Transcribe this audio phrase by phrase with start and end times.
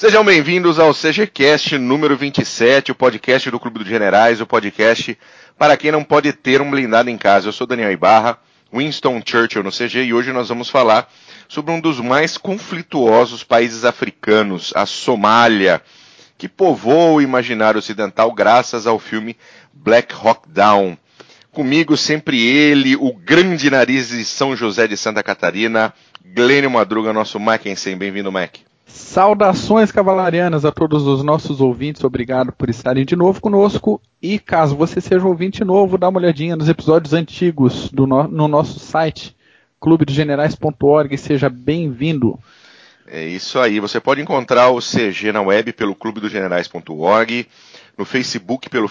[0.00, 5.18] Sejam bem-vindos ao CGCast número 27, o podcast do Clube dos Generais, o podcast
[5.58, 7.48] para quem não pode ter um blindado em casa.
[7.48, 8.38] Eu sou Daniel Ibarra,
[8.72, 11.06] Winston Churchill no CG e hoje nós vamos falar
[11.46, 15.82] sobre um dos mais conflituosos países africanos, a Somália,
[16.38, 19.36] que povoa o imaginário ocidental graças ao filme
[19.70, 20.96] Black Hawk Down.
[21.52, 25.92] Comigo sempre ele, o grande nariz de São José de Santa Catarina,
[26.24, 27.98] Glênio Madruga, nosso Mackensen.
[27.98, 28.69] Bem-vindo, Mac.
[28.92, 34.00] Saudações cavalarianas a todos os nossos ouvintes, obrigado por estarem de novo conosco.
[34.20, 38.78] E caso você seja ouvinte novo, dá uma olhadinha nos episódios antigos no, no nosso
[38.78, 39.36] site,
[39.80, 42.38] clubedegenerais.org, seja bem-vindo.
[43.06, 47.48] É isso aí, você pode encontrar o CG na web pelo clubedogenerais.org,
[47.96, 48.88] no Facebook pelo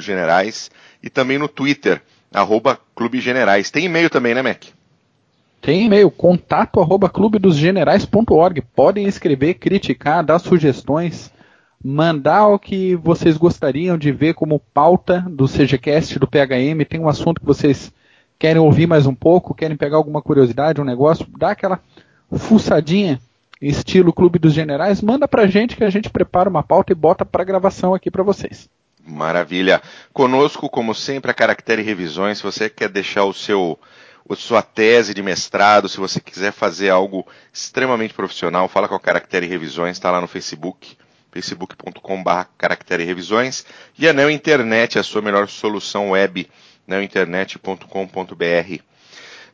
[0.00, 0.70] Generais
[1.02, 3.70] e também no Twitter, arroba Clube Generais.
[3.70, 4.75] Tem e-mail também, né, Mac?
[5.60, 8.60] Tem e-mail, contato arroba clubedosgenerais.org.
[8.74, 11.32] Podem escrever, criticar, dar sugestões,
[11.82, 16.84] mandar o que vocês gostariam de ver como pauta do CGCast, do PHM.
[16.88, 17.92] Tem um assunto que vocês
[18.38, 21.80] querem ouvir mais um pouco, querem pegar alguma curiosidade, um negócio, dá aquela
[22.30, 23.20] fuçadinha,
[23.60, 27.24] estilo Clube dos Generais, manda pra gente que a gente prepara uma pauta e bota
[27.24, 28.68] pra gravação aqui para vocês.
[29.06, 29.80] Maravilha.
[30.12, 32.38] Conosco, como sempre, a Caractere Revisões.
[32.38, 33.78] Se você quer deixar o seu
[34.34, 39.46] sua tese de mestrado, se você quiser fazer algo extremamente profissional, fala com a Caractere
[39.46, 40.96] Revisões, está lá no Facebook,
[41.30, 43.64] facebook.com.br Caractere Revisões,
[43.96, 46.50] e a Neo Internet, a sua melhor solução web,
[46.86, 48.82] neointernet.com.br.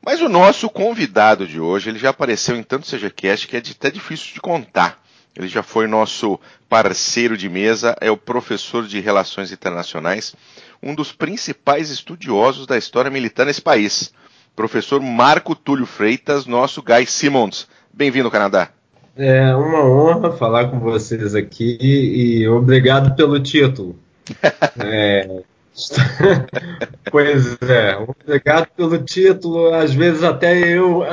[0.04, 3.90] Mas o nosso convidado de hoje, ele já apareceu em tanto CGCast que é até
[3.90, 5.02] difícil de contar.
[5.36, 10.34] Ele já foi nosso parceiro de mesa, é o professor de Relações Internacionais,
[10.82, 14.12] um dos principais estudiosos da história militar nesse país
[14.54, 17.66] professor Marco Túlio Freitas, nosso Guy Simmons.
[17.92, 18.70] Bem-vindo ao Canadá.
[19.16, 23.98] É uma honra falar com vocês aqui e obrigado pelo título.
[24.80, 25.42] é,
[27.10, 29.74] pois é, obrigado pelo título.
[29.74, 31.04] Às vezes até eu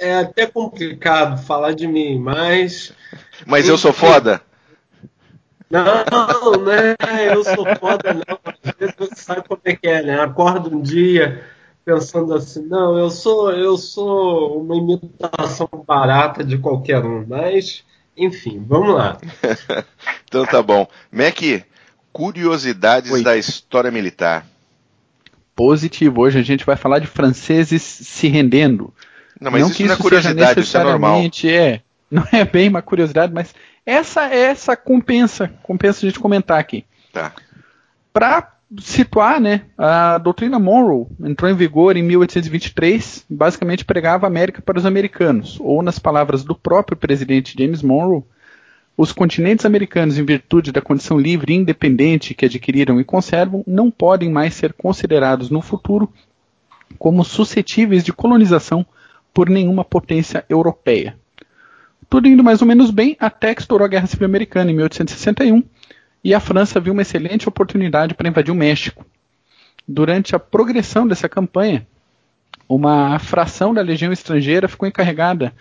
[0.00, 2.92] é até complicado falar de mim, mas
[3.46, 4.40] mas eu sou foda.
[5.68, 5.82] Não,
[6.64, 6.94] né?
[7.32, 8.38] Eu sou foda, não.
[8.64, 10.20] Às vezes você sabe como é que é, né?
[10.20, 11.44] Acorda um dia,
[11.86, 17.84] pensando assim, não, eu sou eu sou uma imitação barata de qualquer um, mas
[18.16, 19.18] enfim, vamos lá.
[20.26, 20.88] então tá bom.
[21.12, 21.38] Mac,
[22.12, 23.22] curiosidades Oi.
[23.22, 24.44] da história militar.
[25.54, 26.22] Positivo.
[26.22, 28.92] Hoje a gente vai falar de franceses se rendendo.
[29.40, 31.20] Não, mas não isso, que isso não é curiosidade, isso é normal.
[31.44, 31.80] É,
[32.10, 33.54] não é bem uma curiosidade, mas
[33.84, 36.84] essa essa compensa, compensa a gente comentar aqui.
[37.12, 37.32] Tá.
[38.12, 44.60] Para situar, né, a doutrina Monroe entrou em vigor em 1823, basicamente pregava a América
[44.60, 48.24] para os americanos, ou nas palavras do próprio presidente James Monroe,
[48.96, 53.90] os continentes americanos, em virtude da condição livre e independente que adquiriram e conservam, não
[53.90, 56.10] podem mais ser considerados no futuro
[56.98, 58.86] como suscetíveis de colonização
[59.34, 61.16] por nenhuma potência europeia.
[62.08, 65.62] Tudo indo mais ou menos bem até que estourou a Guerra Civil Americana em 1861
[66.26, 69.06] e a França viu uma excelente oportunidade para invadir o México.
[69.86, 71.86] Durante a progressão dessa campanha,
[72.68, 75.54] uma fração da legião estrangeira ficou encarregada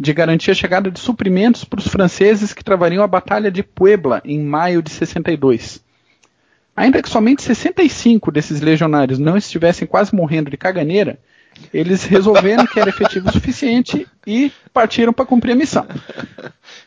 [0.00, 4.22] de garantir a chegada de suprimentos para os franceses que travariam a Batalha de Puebla
[4.24, 5.84] em maio de 62.
[6.74, 11.18] Ainda que somente 65 desses legionários não estivessem quase morrendo de caganeira,
[11.72, 15.86] eles resolveram que era efetivo o suficiente e partiram para cumprir a missão.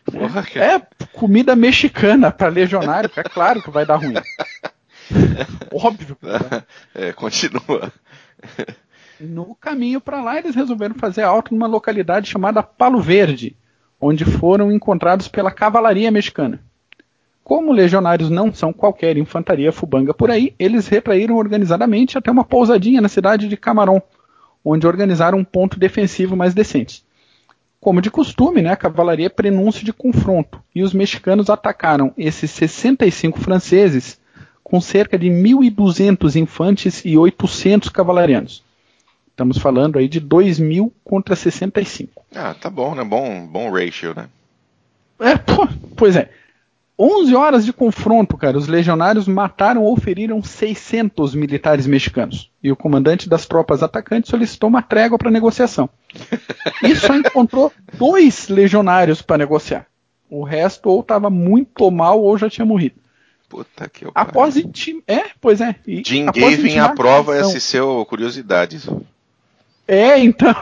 [0.05, 0.81] Porra, é
[1.13, 4.15] comida mexicana para legionário, é claro que vai dar ruim.
[5.71, 6.17] Óbvio.
[6.95, 7.91] É, continua.
[9.19, 13.55] No caminho para lá, eles resolveram fazer alto numa localidade chamada Palo Verde,
[13.99, 16.59] onde foram encontrados pela cavalaria mexicana.
[17.43, 23.01] Como legionários não são qualquer infantaria fubanga por aí, eles retraíram organizadamente até uma pousadinha
[23.01, 23.99] na cidade de Camarón,
[24.63, 27.03] onde organizaram um ponto defensivo mais decente.
[27.79, 32.51] Como de costume, né, a cavalaria é prenúncio de confronto, e os mexicanos atacaram esses
[32.51, 34.19] 65 franceses
[34.63, 38.63] com cerca de 1.200 infantes e 800 cavalarianos.
[39.31, 42.23] Estamos falando aí de 2.000 contra 65.
[42.35, 43.03] Ah, tá bom, né?
[43.03, 44.29] Bom, bom ratio, né?
[45.19, 46.29] É, pô, pois é.
[47.03, 48.55] 11 horas de confronto, cara.
[48.55, 52.51] Os legionários mataram ou feriram 600 militares mexicanos.
[52.61, 55.89] E o comandante das tropas atacantes solicitou uma trégua para negociação.
[56.83, 59.87] E só encontrou dois legionários para negociar.
[60.29, 63.01] O resto ou estava muito mal ou já tinha morrido.
[63.49, 65.01] Puta que eu Após intim...
[65.07, 65.75] É, pois é.
[65.87, 68.79] E Jim Gavin aprova essa seu curiosidade.
[69.87, 70.53] É, então.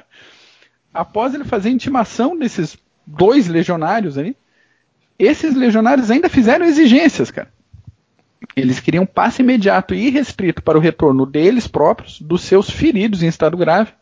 [0.92, 4.36] Após ele fazer intimação desses dois legionários ali.
[5.18, 7.50] Esses legionários ainda fizeram exigências, cara.
[8.54, 13.26] Eles queriam passe imediato e irrestrito para o retorno deles próprios, dos seus feridos em
[13.26, 13.92] estado grave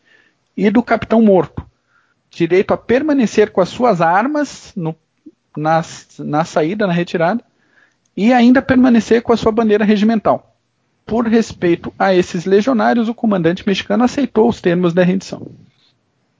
[0.57, 1.65] e do capitão morto.
[2.31, 4.95] Direito a permanecer com as suas armas no,
[5.57, 5.83] na,
[6.19, 7.43] na saída, na retirada,
[8.17, 10.55] e ainda permanecer com a sua bandeira regimental.
[11.05, 15.47] Por respeito a esses legionários, o comandante mexicano aceitou os termos da rendição.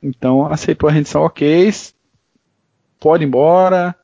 [0.03, 1.73] Então, aceitou a rendição, ok,
[2.99, 3.95] pode ir embora,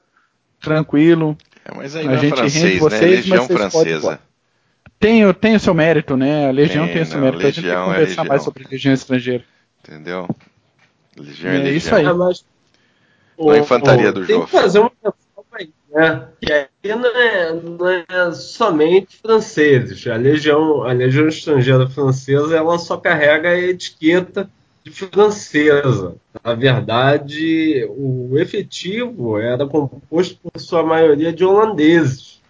[0.62, 1.36] tranquilo.
[1.64, 2.80] É, mas ainda a gente francês, rende né?
[2.80, 3.36] vocês, né?
[3.36, 4.20] Legião francesa.
[4.98, 6.48] Tem, tem o seu mérito, né?
[6.48, 7.42] A Legião tem, tem o seu não, mérito.
[7.42, 9.44] Legião, a gente tem que conversar é mais sobre Legião estrangeira.
[9.80, 10.28] Entendeu?
[11.18, 11.76] Legião é, é Legião.
[11.76, 12.04] isso aí.
[12.04, 12.44] É, mas,
[13.38, 14.32] a infantaria do jogo.
[14.32, 14.92] Tem que fazer uma
[15.52, 16.28] aí, né?
[16.40, 20.06] Que aqui não é, não é somente franceses.
[20.06, 24.48] A Legião, a Legião Estrangeira Francesa ela só carrega a etiqueta
[24.90, 26.17] francesa.
[26.44, 32.40] Na verdade, o efetivo era composto por sua maioria de holandeses.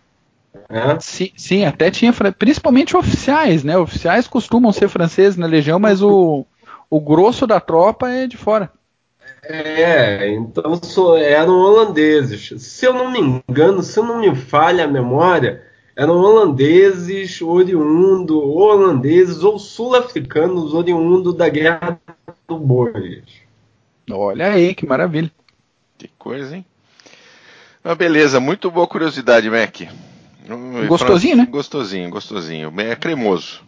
[0.68, 0.98] Né?
[1.00, 3.76] Sim, sim, até tinha, principalmente oficiais, né?
[3.76, 6.46] Oficiais costumam ser franceses na Legião, mas o,
[6.88, 8.70] o grosso da tropa é de fora.
[9.44, 12.62] É, então eram holandeses.
[12.62, 15.62] Se eu não me engano, se não me falha a memória,
[15.96, 22.00] eram holandeses oriundo, holandeses ou sul-africanos oriundo da Guerra
[22.58, 23.22] do Bois.
[24.10, 25.30] Olha aí, que maravilha.
[25.98, 26.64] Que coisa, hein?
[27.84, 29.82] Ah, beleza, muito boa curiosidade, Mac.
[30.88, 31.46] Gostosinho, né?
[31.46, 32.72] Gostosinho, gostosinho.
[32.80, 33.62] É cremoso.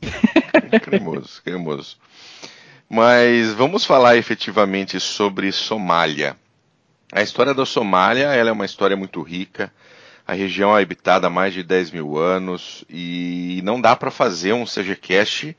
[0.82, 1.96] cremoso, cremoso.
[2.88, 6.36] Mas vamos falar efetivamente sobre Somália.
[7.12, 9.72] A história da Somália ela é uma história muito rica.
[10.26, 14.52] A região é habitada há mais de 10 mil anos e não dá para fazer
[14.52, 15.56] um CGCast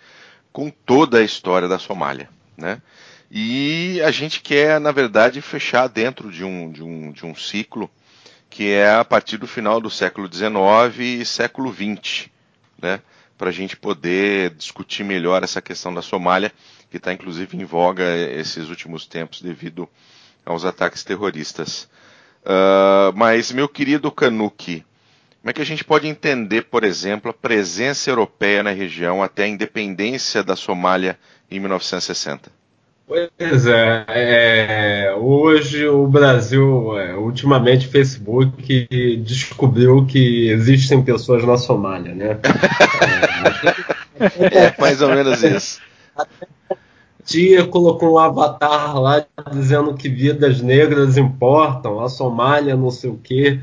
[0.51, 2.29] com toda a história da Somália.
[2.57, 2.81] Né?
[3.29, 7.89] E a gente quer, na verdade, fechar dentro de um, de um, de um ciclo
[8.49, 12.29] que é a partir do final do século XIX e século XX,
[12.81, 13.01] né?
[13.37, 16.51] para a gente poder discutir melhor essa questão da Somália,
[16.89, 19.87] que está inclusive em voga esses últimos tempos devido
[20.45, 21.87] aos ataques terroristas.
[22.43, 24.83] Uh, mas, meu querido Kanuki,
[25.41, 29.43] como é que a gente pode entender, por exemplo, a presença europeia na região até
[29.43, 31.19] a independência da Somália
[31.49, 32.51] em 1960?
[33.07, 41.57] Pois é, é, hoje o Brasil, é, ultimamente o Facebook descobriu que existem pessoas na
[41.57, 42.37] Somália, né?
[44.19, 45.79] é, mais ou menos isso.
[47.23, 53.17] Tia colocou um avatar lá dizendo que vidas negras importam, a Somália não sei o
[53.17, 53.61] quê.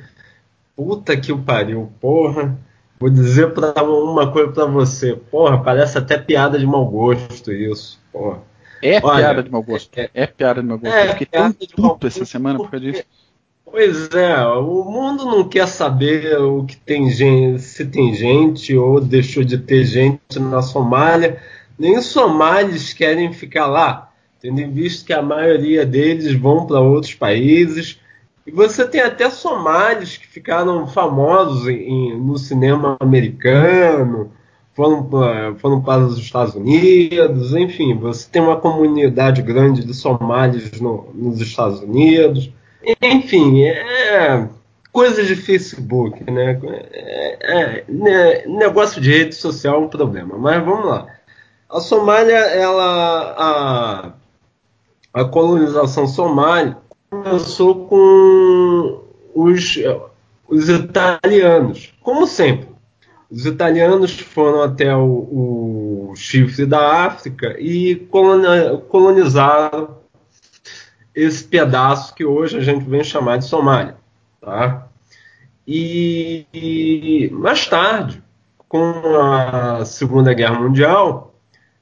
[0.74, 2.58] Puta que o pariu, porra.
[3.04, 8.00] Vou dizer pra uma coisa pra você, porra, parece até piada de mau gosto isso,
[8.10, 8.38] porra.
[8.82, 9.98] É Olha, piada de mau gosto.
[9.98, 10.94] É, é piada de mau gosto.
[10.94, 13.04] É, eu fiquei tão puto essa semana por causa disso.
[13.62, 18.98] Pois é, o mundo não quer saber o que tem gente, se tem gente ou
[18.98, 21.42] deixou de ter gente na Somália.
[21.78, 24.10] Nem os somalis querem ficar lá,
[24.40, 28.00] tendo em vista que a maioria deles vão para outros países.
[28.46, 34.30] E você tem até somalis que ficaram famosos em, no cinema americano,
[34.74, 35.08] foram,
[35.58, 41.40] foram para os Estados Unidos, enfim, você tem uma comunidade grande de somalis no, nos
[41.40, 42.50] Estados Unidos.
[43.00, 44.48] Enfim, é
[44.92, 46.60] coisa de Facebook, né?
[46.92, 48.46] É, é, né?
[48.46, 51.08] Negócio de rede social é um problema, mas vamos lá.
[51.68, 54.14] A Somália, ela,
[55.12, 56.76] a, a colonização somália
[57.22, 59.04] começou com
[59.34, 59.78] os,
[60.48, 62.68] os italianos, como sempre.
[63.30, 67.96] Os italianos foram até o, o chifre da África e
[68.88, 69.96] colonizaram
[71.14, 73.96] esse pedaço que hoje a gente vem chamar de Somália.
[74.40, 74.88] Tá?
[75.66, 78.22] E, e mais tarde,
[78.68, 81.34] com a Segunda Guerra Mundial,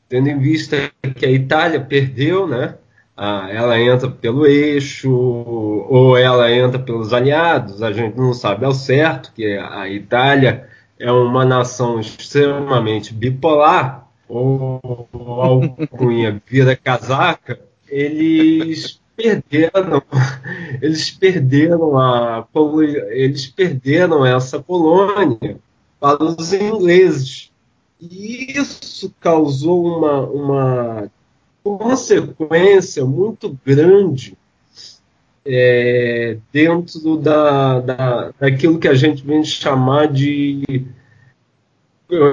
[0.09, 2.77] tendo em vista que a Itália perdeu, né?
[3.25, 8.75] Ah, ela entra pelo eixo ou ela entra pelos aliados, a gente não sabe ao
[8.75, 14.81] certo que a Itália é uma nação extremamente bipolar, ou
[15.41, 20.03] alcunha vira casaca, eles perderam,
[20.83, 22.45] eles perderam a
[23.11, 25.59] eles perderam essa colônia
[26.01, 27.53] para os ingleses.
[28.01, 31.11] E isso causou uma, uma
[31.63, 34.37] consequência muito grande
[35.45, 40.63] é, dentro da, da, daquilo que a gente vem chamar de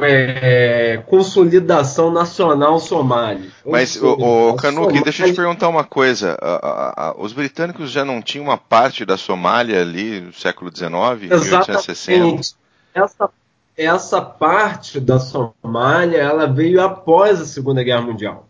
[0.03, 3.49] é, consolidação nacional somali.
[3.65, 5.01] Mas, o, o Somália...
[5.01, 6.37] deixa eu te perguntar uma coisa.
[6.41, 10.69] A, a, a, os britânicos já não tinham uma parte da Somália ali no século
[10.75, 11.31] XIX, Exatamente.
[11.31, 12.55] 1860?
[12.93, 13.29] Essa,
[13.77, 18.48] essa parte da Somália ela veio após a Segunda Guerra Mundial.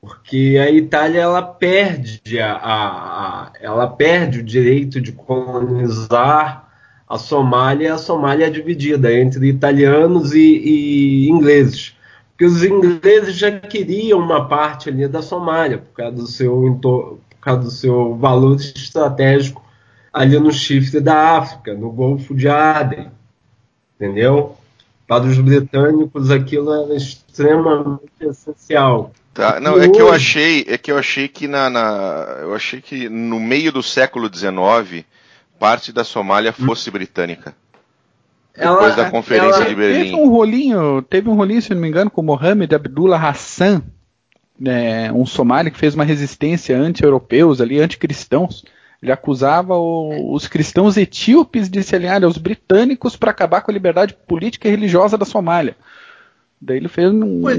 [0.00, 6.68] Porque a Itália ela perde, a, a ela perde o direito de colonizar
[7.08, 11.96] a Somália, a Somália é dividida entre italianos e, e, ingleses.
[12.30, 17.18] Porque os ingleses já queriam uma parte ali da Somália, por causa do seu, por
[17.40, 19.60] causa do seu valor estratégico
[20.12, 23.10] ali no chifre da África, no Golfo de Aden.
[23.96, 24.56] Entendeu?
[25.10, 29.10] Para os britânicos aquilo era extremamente essencial.
[29.34, 29.90] Tá, não, e é hoje...
[29.90, 33.72] que eu achei, é que eu achei que na, na, eu achei que no meio
[33.72, 35.04] do século XIX
[35.58, 37.56] parte da Somália fosse britânica.
[38.56, 40.04] Depois ela, da conferência ela, de Berlim.
[40.04, 43.82] Teve um rolinho, teve um rolinho, se não me engano, com Mohamed Abdullah Hassan,
[44.60, 48.64] né, um somali que fez uma resistência anti-europeus ali, anticristãos.
[49.02, 53.74] Ele acusava o, os cristãos etíopes de se alinhar aos britânicos para acabar com a
[53.74, 55.76] liberdade política e religiosa da Somália.
[56.60, 57.54] Daí ele fez um, é.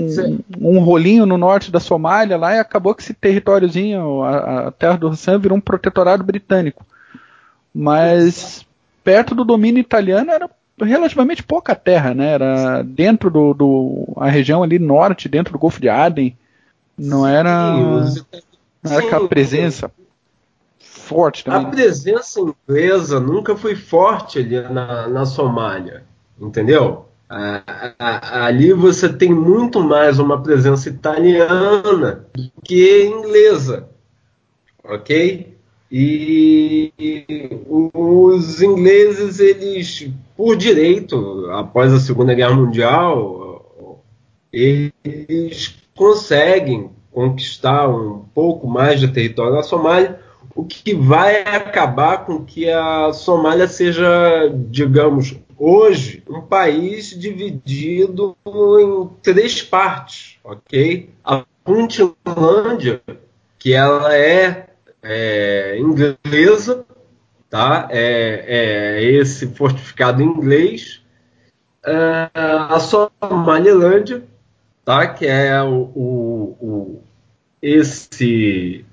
[0.59, 4.97] um, rolinho no norte da Somália lá e acabou que esse territóriozinho, a, a terra
[4.97, 6.85] do Hassan, virou um protetorado britânico
[7.73, 8.65] mas
[9.03, 12.33] perto do domínio italiano era relativamente pouca terra, né?
[12.33, 16.35] Era dentro do, do a região ali norte, dentro do Golfo de Aden,
[16.97, 19.91] não era, não era aquela presença
[21.11, 21.67] forte também.
[21.67, 26.03] A presença inglesa nunca foi forte ali na, na Somália,
[26.39, 27.05] entendeu?
[27.97, 33.87] ali você tem muito mais uma presença italiana do que inglesa,
[34.83, 35.57] ok?
[35.89, 36.93] E
[37.93, 44.01] os ingleses, eles, por direito, após a Segunda Guerra Mundial,
[44.51, 50.20] eles conseguem conquistar um pouco mais de território na Somália,
[50.55, 59.09] o que vai acabar com que a Somália seja, digamos, hoje, um país dividido em
[59.21, 61.09] três partes, ok?
[61.23, 63.01] A Puntlandia,
[63.59, 64.67] que ela é
[65.03, 66.85] é, inglesa,
[67.49, 67.87] tá?
[67.91, 71.01] É, é, esse fortificado inglês,
[71.85, 74.23] é, a Somalilândia,
[74.85, 75.07] tá?
[75.07, 77.03] Que é o, o, o,
[77.61, 78.85] esse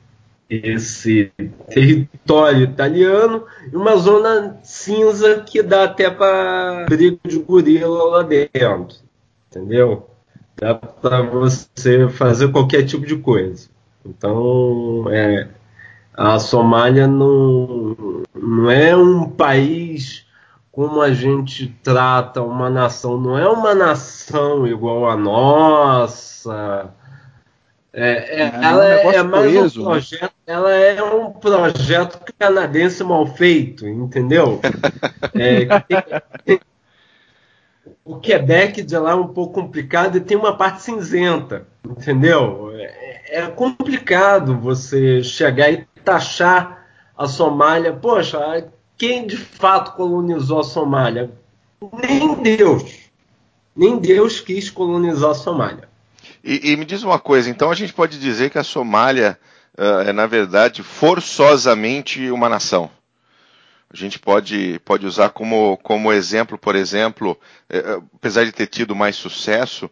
[0.48, 1.30] esse
[1.68, 8.96] território italiano e uma zona cinza que dá até para briga de gorila lá dentro,
[9.50, 10.08] entendeu?
[10.56, 13.68] Dá para você fazer qualquer tipo de coisa.
[14.04, 15.48] Então, é,
[16.14, 20.26] a Somália não, não é um país
[20.72, 26.94] como a gente trata uma nação, não é uma nação igual a nossa.
[27.92, 29.90] É, é, é ela um é mais coeso, um né?
[29.90, 30.37] projeto?
[30.48, 34.62] Ela é um projeto canadense mal feito, entendeu?
[35.38, 36.58] é,
[38.02, 42.72] o Quebec de lá é um pouco complicado e tem uma parte cinzenta, entendeu?
[42.74, 46.82] É, é complicado você chegar e taxar
[47.14, 47.92] a Somália.
[47.92, 51.30] Poxa, quem de fato colonizou a Somália?
[52.02, 53.10] Nem Deus.
[53.76, 55.86] Nem Deus quis colonizar a Somália.
[56.42, 59.38] E, e me diz uma coisa, então a gente pode dizer que a Somália
[59.78, 62.90] é, na verdade, forçosamente uma nação.
[63.90, 67.38] A gente pode, pode usar como, como exemplo, por exemplo,
[67.70, 69.90] eh, apesar de ter tido mais sucesso,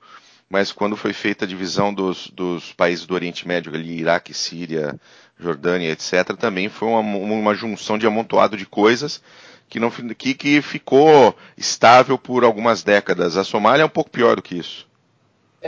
[0.51, 5.01] mas quando foi feita a divisão dos, dos países do Oriente Médio, ali, Iraque, Síria,
[5.39, 9.23] Jordânia, etc., também foi uma, uma junção de amontoado de coisas
[9.69, 13.37] que, não, que, que ficou estável por algumas décadas.
[13.37, 14.87] A Somália é um pouco pior do que isso.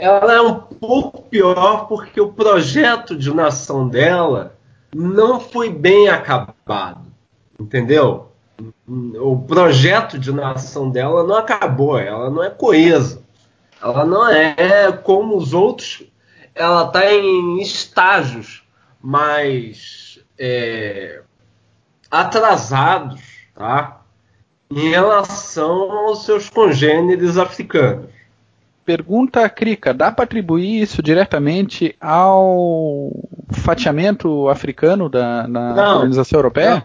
[0.01, 4.55] Ela é um pouco pior porque o projeto de nação dela
[4.95, 7.05] não foi bem acabado,
[7.59, 8.31] entendeu?
[8.87, 13.21] O projeto de nação dela não acabou, ela não é coesa.
[13.81, 16.03] Ela não é como os outros,
[16.53, 18.63] ela está em estágios
[19.01, 21.21] mais é,
[22.11, 23.21] atrasados
[23.55, 24.01] tá?
[24.69, 28.18] em relação aos seus congêneres africanos.
[28.89, 33.11] Pergunta Krika, dá para atribuir isso diretamente ao
[33.51, 36.83] fatiamento africano da, na não, colonização europeia?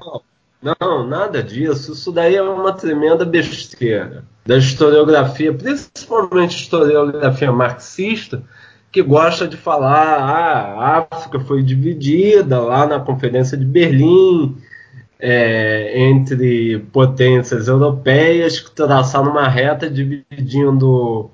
[0.63, 1.93] Não, não, nada disso.
[1.93, 8.43] Isso daí é uma tremenda besteira da historiografia, principalmente historiografia marxista,
[8.93, 14.55] que gosta de falar ah, a África foi dividida lá na Conferência de Berlim,
[15.19, 21.31] é, entre potências europeias que traçaram uma reta dividindo,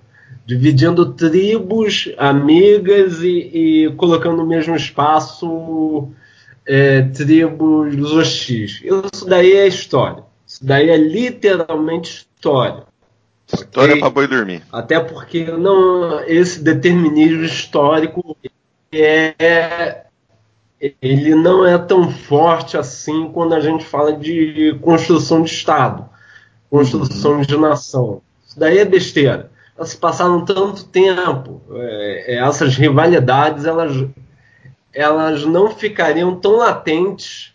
[0.47, 6.09] dividindo tribos amigas e, e colocando no mesmo espaço
[6.67, 8.83] é, tribos hostis.
[8.83, 10.25] Isso daí é história.
[10.47, 12.85] Isso daí é literalmente história.
[13.53, 14.01] História okay?
[14.01, 14.63] para boi dormir.
[14.73, 18.37] Até porque não, esse determinismo histórico
[18.93, 20.05] é
[21.03, 26.09] ele não é tão forte assim quando a gente fala de construção de Estado,
[26.71, 27.43] construção uhum.
[27.43, 28.23] de nação.
[28.47, 29.51] Isso daí é besteira.
[29.81, 34.07] Elas passaram tanto tempo, é, é, essas rivalidades elas,
[34.93, 37.55] elas não ficariam tão latentes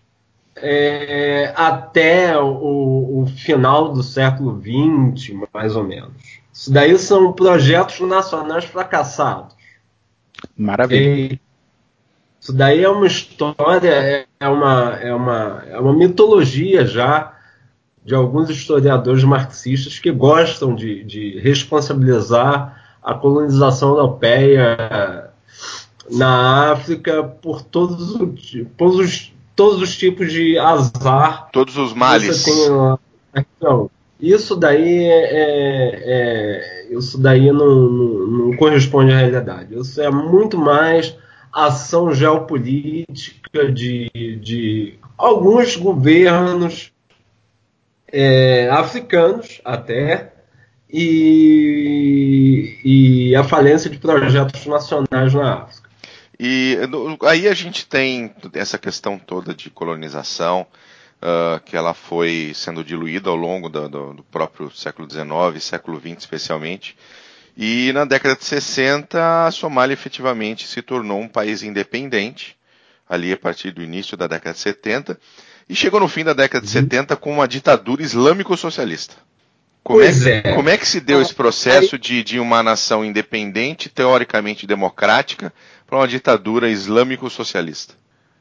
[0.55, 6.41] é, até o, o, final do século XX, mais ou menos.
[6.51, 9.53] Isso daí são projetos nacionais fracassados.
[10.57, 11.33] Maravilha.
[11.33, 11.39] E,
[12.41, 17.34] isso daí é uma história, é uma, é uma, é uma mitologia já
[18.05, 25.31] de alguns historiadores marxistas que gostam de, de responsabilizar a colonização europeia
[26.11, 31.49] na África por todos os, todos os, todos os tipos de azar.
[31.51, 32.45] Todos os males.
[33.35, 33.89] Então,
[34.21, 39.75] isso daí é, é, é isso daí não, não, não corresponde à realidade.
[39.75, 41.17] Isso é muito mais
[41.51, 44.09] ação geopolítica de,
[44.41, 46.91] de alguns governos
[48.17, 50.31] é, africanos até
[50.89, 55.89] e, e, a falência de projetos nacionais na África.
[56.39, 56.77] E
[57.23, 60.65] aí a gente tem essa questão toda de colonização,
[61.21, 65.99] uh, que ela foi sendo diluída ao longo do, do, do próprio século XIX, século
[65.99, 66.95] XX especialmente.
[67.57, 72.55] E na década de 60, a Somália efetivamente se tornou um país independente,
[73.09, 75.19] ali a partir do início da década de 70,
[75.69, 76.83] e chegou no fim da década de uhum.
[76.83, 79.15] 70 com uma ditadura islâmico-socialista.
[79.83, 80.55] Como é, é.
[80.55, 85.53] como é que se deu esse processo de, de uma nação independente, teoricamente democrática,
[85.85, 87.93] para uma ditadura islâmico-socialista?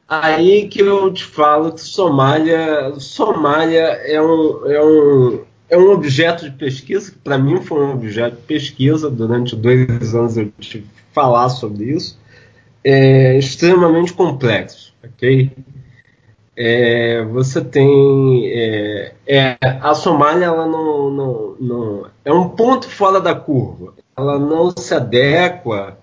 [0.07, 6.49] Aí que eu te falo que Somália, Somália é um, é um, é um objeto
[6.49, 10.83] de pesquisa, que para mim foi um objeto de pesquisa, durante dois anos eu tive
[10.83, 12.19] que falar sobre isso,
[12.83, 15.51] é extremamente complexo, ok?
[16.57, 23.19] É, você tem é, é, a Somália ela não, não, não, é um ponto fora
[23.19, 23.93] da curva.
[24.17, 25.97] Ela não se adequa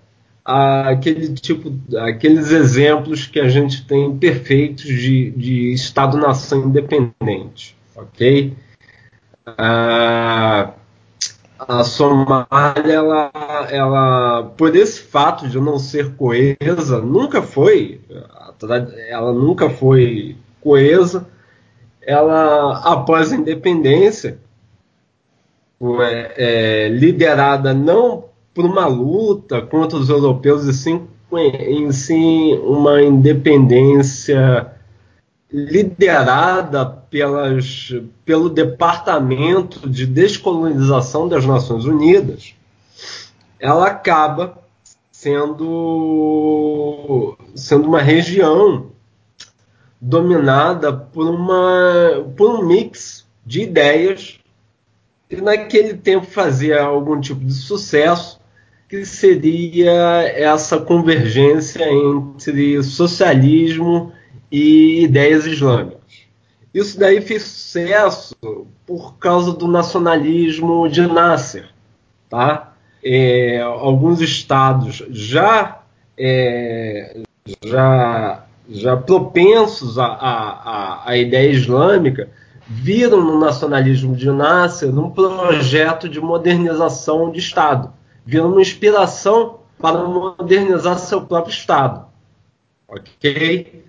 [0.45, 8.55] àquele tipo aqueles exemplos que a gente tem perfeitos de, de Estado-nação independente ok?
[9.57, 10.73] A,
[11.59, 12.47] a Somália,
[12.93, 13.31] ela,
[13.69, 18.01] ela, por esse fato de não ser coesa, nunca foi,
[19.09, 21.27] ela nunca foi coesa,
[22.01, 24.39] ela, após a independência,
[26.01, 33.01] é, é, liderada não por uma luta contra os europeus, e sim em si uma
[33.01, 34.71] independência
[35.51, 37.91] liderada pelas,
[38.23, 42.53] pelo Departamento de Descolonização das Nações Unidas,
[43.59, 44.59] ela acaba
[45.11, 46.55] sendo,
[47.55, 48.92] sendo uma região
[50.03, 54.37] dominada por, uma, por um mix de ideias
[55.29, 58.39] que naquele tempo fazia algum tipo de sucesso,
[58.89, 59.91] que seria
[60.35, 64.11] essa convergência entre socialismo
[64.51, 66.01] e ideias islâmicas.
[66.73, 68.35] Isso daí fez sucesso
[68.85, 71.69] por causa do nacionalismo de Nasser,
[72.29, 72.73] tá?
[73.01, 75.81] É, alguns estados já
[76.17, 77.21] é,
[77.63, 82.29] já já propensos à, à, ideia islâmica
[82.67, 87.93] viram no nacionalismo de Nasser um projeto de modernização de Estado,
[88.25, 92.05] viram uma inspiração para modernizar seu próprio Estado,
[92.87, 93.83] ok?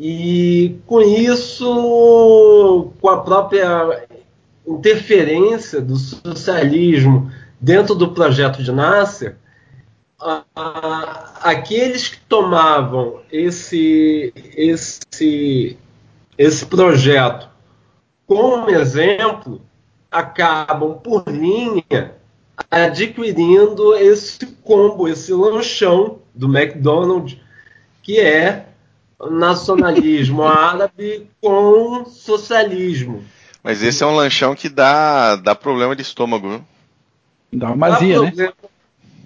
[0.00, 4.04] E com isso, com a própria
[4.66, 9.36] interferência do socialismo dentro do projeto de Nasser,
[10.20, 15.78] a, aqueles que tomavam esse, esse,
[16.36, 17.48] esse projeto
[18.26, 19.62] como exemplo
[20.10, 22.16] acabam por linha
[22.68, 27.38] adquirindo esse combo, esse lanchão do McDonald's,
[28.02, 28.66] que é
[29.30, 33.24] nacionalismo árabe com socialismo.
[33.62, 36.64] Mas esse é um lanchão que dá, dá problema de estômago, viu?
[37.52, 38.52] Dá uma azia, dá né?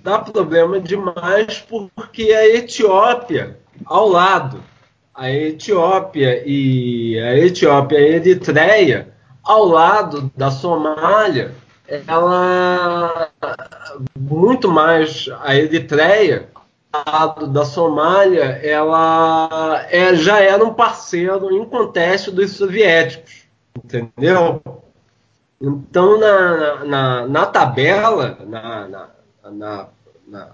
[0.02, 4.62] Dá problema demais porque a Etiópia, ao lado,
[5.14, 11.54] a Etiópia e a Etiópia e a Eritreia ao lado da Somália,
[12.06, 13.28] ela
[14.18, 16.48] muito mais a Eritreia
[16.92, 23.44] ao lado da Somália, ela é, já era um parceiro em contexto dos soviéticos,
[23.76, 24.62] entendeu?
[25.60, 29.08] Então na, na, na tabela, na, na,
[29.44, 29.88] na,
[30.26, 30.48] na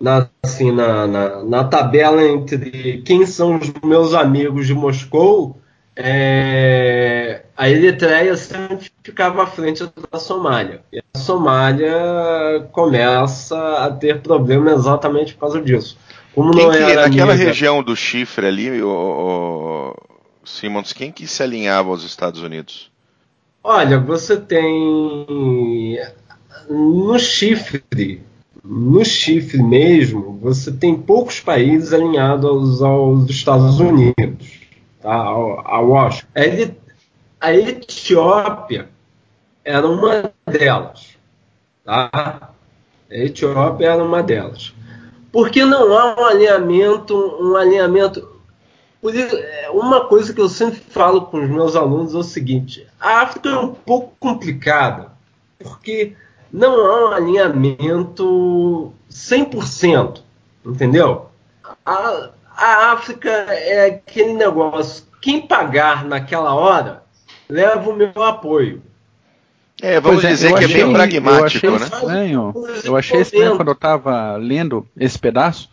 [0.00, 5.58] na, assim, na, na, na, tabela entre quem são os meus amigos de Moscou,
[5.94, 9.82] é, a Eritreia sempre ficava à frente
[10.12, 10.82] da Somália.
[10.92, 15.96] E a Somália começa a ter problema exatamente por causa disso.
[16.34, 19.94] Como quem que, naquela amiga, região do chifre ali, o, o,
[20.44, 22.90] Simons, quem que se alinhava aos Estados Unidos?
[23.64, 25.98] Olha, você tem
[26.68, 28.22] no chifre,
[28.64, 34.60] no chifre mesmo, você tem poucos países alinhados aos, Estados Unidos,
[35.00, 35.14] tá?
[35.14, 36.28] a Washington.
[37.40, 38.88] A Etiópia
[39.64, 41.16] era uma delas.
[41.84, 42.10] Tá?
[43.10, 44.74] A Etiópia era uma delas.
[45.30, 48.36] Porque não há um alinhamento, um alinhamento.
[49.14, 53.20] É, uma coisa que eu sempre falo com os meus alunos é o seguinte: a
[53.20, 55.12] África é um pouco complicada,
[55.58, 56.16] porque
[56.52, 60.20] não há um alinhamento 100%,
[60.64, 61.26] entendeu?
[61.84, 67.02] A, a África é aquele negócio, quem pagar naquela hora,
[67.48, 68.82] leva o meu apoio.
[69.82, 71.96] É, vamos é, dizer que achei, é bem pragmático, eu achei né?
[71.96, 72.54] Estranho,
[72.84, 75.68] eu achei estranho quando eu estava lendo esse pedaço,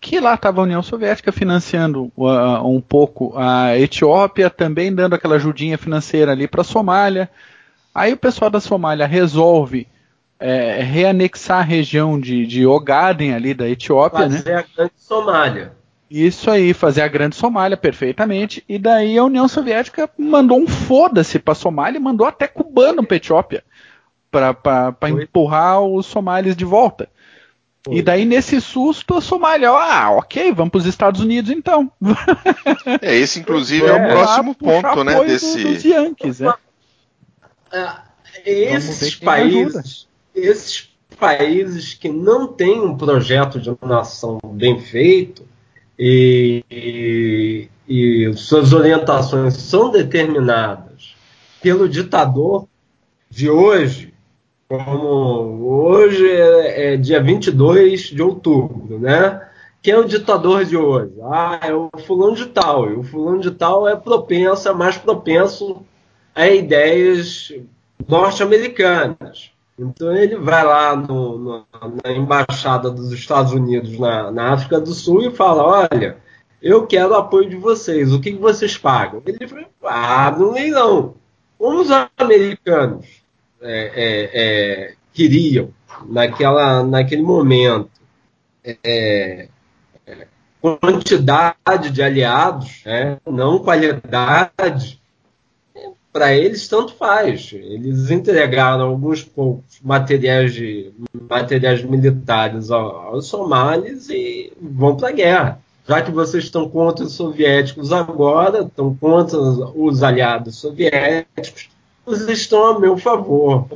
[0.00, 5.36] que lá estava a União Soviética financiando uh, um pouco a Etiópia, também dando aquela
[5.36, 7.30] ajudinha financeira ali para a Somália.
[7.94, 9.86] Aí o pessoal da Somália resolve
[10.46, 14.58] é, reanexar a região de, de Ogaden ali da Etiópia, Fazer né?
[14.58, 15.72] a grande Somália.
[16.10, 18.62] Isso aí, fazer a grande Somália perfeitamente.
[18.68, 23.16] E daí a União Soviética mandou um foda-se para Somália e mandou até cubano para
[23.16, 23.64] Etiópia
[24.30, 27.08] para empurrar os somalis de volta.
[27.82, 27.96] Foi.
[27.96, 31.90] E daí, nesse susto, a Somália, ah, ok, vamos para os Estados Unidos então.
[33.00, 35.62] É, esse inclusive é, é o próximo ponto, né, desse...
[35.64, 36.52] Dos Yankees, é.
[38.44, 45.44] esses países esses países que não têm um projeto de nação bem feito
[45.98, 51.14] e, e, suas orientações são determinadas
[51.62, 52.66] pelo ditador
[53.30, 54.12] de hoje,
[54.68, 59.48] como hoje é, é dia 22 de outubro, né?
[59.80, 61.12] Quem é o ditador de hoje?
[61.22, 62.90] Ah, é o fulano de tal.
[62.90, 65.84] E o fulano de tal é propenso, é mais propenso
[66.34, 67.52] a ideias
[68.08, 69.53] norte-americanas.
[69.78, 71.66] Então ele vai lá no, no,
[72.04, 76.18] na embaixada dos Estados Unidos na, na, África do Sul e fala: olha,
[76.62, 79.22] eu quero apoio de vocês, o que, que vocês pagam?
[79.26, 81.14] Ele fala: ah, no leilão.
[81.58, 83.06] Como os americanos
[83.60, 85.70] é, é, é, queriam
[86.06, 87.90] naquela, naquele momento
[88.62, 89.48] é, é,
[90.60, 95.00] quantidade de aliados, né, não qualidade
[96.14, 97.50] para eles tanto faz.
[97.52, 100.92] Eles entregaram alguns poucos materiais, de,
[101.28, 105.60] materiais militares aos somalis e vão para a guerra.
[105.88, 111.68] Já que vocês estão contra os soviéticos agora, estão contra os aliados soviéticos,
[112.06, 113.66] vocês estão a meu favor.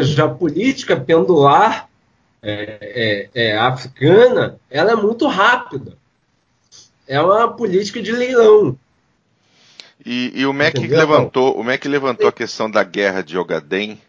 [0.00, 1.88] Já a política pendular
[2.42, 5.96] é, é, é, africana, ela é muito rápida.
[7.06, 8.76] É uma política de leilão.
[10.04, 14.00] E, e o MEC levantou, o MEC levantou a questão da guerra de Ogaden,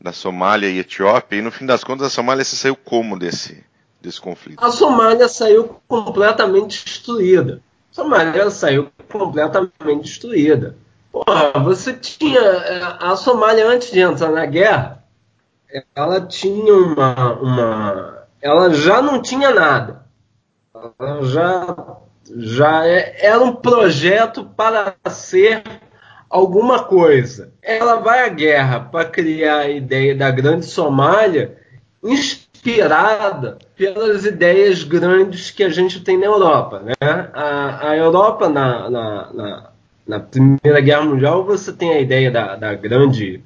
[0.00, 3.64] da Somália e Etiópia, e no fim das contas a Somália se saiu como desse,
[4.00, 4.64] desse conflito?
[4.64, 7.60] A Somália saiu completamente destruída.
[7.92, 10.76] A Somália saiu completamente destruída.
[11.12, 12.40] Porra, você tinha.
[12.40, 15.04] É, a Somália, antes de entrar na guerra,
[15.94, 17.32] ela tinha uma.
[17.34, 20.06] uma ela já não tinha nada.
[20.74, 21.98] Ela já
[22.36, 25.62] já é, era um projeto para ser
[26.28, 27.52] alguma coisa.
[27.62, 31.56] Ela vai à guerra para criar a ideia da grande Somália,
[32.02, 36.80] inspirada pelas ideias grandes que a gente tem na Europa.
[36.80, 36.94] Né?
[37.00, 39.70] A, a Europa, na, na, na,
[40.06, 43.42] na, Primeira Guerra Mundial, você tem a ideia da, da grande,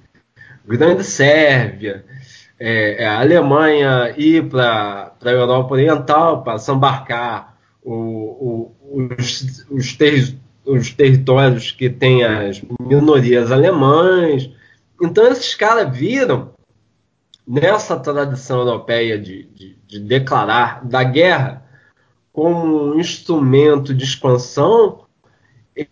[0.66, 2.04] grande Sérvia,
[2.58, 7.51] é, é a Alemanha ir para a Europa Oriental para desembarcar
[7.82, 14.50] o, o, os, os, ter, os, territórios que têm as minorias alemãs.
[15.00, 16.50] Então, esses caras viram
[17.46, 21.62] nessa tradição europeia de, de, de declarar da guerra
[22.32, 25.02] como um instrumento de expansão,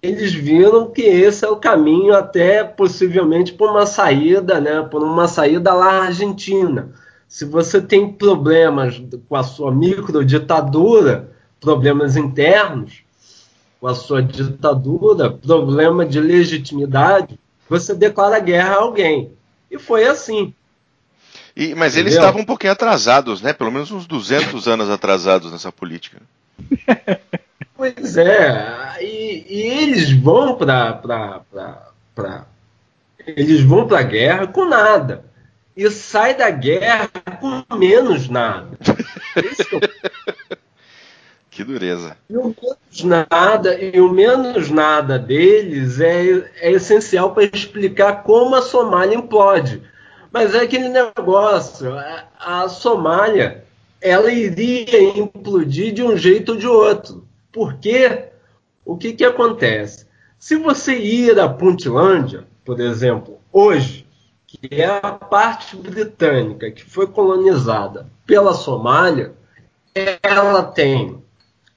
[0.02, 5.26] eles viram que esse é o caminho até possivelmente por uma saída, né, por uma
[5.26, 6.92] saída lá Argentina.
[7.28, 11.29] Se você tem problemas com a sua microditadura,
[11.60, 13.02] problemas internos,
[13.80, 19.32] com a sua ditadura, problema de legitimidade, você declara guerra a alguém.
[19.70, 20.52] E foi assim.
[21.56, 22.12] E, mas Entendeu?
[22.12, 23.52] eles estavam um pouquinho atrasados, né?
[23.52, 26.20] Pelo menos uns 200 anos atrasados nessa política.
[27.76, 31.00] Pois é, e, e eles vão para
[33.26, 35.24] eles vão para a guerra com nada
[35.74, 37.08] e sai da guerra
[37.40, 38.68] com menos nada.
[41.60, 42.16] que dureza.
[42.28, 48.54] E o menos nada e o menos nada deles é, é essencial para explicar como
[48.54, 49.82] a Somália implode.
[50.32, 53.64] Mas é aquele negócio, a, a Somália
[54.00, 57.26] ela iria implodir de um jeito ou de outro.
[57.52, 58.28] Porque
[58.84, 60.06] o que, que acontece?
[60.38, 64.06] Se você ir à Puntlândia, por exemplo, hoje,
[64.46, 69.34] que é a parte britânica que foi colonizada pela Somália,
[70.22, 71.20] ela tem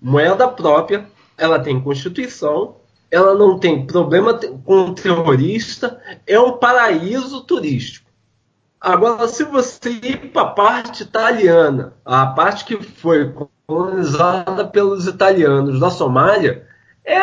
[0.04, 2.76] moeda própria, ela tem constituição,
[3.10, 8.04] ela não tem problema com terrorista, é um paraíso turístico.
[8.82, 13.34] Agora, se você ir para a parte italiana, a parte que foi
[13.66, 16.68] colonizada pelos italianos da Somália,
[17.06, 17.22] é,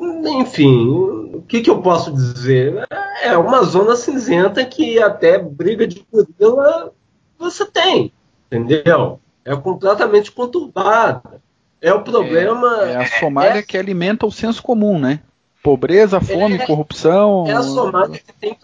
[0.00, 2.84] enfim, o que, que eu posso dizer?
[3.22, 6.92] É uma zona cinzenta que até briga de gorila
[7.38, 8.12] você tem,
[8.46, 9.20] entendeu?
[9.44, 11.40] É completamente conturbada.
[11.80, 12.84] É o problema.
[12.84, 15.20] É, é a Somália é, que alimenta o senso comum, né?
[15.62, 17.46] Pobreza, fome, é, corrupção.
[17.46, 18.56] É a Somália que tem,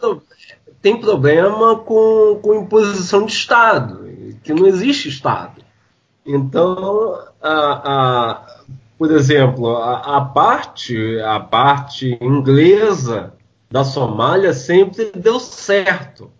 [0.80, 4.06] tem problema com, com imposição de Estado,
[4.42, 5.62] que não existe Estado.
[6.26, 7.52] Então, a,
[7.84, 8.46] a,
[8.96, 13.34] por exemplo, a, a, parte, a parte inglesa
[13.70, 16.30] da Somália sempre deu certo.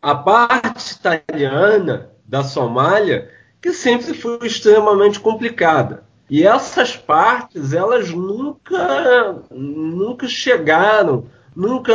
[0.00, 3.30] A parte italiana da Somália
[3.62, 6.02] que sempre foi extremamente complicada.
[6.28, 11.92] E essas partes, elas nunca, nunca chegaram, nunca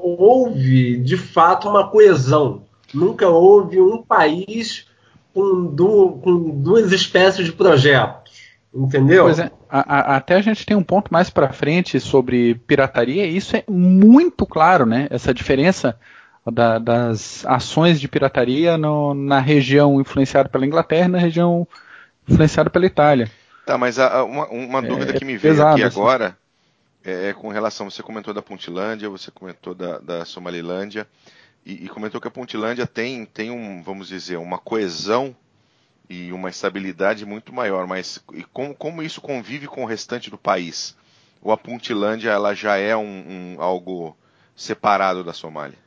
[0.00, 2.62] houve de fato uma coesão,
[2.94, 4.86] nunca houve um país
[5.34, 8.32] com, du com duas espécies de projetos.
[8.74, 9.24] Entendeu?
[9.24, 13.26] Pois é, a, a, até a gente tem um ponto mais para frente sobre pirataria,
[13.26, 15.08] e isso é muito claro, né?
[15.10, 15.98] Essa diferença
[16.50, 21.66] da, das ações de pirataria no, na região influenciada pela Inglaterra e na região
[22.28, 23.30] influenciada pela Itália.
[23.64, 26.00] Tá, mas a, uma, uma, é, dúvida é, que me veio pesado, aqui assim.
[26.00, 26.36] agora
[27.04, 27.88] é, é, com relação.
[27.88, 31.06] Você comentou da Pontilândia, você comentou da, da Somalilândia
[31.64, 35.34] e, e, comentou que a Pontilândia tem, tem um, vamos dizer, uma coesão
[36.08, 40.36] e uma estabilidade muito maior, mas e como, como isso convive com o restante do
[40.36, 40.96] país?
[41.40, 44.16] Ou a Pontilândia ela já é um, um algo
[44.56, 45.78] separado da Somália?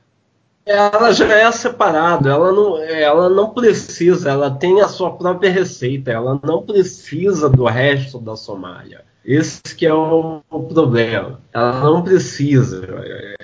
[0.66, 6.12] Ela já é separada, ela não, ela não precisa, ela tem a sua própria receita,
[6.12, 9.06] ela não precisa do resto da Somália.
[9.24, 11.40] Esse que é o, o problema.
[11.54, 12.84] Ela não precisa.
[13.04, 13.36] É,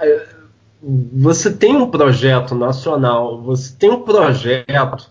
[0.00, 0.26] é,
[0.82, 5.10] você tem um projeto nacional, você tem um projeto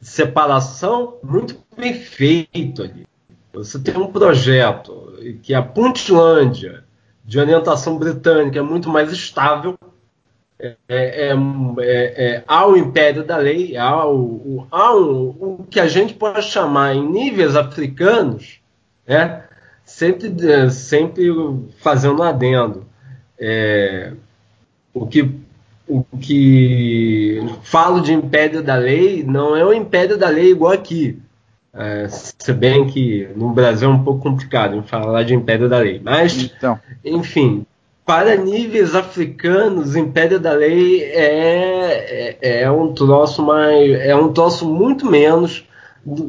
[0.00, 3.06] de separação muito bem feito ali.
[3.52, 6.84] Você tem um projeto que a Puntlândia,
[7.24, 9.78] de orientação britânica, é muito mais estável.
[10.58, 11.34] É, é, é,
[11.80, 17.54] é, ao império da lei, ao, ao, o que a gente pode chamar em níveis
[17.54, 18.58] africanos,
[19.06, 19.44] né?
[19.84, 20.34] sempre,
[20.70, 21.26] sempre
[21.78, 22.86] fazendo adendo.
[23.38, 24.12] É,
[24.94, 25.30] o que
[25.88, 31.20] o que falo de império da lei não é o império da lei igual aqui.
[31.72, 35.78] É, se bem que no Brasil é um pouco complicado em falar de império da
[35.78, 36.00] lei.
[36.02, 36.80] Mas, então.
[37.04, 37.65] enfim,
[38.06, 44.72] para níveis africanos, império da lei é, é, é, um troço mais, é um troço
[44.72, 45.66] muito menos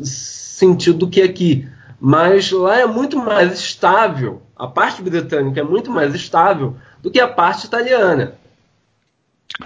[0.04, 1.68] sentido do que aqui.
[2.02, 4.42] Mas lá é muito mais estável.
[4.56, 8.34] A parte britânica é muito mais estável do que a parte italiana.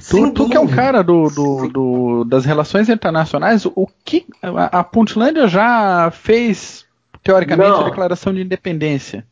[0.10, 4.80] Tu, tu, que é um cara do, do, do, das relações internacionais, o que a,
[4.80, 6.86] a Puntlândia já fez
[7.24, 7.82] teoricamente não.
[7.82, 9.26] a declaração de independência?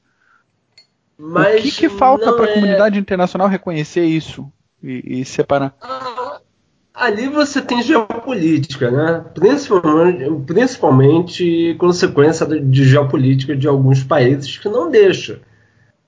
[1.20, 2.54] Mas o que, que falta para a é...
[2.54, 4.50] comunidade internacional reconhecer isso
[4.82, 5.76] e, e separar?
[5.82, 6.40] Ah,
[6.94, 9.26] ali você tem geopolítica, né?
[9.34, 15.38] Principalmente, principalmente consequência de geopolítica de alguns países que não deixam.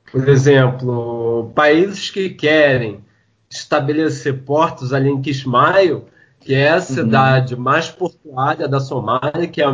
[0.10, 3.04] Por exemplo, países que querem
[3.50, 6.06] estabelecer portos ali em Kismayo,
[6.40, 6.82] que é a uhum.
[6.82, 7.62] cidade uhum.
[7.62, 9.66] mais portuária da Somália, que é,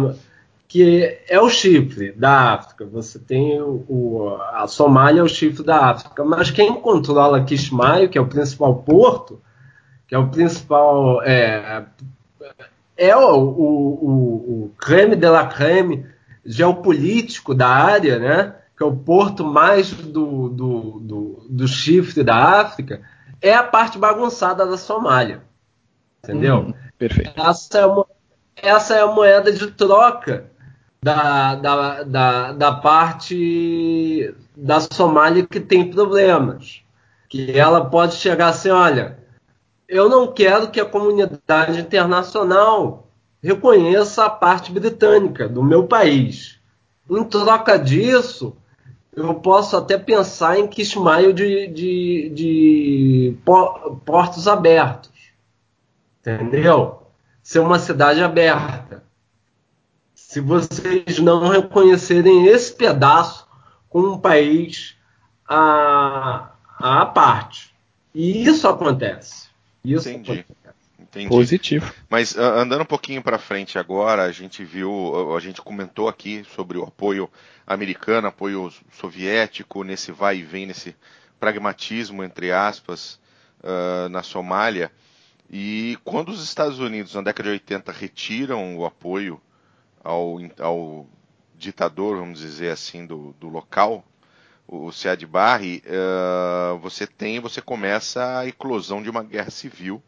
[0.68, 2.86] que é o chifre da África.
[2.86, 8.10] Você tem o, o, a Somália é o chifre da África, mas quem controla Kismayo,
[8.10, 9.42] que é o principal porto,
[10.08, 11.86] que é o principal é,
[12.98, 16.06] é o, o, o creme de la creme
[16.46, 18.56] geopolítico da área, né?
[18.76, 23.02] Que é o porto mais do, do, do, do chifre da África,
[23.42, 25.42] é a parte bagunçada da Somália.
[26.24, 26.58] Entendeu?
[26.58, 27.32] Hum, perfeito.
[27.36, 28.06] Essa é, uma,
[28.56, 30.52] essa é a moeda de troca
[31.02, 36.82] da, da, da, da parte da Somália que tem problemas.
[37.30, 39.20] Que ela pode chegar assim: olha,
[39.88, 43.08] eu não quero que a comunidade internacional
[43.42, 46.60] reconheça a parte britânica do meu país.
[47.10, 48.56] Em troca disso,
[49.16, 53.38] eu posso até pensar em Kismayo de, de, de
[54.06, 55.12] portos abertos.
[56.20, 57.04] Entendeu?
[57.42, 59.07] Ser uma cidade aberta
[60.28, 63.48] se vocês não reconhecerem esse pedaço
[63.88, 64.98] como um país
[65.48, 67.74] à, à parte.
[68.14, 69.48] E isso acontece.
[69.86, 70.32] Isso Entendi.
[70.32, 70.76] Acontece.
[71.00, 71.30] Entendi.
[71.30, 71.94] Positivo.
[72.10, 76.46] Mas uh, andando um pouquinho para frente agora, a gente viu, a gente comentou aqui
[76.54, 77.30] sobre o apoio
[77.66, 80.94] americano, apoio soviético, nesse vai e vem, nesse
[81.40, 83.18] pragmatismo, entre aspas,
[83.64, 84.92] uh, na Somália.
[85.50, 89.42] E quando os Estados Unidos, na década de 80, retiram o apoio
[90.04, 91.08] ao, ao
[91.56, 94.04] ditador, vamos dizer assim, do, do local,
[94.68, 100.02] o Siad Barre, uh, você tem, você começa a eclosão de uma guerra civil.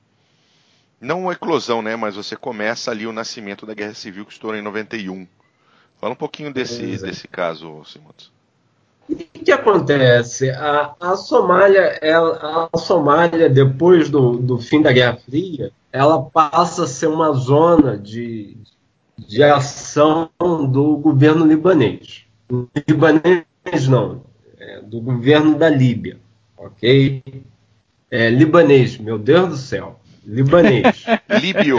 [1.00, 1.96] Não uma eclosão, né?
[1.96, 5.26] Mas você começa ali o nascimento da guerra civil que estourou em 91.
[5.98, 6.98] Fala um pouquinho desse, é.
[6.98, 8.32] desse caso, Simões.
[9.10, 10.52] O que acontece?
[10.52, 16.84] A, a Somália, ela, a Somália, depois do, do fim da Guerra Fria, ela passa
[16.84, 18.56] a ser uma zona de,
[19.28, 22.26] de ação do governo libanês.
[22.88, 24.24] Libanês não,
[24.58, 26.18] é, do governo da Líbia,
[26.58, 27.22] ok?
[28.10, 31.06] É, libanês, meu Deus do céu, libanês.
[31.42, 31.78] Líbio,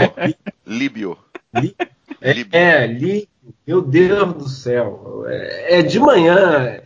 [0.67, 1.19] Líbio.
[1.55, 1.75] Li,
[2.21, 2.59] é, Líbio.
[2.59, 3.29] é, Líbio,
[3.67, 6.81] meu Deus do céu, é, é de manhã,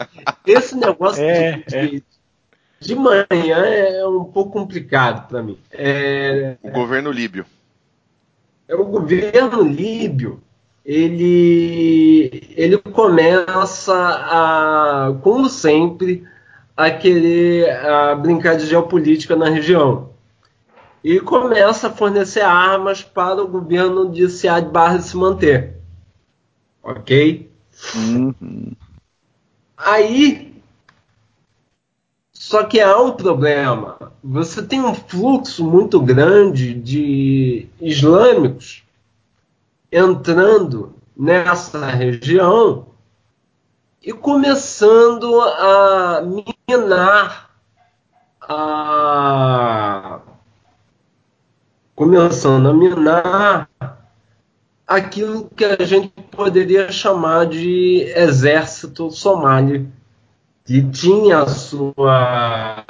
[0.46, 2.00] esse negócio é, de, de, é.
[2.80, 5.58] de, manhã é um pouco complicado para mim.
[5.70, 7.44] É, o governo líbio.
[8.66, 10.42] É o governo líbio
[10.84, 16.26] ele, ele começa a, como sempre,
[16.76, 20.10] a querer a brincar de geopolítica na região.
[21.02, 25.76] E começa a fornecer armas para o governo de Siad Barre se manter.
[26.82, 27.50] Ok?
[27.94, 28.72] Uhum.
[29.76, 30.53] Aí.
[32.46, 33.96] Só que há um problema.
[34.22, 38.84] Você tem um fluxo muito grande de islâmicos
[39.90, 42.88] entrando nessa região
[44.02, 46.22] e começando a
[46.68, 47.50] minar
[48.42, 50.20] a
[51.96, 53.70] começando a minar
[54.86, 59.90] aquilo que a gente poderia chamar de exército somali
[60.64, 62.84] que tinha sua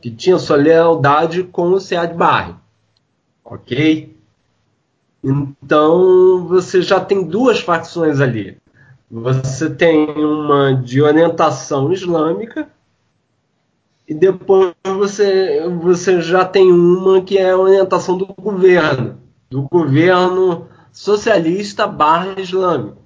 [0.00, 2.54] que tinha sua lealdade com o Sead Barre,
[3.42, 4.14] ok?
[5.22, 8.58] Então você já tem duas facções ali.
[9.10, 12.68] Você tem uma de orientação islâmica
[14.06, 20.68] e depois você, você já tem uma que é a orientação do governo, do governo
[20.92, 23.03] socialista barra islâmico.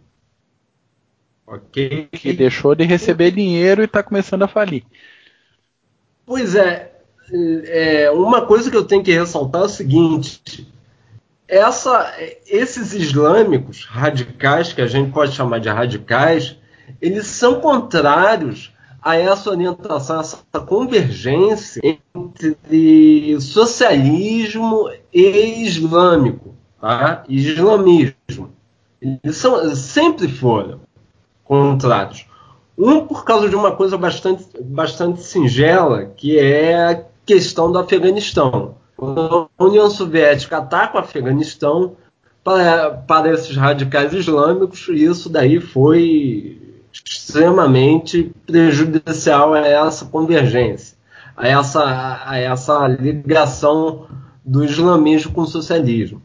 [1.51, 2.09] Ok?
[2.13, 4.85] Que deixou de receber dinheiro e está começando a falir.
[6.27, 6.93] Pois é,
[7.67, 10.71] é, uma coisa que eu tenho que ressaltar é o seguinte:
[11.49, 12.15] essa,
[12.47, 16.59] esses islâmicos radicais, que a gente pode chamar de radicais,
[17.01, 27.25] eles são contrários a essa orientação, essa convergência entre socialismo e islâmico, tá?
[27.27, 28.53] islamismo.
[29.01, 30.81] Eles são, sempre foram
[31.49, 32.27] contrários.
[32.77, 38.77] Um por causa de uma coisa bastante, bastante singela, que é a questão do Afeganistão
[39.01, 41.97] a União Soviética ataca o Afeganistão
[42.43, 46.61] para, para esses radicais islâmicos, e isso daí foi
[46.93, 50.97] extremamente prejudicial a essa convergência,
[51.37, 54.09] a essa, a essa ligação
[54.45, 56.20] do islamismo com o socialismo.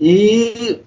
[0.00, 0.80] E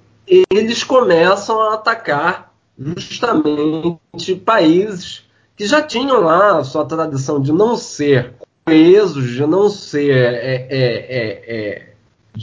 [0.50, 5.24] eles começam a atacar justamente países
[5.56, 8.34] que já tinham lá a sua tradição de não ser
[8.66, 11.90] coesos, de não ser é, é, é, é,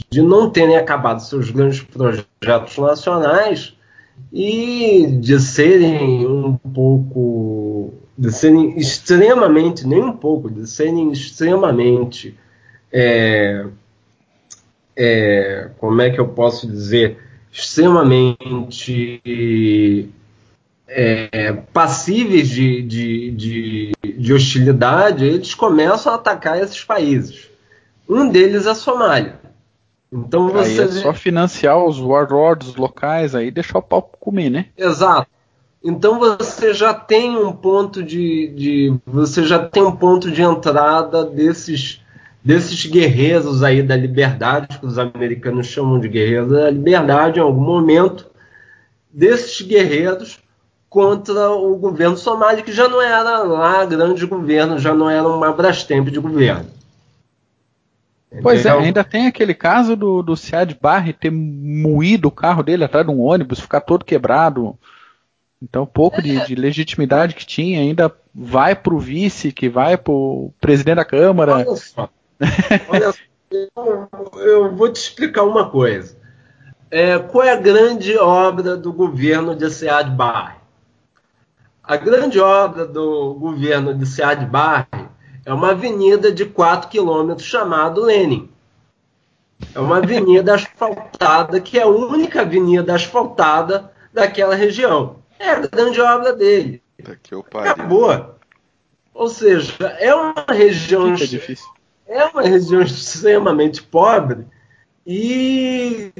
[0.09, 3.75] de não terem acabado seus grandes projetos nacionais
[4.31, 12.37] e de serem um pouco, de serem extremamente, nem um pouco, de serem extremamente,
[12.91, 13.65] é,
[14.95, 17.17] é, como é que eu posso dizer,
[17.51, 19.21] extremamente
[20.89, 27.47] é, passíveis de, de, de, de, hostilidade, eles começam a atacar esses países.
[28.07, 29.39] Um deles é a Somália.
[30.11, 30.81] Então você.
[30.81, 34.65] Aí é só financiar os warlords locais aí deixar o pau comer, né?
[34.75, 35.27] Exato.
[35.83, 41.23] Então você já tem um ponto de, de, você já tem um ponto de entrada
[41.23, 42.03] desses
[42.43, 47.61] desses guerreiros aí da liberdade que os americanos chamam de guerreiros da liberdade em algum
[47.61, 48.25] momento
[49.13, 50.39] desses guerreiros
[50.89, 55.51] contra o governo somali, que já não era lá grande governo, já não era uma
[55.51, 56.65] Brastemp de governo.
[58.41, 62.83] Pois é, ainda tem aquele caso do, do Siad Barre ter moído o carro dele
[62.83, 64.77] atrás de um ônibus, ficar todo quebrado.
[65.61, 70.13] Então, pouco de, de, legitimidade que tinha ainda vai para o vice, que vai para
[70.13, 71.55] o presidente da Câmara.
[71.55, 72.09] Olha só.
[72.87, 73.19] Olha só.
[73.51, 76.15] Eu, eu, vou te explicar uma coisa.
[76.91, 80.58] É, qual é a grande obra do governo de Siad Barre?
[81.89, 84.85] A grande obra do governo de Siad Barre
[85.43, 88.47] é uma avenida de 4 quilômetros chamada Lenin.
[89.73, 95.15] É uma avenida asfaltada, que é a única avenida asfaltada daquela região.
[95.39, 96.79] É a grande obra dele.
[97.71, 98.35] Acabou.
[99.11, 101.15] Ou seja, é uma região.
[102.07, 104.45] É, é uma região extremamente pobre
[105.07, 106.13] e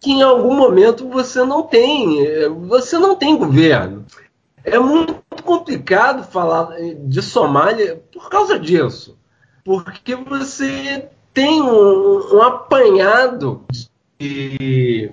[0.00, 4.06] que em algum momento você não tem, você não tem governo.
[4.66, 5.14] É muito
[5.44, 9.16] complicado falar de Somália por causa disso.
[9.64, 13.64] Porque você tem um, um apanhado
[14.18, 15.12] de,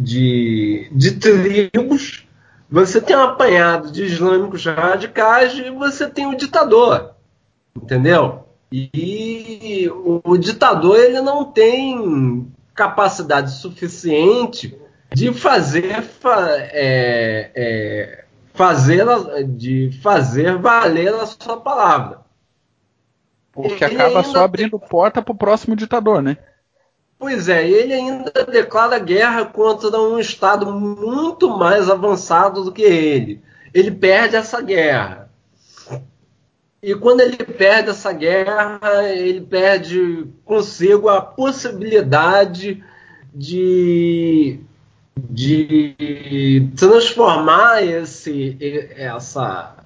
[0.00, 2.28] de, de tribos,
[2.70, 7.16] você tem um apanhado de islâmicos radicais e você tem o ditador.
[7.74, 8.46] Entendeu?
[8.70, 14.78] E o, o ditador ele não tem capacidade suficiente
[15.12, 16.04] de fazer
[16.72, 18.24] é, é,
[18.54, 19.04] fazer
[19.56, 22.20] de fazer valer a sua palavra.
[23.52, 24.88] Porque ele acaba só abrindo tem...
[24.88, 26.38] porta para o próximo ditador, né?
[27.18, 33.42] Pois é, ele ainda declara guerra contra um Estado muito mais avançado do que ele.
[33.72, 35.30] Ele perde essa guerra.
[36.82, 38.80] E quando ele perde essa guerra,
[39.14, 42.82] ele perde consigo a possibilidade
[43.32, 44.58] de
[45.16, 48.56] de transformar esse,
[48.96, 49.76] essa,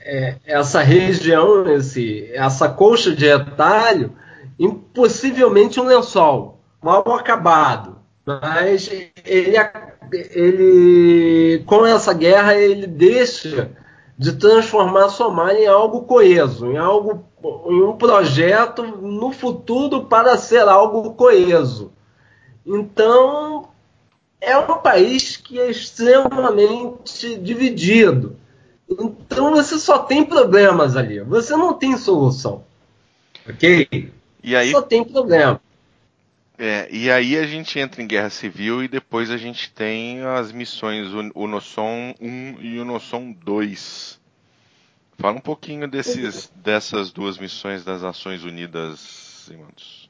[0.00, 4.12] é, essa região, esse, essa colcha de retalho,
[4.58, 7.96] em possivelmente um lençol mal acabado.
[8.24, 8.90] Mas
[9.24, 9.56] ele,
[10.12, 13.70] ele, com essa guerra, ele deixa
[14.16, 17.24] de transformar a Somália em algo coeso, em algo,
[17.66, 21.92] em um projeto no futuro para ser algo coeso.
[22.64, 23.68] Então,
[24.42, 28.36] é um país que é extremamente dividido.
[28.90, 31.20] Então você só tem problemas ali.
[31.20, 32.64] Você não tem solução.
[33.48, 34.12] Ok?
[34.42, 35.60] E aí, só tem problema.
[36.58, 40.52] É, e aí a gente entra em guerra civil e depois a gente tem as
[40.52, 44.20] missões Unosom 1 e Unosom 2.
[45.18, 48.98] Fala um pouquinho desses, dessas duas missões das Nações Unidas,
[49.46, 50.01] Simondos.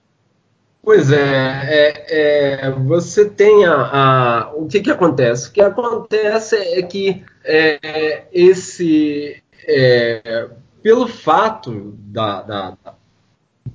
[0.85, 5.49] Pois é, é, é, você tem a, a, o que, que acontece?
[5.49, 10.49] O que acontece é que é, esse, é,
[10.83, 12.77] pelo fato da, da,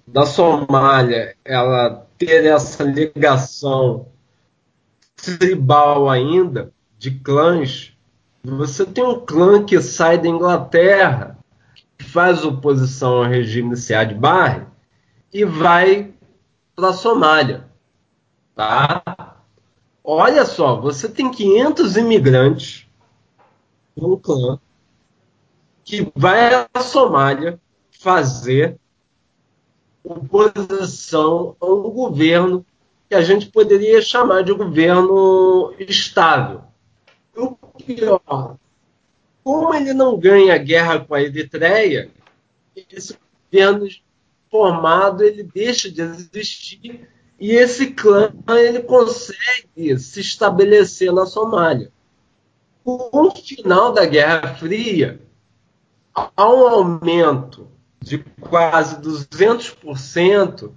[0.06, 4.10] da Somália ela ter essa ligação
[5.16, 7.94] tribal ainda de clãs,
[8.44, 11.38] você tem um clã que sai da Inglaterra,
[11.98, 14.64] que faz oposição ao regime de Siad Barre
[15.34, 16.14] e vai
[16.78, 17.68] para a Somália.
[18.56, 19.42] Tá?
[20.04, 22.88] Olha só, você tem 500 imigrantes
[23.98, 24.60] um clã
[25.84, 27.60] que vai à Somália
[27.90, 28.78] fazer
[30.04, 32.64] oposição a um governo
[33.10, 36.62] que a gente poderia chamar de governo estável.
[37.36, 38.58] O pior,
[39.44, 42.12] como ele não ganha guerra com a Eritreia,
[42.76, 43.18] esse
[43.52, 43.88] governo
[44.50, 47.08] formado ele deixa de existir
[47.40, 51.92] e esse clã ele consegue se estabelecer na Somália.
[52.84, 55.22] Com o final da Guerra Fria,
[56.14, 57.68] há um aumento
[58.02, 60.72] de quase 200%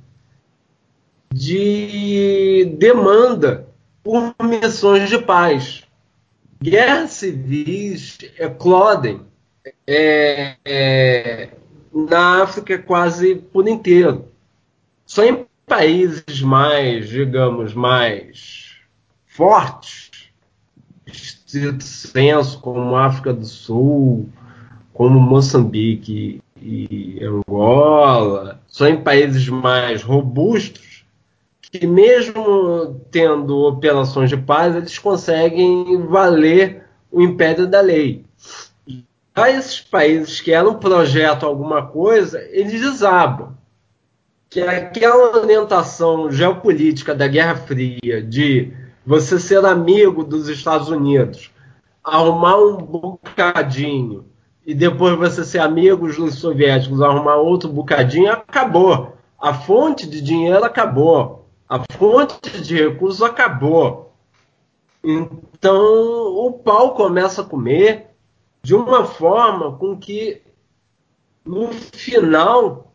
[1.32, 3.68] de demanda
[4.02, 5.84] por missões de paz.
[6.60, 9.24] guerras civis eclodem
[9.86, 11.50] é, é,
[11.92, 14.26] na África quase por inteiro.
[15.06, 18.76] Só em países mais, digamos, mais
[19.26, 20.10] fortes,
[21.06, 24.28] estrito senso, como África do Sul,
[24.92, 30.90] como Moçambique e Angola, só em países mais robustos
[31.70, 38.24] que mesmo tendo operações de paz, eles conseguem valer o império da lei.
[39.40, 43.56] A esses países que eram projeto alguma coisa, eles desabam.
[44.50, 48.70] Que é aquela orientação geopolítica da Guerra Fria de
[49.06, 51.50] você ser amigo dos Estados Unidos,
[52.04, 54.26] arrumar um bocadinho
[54.66, 59.16] e depois você ser amigo dos soviéticos, arrumar outro bocadinho, acabou.
[59.40, 61.48] A fonte de dinheiro acabou.
[61.66, 64.12] A fonte de recursos acabou.
[65.02, 65.80] Então
[66.46, 68.09] o pau começa a comer
[68.62, 70.42] de uma forma com que
[71.44, 72.92] no final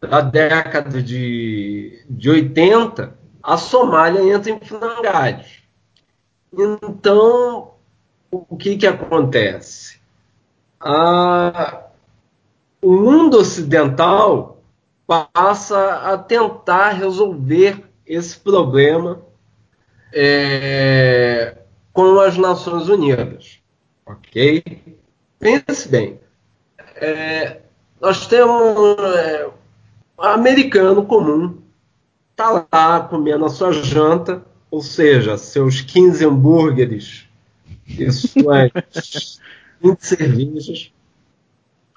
[0.00, 5.62] da década de, de 80 a Somália entra em frangalhos.
[6.52, 7.72] Então,
[8.30, 10.00] o que, que acontece?
[12.82, 14.62] O mundo ocidental
[15.06, 19.20] passa a tentar resolver esse problema
[20.12, 21.58] é,
[21.92, 23.59] com as Nações Unidas.
[24.12, 24.94] Ok?
[25.38, 26.20] Pense bem.
[26.96, 27.60] É,
[28.00, 29.48] nós temos é,
[30.18, 31.58] um americano comum
[32.30, 37.26] está lá comendo a sua janta, ou seja, seus 15 hambúrgueres
[37.86, 38.70] e suas
[39.80, 40.92] 20 cervejas.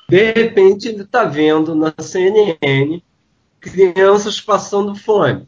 [0.10, 3.02] De repente, ele está vendo na CNN
[3.60, 5.48] crianças passando fome.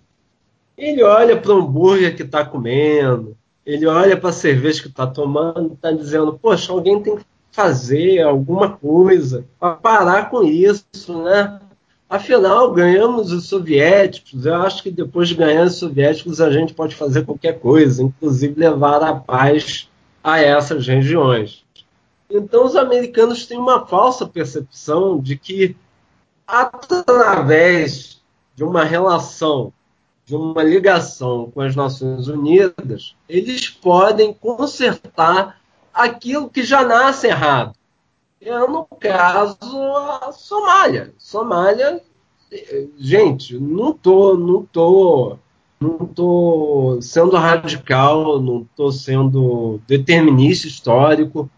[0.78, 5.07] Ele olha para o hambúrguer que está comendo, ele olha para a cerveja que está
[5.07, 10.86] tomando, está dizendo: Poxa, alguém tem que fazer alguma coisa para parar com isso,
[11.24, 11.59] né?
[12.07, 14.45] Afinal, ganhamos os soviéticos.
[14.45, 18.59] Eu acho que depois de ganhar os soviéticos, a gente pode fazer qualquer coisa, inclusive
[18.59, 19.89] levar a paz
[20.24, 21.66] a essas regiões.
[22.30, 25.76] Então, os americanos têm uma falsa percepção de que,
[26.47, 28.22] através
[28.55, 29.74] de uma relação,
[30.26, 35.61] de uma ligação com as Nações Unidas, eles podem consertar
[35.93, 37.76] aquilo que já nasce errado
[38.45, 39.57] é no caso
[40.21, 41.13] a Somália.
[41.17, 42.01] Somália,
[42.97, 45.38] gente, não tô, não tô,
[45.80, 51.49] não tô sendo radical, não tô sendo determinista histórico,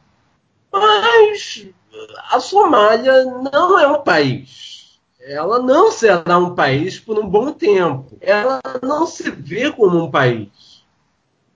[0.72, 1.68] mas
[2.32, 4.77] a Somália não é um país.
[5.28, 8.18] Ela não será um país por um bom tempo.
[8.22, 10.48] Ela não se vê como um país.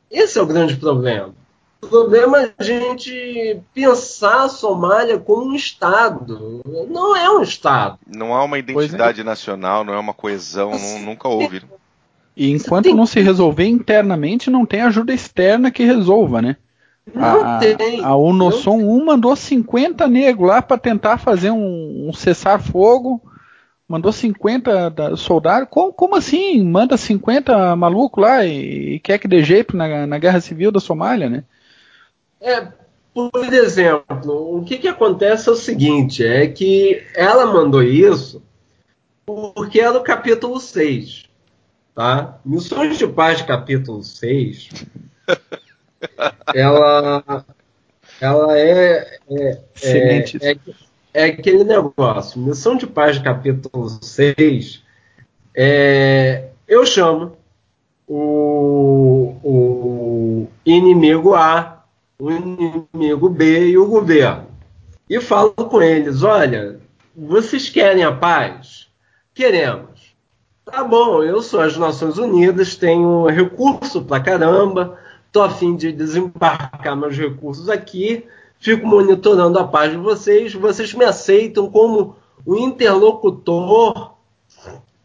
[0.10, 1.34] Esse é o grande problema.
[1.82, 6.62] O problema é a gente pensar a Somália como um Estado.
[6.90, 7.98] Não é um Estado.
[8.06, 9.24] Não há uma identidade é.
[9.24, 11.64] nacional, não é uma coesão, não, nunca houve.
[12.36, 12.94] E enquanto tem...
[12.94, 16.58] não se resolver internamente, não tem ajuda externa que resolva, né?
[17.14, 18.04] Não a, tem.
[18.04, 23.22] A Unosom 1 mandou 50 negros lá para tentar fazer um, um cessar-fogo.
[23.92, 25.68] Mandou 50 soldados.
[25.70, 26.64] Como, como, assim?
[26.64, 30.80] Manda 50 maluco lá e, e quer que dê jeito na, na guerra civil da
[30.80, 31.44] Somália, né?
[32.40, 32.66] É,
[33.14, 38.42] por exemplo, o que, que acontece é o seguinte: é que ela mandou isso
[39.26, 41.26] porque era o capítulo 6.
[41.94, 42.40] Tá?
[42.46, 44.70] Missões de Paz, capítulo 6,
[46.56, 47.46] ela,
[48.22, 50.58] ela é, é, é, é,
[51.14, 52.40] é, aquele negócio.
[52.40, 54.84] Missão de Paz, capítulo 6,
[55.56, 57.38] é, eu chamo
[58.08, 61.82] o, o inimigo A
[62.22, 64.46] o inimigo B e o governo.
[65.10, 66.80] E falo com eles: olha,
[67.16, 68.88] vocês querem a paz?
[69.34, 70.16] Queremos.
[70.64, 75.00] Tá bom, eu sou as Nações Unidas, tenho recurso pra caramba,
[75.32, 78.24] tô a fim de desembarcar meus recursos aqui,
[78.62, 84.14] fico monitorando a paz de vocês, vocês me aceitam como o interlocutor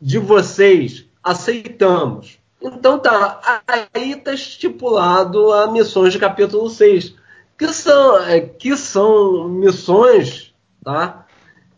[0.00, 1.07] de vocês.
[1.24, 2.38] Aceitamos.
[2.62, 7.14] Então tá, aí está estipulado a missões de capítulo 6,
[7.59, 10.54] que são, é, que são missões
[10.84, 11.26] tá,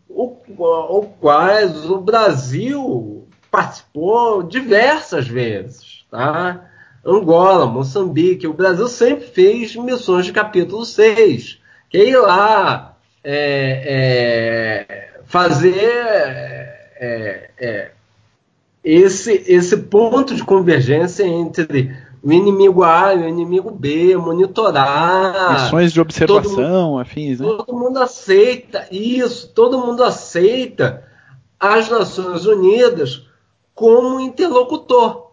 [0.08, 6.04] o, o quais o Brasil participou diversas vezes.
[6.10, 6.68] Tá?
[7.04, 14.86] Angola, Moçambique, o Brasil sempre fez missões de capítulo 6, que é ir lá é,
[14.86, 17.90] é, fazer é, é
[18.82, 25.64] esse, esse ponto de convergência entre o inimigo A e o inimigo B, monitorar.
[25.64, 27.46] Missões de observação, todo, afins, né?
[27.46, 31.04] Todo mundo aceita isso, todo mundo aceita
[31.60, 33.26] as Nações Unidas
[33.74, 35.32] como interlocutor,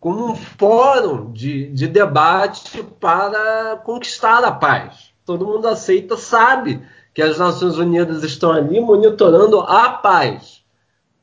[0.00, 5.15] como um fórum de, de debate para conquistar a paz.
[5.26, 6.80] Todo mundo aceita, sabe
[7.12, 10.62] que as Nações Unidas estão ali monitorando a paz,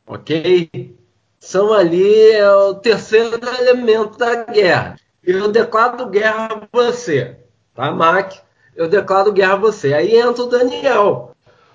[0.05, 0.93] ok?
[1.39, 4.97] São ali é, o terceiro elemento da guerra.
[5.23, 7.37] Eu declaro guerra a você,
[7.73, 8.33] tá, Mac?
[8.75, 9.93] Eu declaro guerra a você.
[9.93, 11.31] Aí entra o Daniel.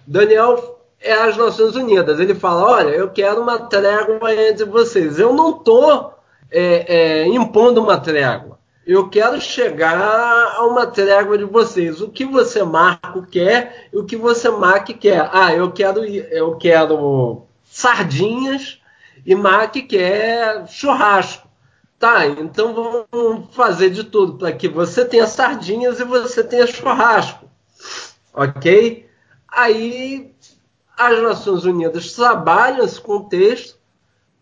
[0.06, 2.20] Daniel é as Nações Unidas.
[2.20, 5.18] Ele fala: olha, eu quero uma trégua entre vocês.
[5.18, 6.12] Eu não estou
[6.50, 8.57] é, é, impondo uma trégua.
[8.88, 12.00] Eu quero chegar a uma trégua de vocês.
[12.00, 15.28] O que você Marco quer e o que você Mac quer.
[15.30, 18.80] Ah, eu quero, eu quero sardinhas
[19.26, 21.46] e Mac quer churrasco.
[21.98, 27.44] Tá, então vamos fazer de tudo para que você tenha sardinhas e você tenha churrasco.
[28.32, 29.06] Ok?
[29.48, 30.32] Aí
[30.96, 33.76] as Nações Unidas trabalham esse contexto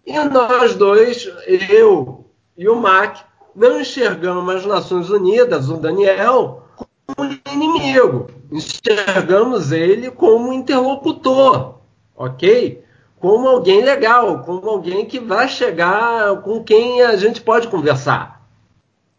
[0.07, 1.29] e nós dois,
[1.69, 2.25] eu
[2.57, 3.26] e o Mac,
[3.57, 6.65] não enxergamos as Nações Unidas, o Daniel,
[7.07, 8.29] como inimigo.
[8.53, 11.77] Enxergamos ele como interlocutor,
[12.15, 12.85] ok?
[13.19, 18.43] Como alguém legal, como alguém que vai chegar com quem a gente pode conversar.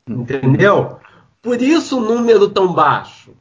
[0.08, 1.00] Entendeu?
[1.42, 3.32] Por isso o número tão baixo.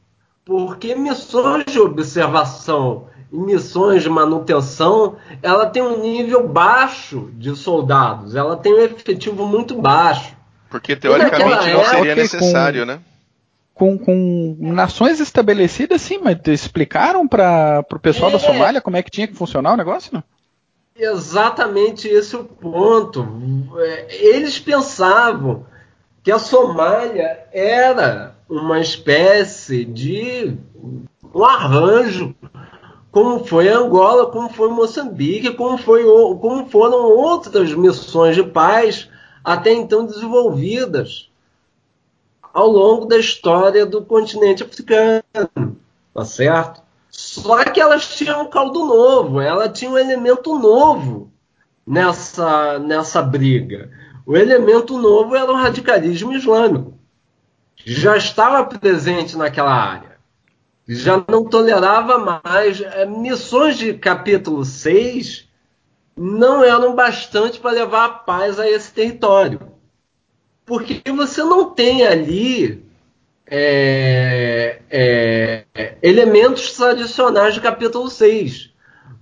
[0.43, 8.35] Porque missões de observação em missões de manutenção, ela tem um nível baixo de soldados,
[8.35, 10.36] ela tem um efetivo muito baixo.
[10.69, 12.99] Porque teoricamente não seria necessário, com, né?
[13.73, 19.03] Com, com nações estabelecidas, sim, mas explicaram para o pessoal é, da Somália como é
[19.03, 20.23] que tinha que funcionar o negócio, não?
[20.95, 23.25] Exatamente esse é o ponto.
[23.77, 25.65] É, eles pensavam
[26.23, 30.57] que a Somália era uma espécie de
[31.33, 32.35] um arranjo
[33.11, 39.09] como foi Angola, como foi Moçambique, como, foi, como foram outras missões de paz
[39.47, 41.31] até então desenvolvidas
[42.53, 45.23] ao longo da história do continente africano,
[46.13, 46.81] tá certo?
[47.09, 51.31] Só que elas tinham um caldo novo, ela tinha um elemento novo
[51.85, 53.89] nessa, nessa briga.
[54.25, 56.93] O elemento novo era o radicalismo islâmico.
[57.85, 60.17] Já estava presente naquela área
[60.87, 62.79] já não tolerava mais.
[62.81, 65.46] É, missões de capítulo 6
[66.17, 69.59] não eram bastante para levar a paz a esse território.
[70.65, 72.83] Porque você não tem ali
[73.45, 78.73] é, é, elementos tradicionais de capítulo 6.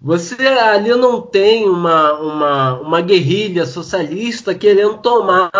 [0.01, 5.51] Você ali não tem uma, uma, uma guerrilha socialista querendo tomar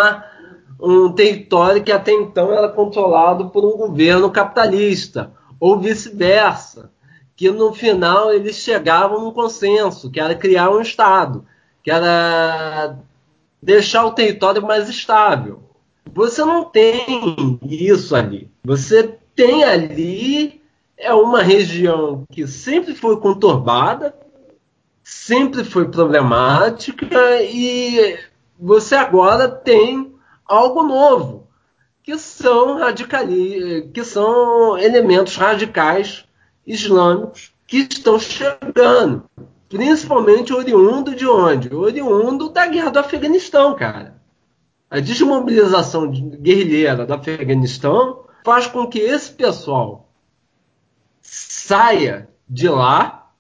[0.80, 6.92] um território que até então era controlado por um governo capitalista ou vice-versa,
[7.36, 11.46] que no final eles chegavam num consenso, que era criar um Estado,
[11.84, 12.98] que era
[13.62, 15.64] deixar o território mais estável.
[16.14, 18.50] Você não tem isso ali.
[18.64, 20.62] Você tem ali
[20.98, 24.16] é uma região que sempre foi conturbada,
[25.04, 28.18] sempre foi problemática e
[28.58, 30.14] você agora tem
[30.46, 31.48] algo novo
[32.02, 36.26] que são radicali que são elementos radicais
[36.66, 39.30] islâmicos que estão chegando,
[39.70, 41.74] principalmente oriundo de onde?
[41.74, 44.22] Oriundo da guerra do Afeganistão, cara.
[44.90, 50.10] A desmobilização guerrilheira do Afeganistão faz com que esse pessoal
[51.22, 53.32] saia de lá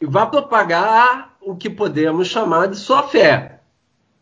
[0.00, 3.56] e vá propagar o que podemos chamar de sua fé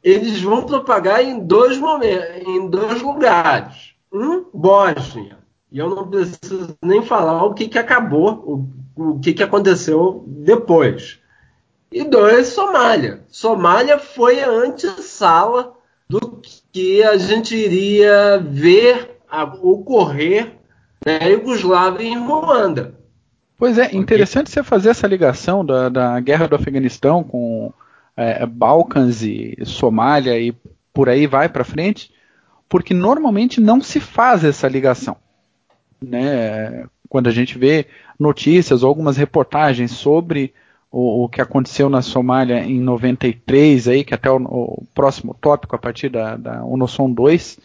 [0.04, 3.94] eles vão propagar em dois momentos, em dois lugares.
[4.12, 5.38] Um, Bósnia.
[5.74, 10.22] E eu não preciso nem falar o que, que acabou, o, o que, que aconteceu
[10.24, 11.18] depois.
[11.90, 13.24] E dois, Somália.
[13.26, 15.74] Somália foi a antessala
[16.08, 16.40] do
[16.72, 20.52] que a gente iria ver a, ocorrer
[21.04, 22.94] na Iugoslávia e em Ruanda.
[23.58, 27.72] Pois é, interessante você fazer essa ligação da, da guerra do Afeganistão com
[28.16, 30.54] é, Balcãs e Somália e
[30.92, 32.12] por aí vai para frente,
[32.68, 35.16] porque normalmente não se faz essa ligação.
[36.04, 36.86] Né?
[37.08, 37.86] Quando a gente vê
[38.18, 40.52] notícias ou algumas reportagens sobre
[40.90, 45.74] o, o, que aconteceu na Somália em 93, aí, que até o, o próximo tópico
[45.74, 47.58] a partir da, da UNOSOM 2,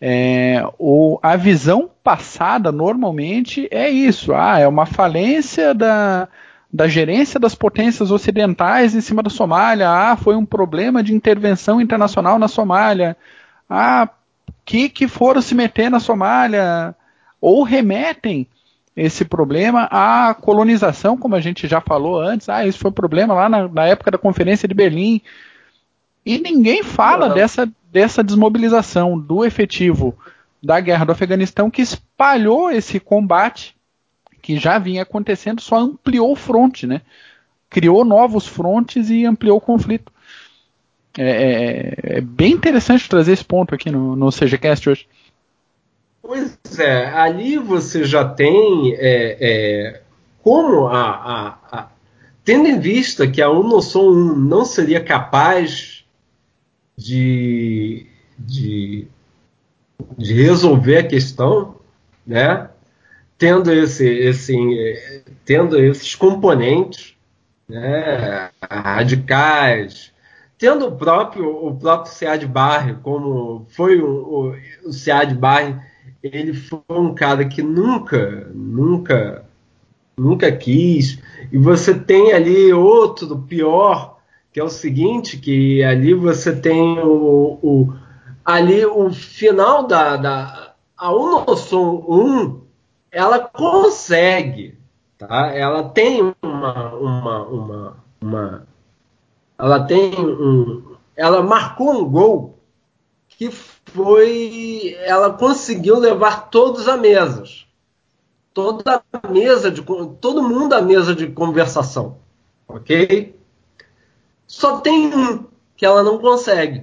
[0.00, 6.28] é, o, a visão passada normalmente é isso, ah, é uma falência da,
[6.72, 9.88] da gerência das potências ocidentais em cima da Somália.
[9.88, 13.16] Ah, foi um problema de intervenção internacional na Somália.
[13.68, 14.08] Ah,
[14.64, 16.94] que, que foram se meter na Somália
[17.40, 18.46] ou remetem
[18.96, 22.48] esse problema à colonização, como a gente já falou antes.
[22.48, 25.22] Ah, isso foi um problema lá na, na época da Conferência de Berlim.
[26.24, 30.16] E ninguém fala dessa, dessa desmobilização do efetivo
[30.62, 33.74] da guerra do Afeganistão que espalhou esse combate
[34.42, 37.02] que já vinha acontecendo, só ampliou o fronte, né?
[37.68, 40.12] Criou novos frontes e ampliou o conflito.
[41.18, 45.06] É, é, é bem interessante trazer esse ponto aqui no, no CGCast hoje.
[46.22, 50.02] Pois é, ali você já tem é, é,
[50.42, 51.88] como a, a, a,
[52.44, 56.04] tendo em vista que a UNOSOM 1 não seria capaz
[56.96, 58.06] de,
[58.38, 59.08] de,
[60.16, 61.76] de resolver a questão,
[62.26, 62.68] né?
[63.38, 67.16] Tendo, esse, esse, tendo esses componentes
[67.66, 70.12] né, radicais,
[70.58, 74.52] tendo o próprio o próprio Sead Barre como foi o,
[74.84, 75.74] o, o Sead Barre
[76.22, 79.44] ele foi um cara que nunca nunca
[80.16, 81.18] nunca quis.
[81.50, 84.18] E você tem ali outro pior
[84.52, 87.94] que é o seguinte que ali você tem o, o
[88.44, 92.60] ali o final da, da a Unosom 1
[93.12, 94.78] ela consegue
[95.16, 95.52] tá?
[95.54, 98.66] Ela tem uma uma uma, uma
[99.58, 102.59] ela tem um, ela marcou um gol
[103.40, 107.66] que foi, ela conseguiu levar todos a mesas,
[108.52, 109.80] toda a mesa de,
[110.20, 112.18] todo mundo à mesa de conversação,
[112.68, 113.34] ok?
[114.46, 116.82] Só tem um que ela não consegue,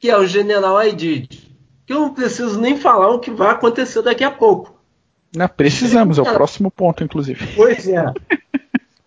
[0.00, 1.56] que é o General Aidid,
[1.86, 4.74] que eu não preciso nem falar o que vai acontecer daqui a pouco.
[5.36, 7.46] Não, precisamos, é o próximo ponto, inclusive.
[7.54, 8.12] Pois é.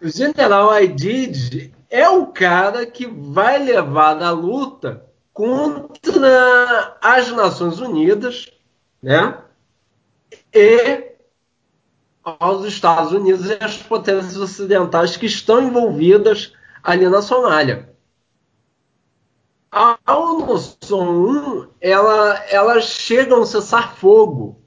[0.01, 5.09] O General Aidid é o cara que vai levar na luta
[5.39, 8.51] contra as Nações Unidas,
[9.01, 9.37] né?
[10.53, 11.13] E
[12.25, 16.51] aos Estados Unidos e as potências ocidentais que estão envolvidas
[16.83, 17.89] ali na Somália.
[19.71, 24.59] A ONU ela, ela chega a um cessar-fogo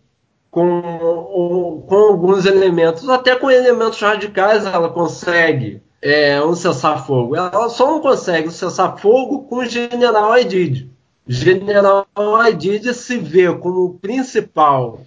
[0.51, 7.37] com, com alguns elementos, até com elementos radicais ela consegue é, um cessar-fogo.
[7.37, 10.91] Ela só não consegue um cessar-fogo com o general Aidid.
[11.27, 12.07] General
[12.41, 15.01] Aidid se vê como o principal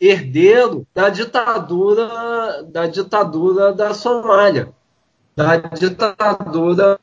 [0.00, 4.68] herdeiro da ditadura da ditadura da Somália,
[5.34, 6.98] da ditadura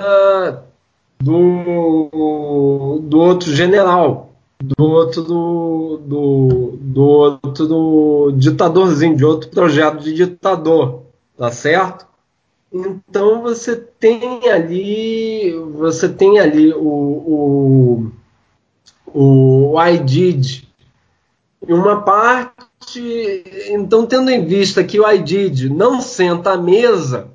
[1.19, 4.29] do, do outro general,
[4.61, 11.01] do outro do, do outro ditadorzinho, de outro projeto de ditador,
[11.37, 12.12] tá certo?
[12.73, 18.11] Então você tem ali, você tem ali o,
[19.05, 20.67] o, o IDID
[21.67, 27.31] em uma parte, então tendo em vista que o IDID não senta à mesa,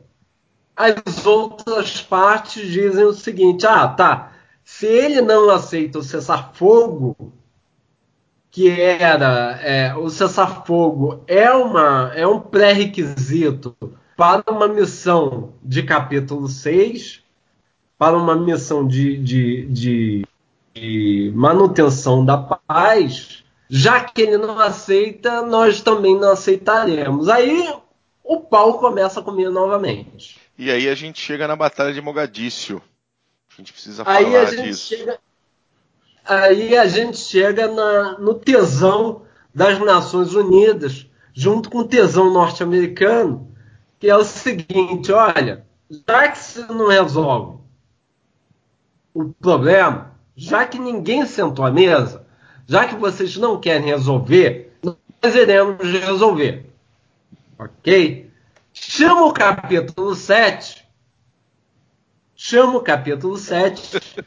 [0.76, 4.32] as outras partes dizem o seguinte: ah, tá,
[4.64, 7.16] se ele não aceita o cessar-fogo,
[8.50, 13.76] que era é, o cessar-fogo é uma é um pré-requisito
[14.18, 17.22] para uma missão de capítulo 6,
[17.96, 20.26] para uma missão de, de, de,
[20.74, 27.28] de manutenção da paz, já que ele não aceita, nós também não aceitaremos.
[27.28, 27.72] Aí
[28.24, 30.36] o pau começa a comer novamente.
[30.58, 32.82] E aí a gente chega na Batalha de Mogadíscio.
[33.52, 34.96] A gente precisa falar aí a gente disso.
[34.96, 35.18] Chega,
[36.24, 39.22] aí a gente chega na, no tesão
[39.54, 43.47] das Nações Unidas, junto com o tesão norte-americano,
[43.98, 47.58] que é o seguinte: olha, já que você não resolve
[49.12, 52.26] o problema, já que ninguém sentou à mesa,
[52.66, 56.70] já que vocês não querem resolver, nós iremos resolver.
[57.58, 58.30] Ok?
[58.72, 60.86] Chama o capítulo 7.
[62.36, 64.22] Chama o capítulo 7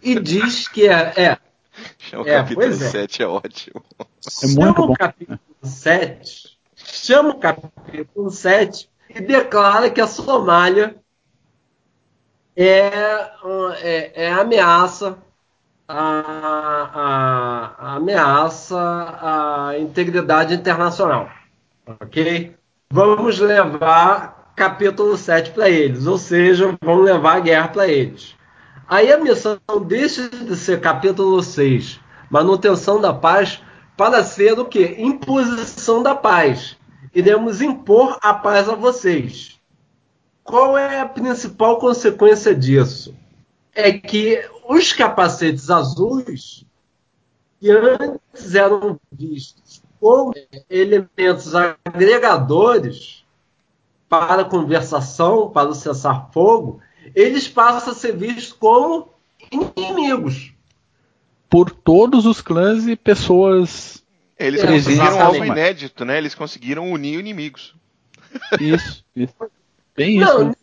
[0.00, 1.12] e diz que é.
[1.16, 1.38] é
[1.98, 3.24] chama o é, capítulo 7, é.
[3.24, 3.82] é ótimo.
[3.98, 4.92] É muito chama bom.
[4.92, 6.58] o capítulo 7.
[6.76, 10.94] Chama o capítulo 7 e declara que a Somália
[12.54, 12.90] é,
[13.80, 15.16] é, é ameaça
[15.88, 16.02] a,
[16.94, 21.30] a, a, ameaça à integridade internacional.
[21.86, 22.54] Ok?
[22.90, 28.36] Vamos levar capítulo 7 para eles, ou seja, vamos levar a guerra para eles.
[28.86, 33.62] Aí a missão deixa de ser capítulo 6, manutenção da paz,
[33.96, 34.94] para ser o que?
[34.98, 36.76] Imposição da paz
[37.16, 39.58] iremos impor a paz a vocês.
[40.44, 43.14] Qual é a principal consequência disso?
[43.74, 46.66] É que os capacetes azuis
[47.58, 50.34] que antes eram vistos como
[50.68, 53.24] elementos agregadores
[54.10, 56.80] para conversação, para o cessar-fogo,
[57.14, 59.08] eles passam a ser vistos como
[59.50, 60.52] inimigos.
[61.48, 64.04] Por todos os clãs e pessoas.
[64.38, 66.18] Eles conseguiram algo inédito, né?
[66.18, 67.74] Eles conseguiram unir inimigos.
[68.60, 69.34] Isso, isso.
[69.96, 70.38] Bem isso.
[70.38, 70.54] Não,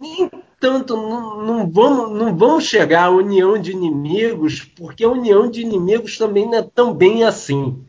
[0.00, 5.50] nem tanto, não, não, vamos, não vamos chegar à união de inimigos, porque a união
[5.50, 7.84] de inimigos também não é tão bem assim.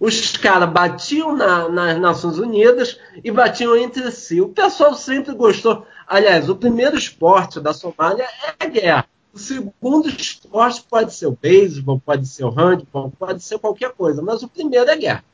[0.00, 4.40] Os caras batiam na, nas Nações Unidas e batiam entre si.
[4.40, 5.84] O pessoal sempre gostou.
[6.06, 9.06] Aliás, o primeiro esporte da Somália é a guerra.
[9.38, 14.20] O segundo esporte pode ser o beisebol, pode ser o handball, pode ser qualquer coisa,
[14.20, 15.24] mas o primeiro é guerra.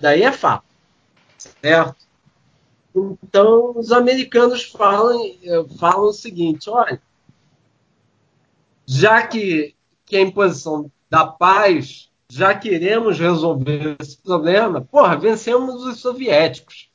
[0.00, 0.64] Daí é fato.
[1.36, 1.96] Certo?
[2.94, 5.20] Então, os americanos falam,
[5.78, 6.98] falam o seguinte: olha,
[8.86, 9.74] já que,
[10.06, 16.88] que imposição da paz, já queremos resolver esse problema, porra, vencemos os soviéticos.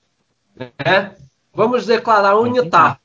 [0.56, 1.16] Né?
[1.54, 3.00] Vamos declarar UNITAF.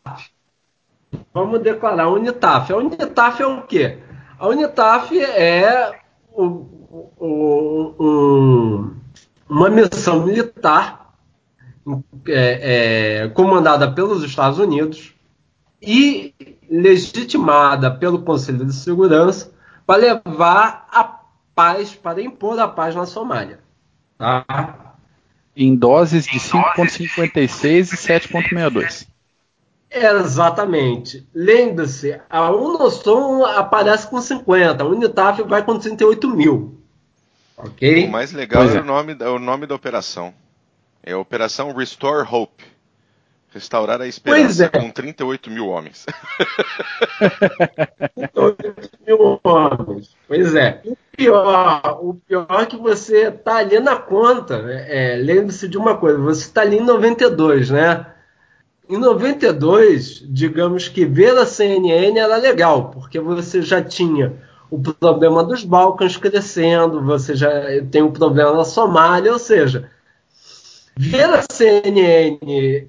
[1.32, 2.72] Vamos declarar UNITAF.
[2.72, 3.98] A UNITAF é o quê?
[4.38, 5.98] A UNITAF é
[6.36, 6.66] um,
[7.20, 8.94] um,
[9.48, 11.14] uma missão militar
[12.28, 15.14] é, é, comandada pelos Estados Unidos
[15.80, 16.34] e
[16.68, 19.52] legitimada pelo Conselho de Segurança
[19.86, 21.20] para levar a
[21.54, 23.60] paz, para impor a paz na Somália.
[24.18, 24.44] Tá?
[25.56, 29.06] em doses de 5,56 e 7,62.
[29.90, 31.26] Exatamente.
[31.34, 36.80] Lembre-se, a Unosom aparece com 50, a Unitaf vai com 38 mil.
[37.56, 38.06] Ok?
[38.06, 40.34] O mais legal é, é, o, nome, é o nome da operação.
[41.02, 42.64] É a Operação Restore Hope.
[43.54, 44.68] Restaurar a esperança é.
[44.68, 46.04] com 38 mil homens.
[48.14, 50.14] 38 mil homens.
[50.28, 50.82] Pois é.
[50.84, 54.56] O pior, o pior é que você está ali na conta.
[54.56, 58.04] É, Lembre-se de uma coisa: você está ali em 92, né?
[58.88, 65.42] Em 92, digamos que ver a CNN era legal, porque você já tinha o problema
[65.42, 67.50] dos Balcãs crescendo, você já
[67.90, 69.90] tem o problema na Somália, ou seja,
[70.98, 72.38] Ver a CNN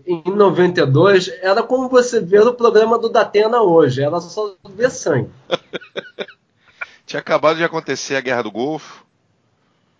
[0.08, 5.30] em 92 era como você ver o programa do Datena hoje, era só ver sangue.
[7.06, 9.06] Tinha acabado de acontecer a Guerra do Golfo.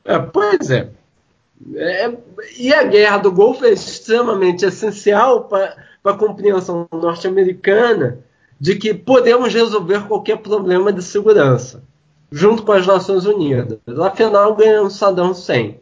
[0.06, 0.90] É, pois é.
[1.76, 2.16] É.
[2.58, 8.20] E a Guerra do Golfo é extremamente essencial para a compreensão norte-americana
[8.60, 11.84] de que podemos resolver qualquer problema de segurança,
[12.32, 13.80] junto com as Nações Unidas.
[14.00, 15.80] Afinal, ganhamos Saddam Hussein.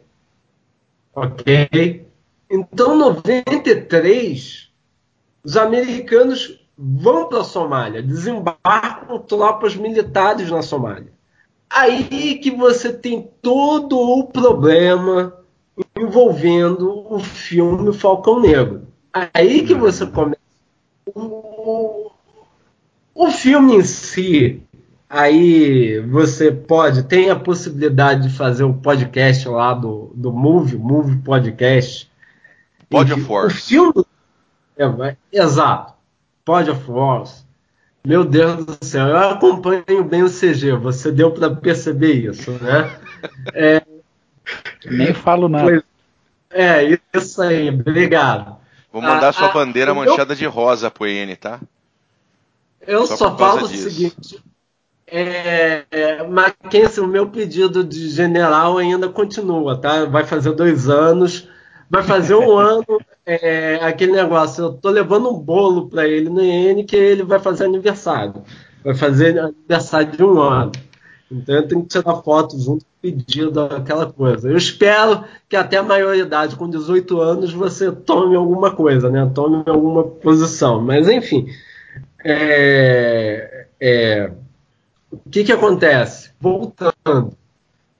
[1.14, 2.06] Ok?
[2.50, 4.70] Então, 93,
[5.42, 11.12] os americanos vão para a Somália, desembarcam tropas militares na Somália.
[11.68, 15.36] Aí que você tem todo o problema
[16.06, 18.86] envolvendo o filme Falcão Negro.
[19.34, 20.40] Aí que você começa.
[21.14, 22.10] O,
[23.14, 24.62] o filme em si,
[25.08, 31.16] aí você pode, tem a possibilidade de fazer um podcast lá do, do Movie, Movie
[31.18, 32.10] Podcast,
[32.90, 33.54] Pod of Wars.
[33.54, 34.04] O filme.
[34.76, 35.94] É, exato.
[36.44, 37.46] Pod of Wars.
[38.06, 42.90] Meu Deus do céu, eu acompanho bem o CG, você deu para perceber isso, né?
[43.52, 43.82] É,
[44.88, 45.82] Nem falo nada.
[46.62, 48.56] É, isso aí, obrigado.
[48.92, 51.60] Vou mandar a, sua bandeira a, manchada eu, de rosa pro EN, tá?
[52.86, 53.88] Eu só, só falo disso.
[53.88, 54.44] o seguinte.
[55.06, 60.04] É, é, Mackenzie, o meu pedido de general ainda continua, tá?
[60.04, 61.48] Vai fazer dois anos
[61.90, 64.64] vai fazer um ano é, aquele negócio.
[64.64, 68.42] Eu tô levando um bolo para ele no IN que ele vai fazer aniversário.
[68.84, 70.72] Vai fazer aniversário de um ano.
[71.30, 74.48] Então eu tenho que tirar foto junto pedido, aquela coisa.
[74.48, 79.30] Eu espero que até a maioridade, com 18 anos, você tome alguma coisa, né?
[79.34, 80.80] Tome alguma posição.
[80.80, 81.48] Mas enfim.
[82.24, 84.30] É, é,
[85.10, 86.30] o que, que acontece?
[86.40, 87.36] Voltando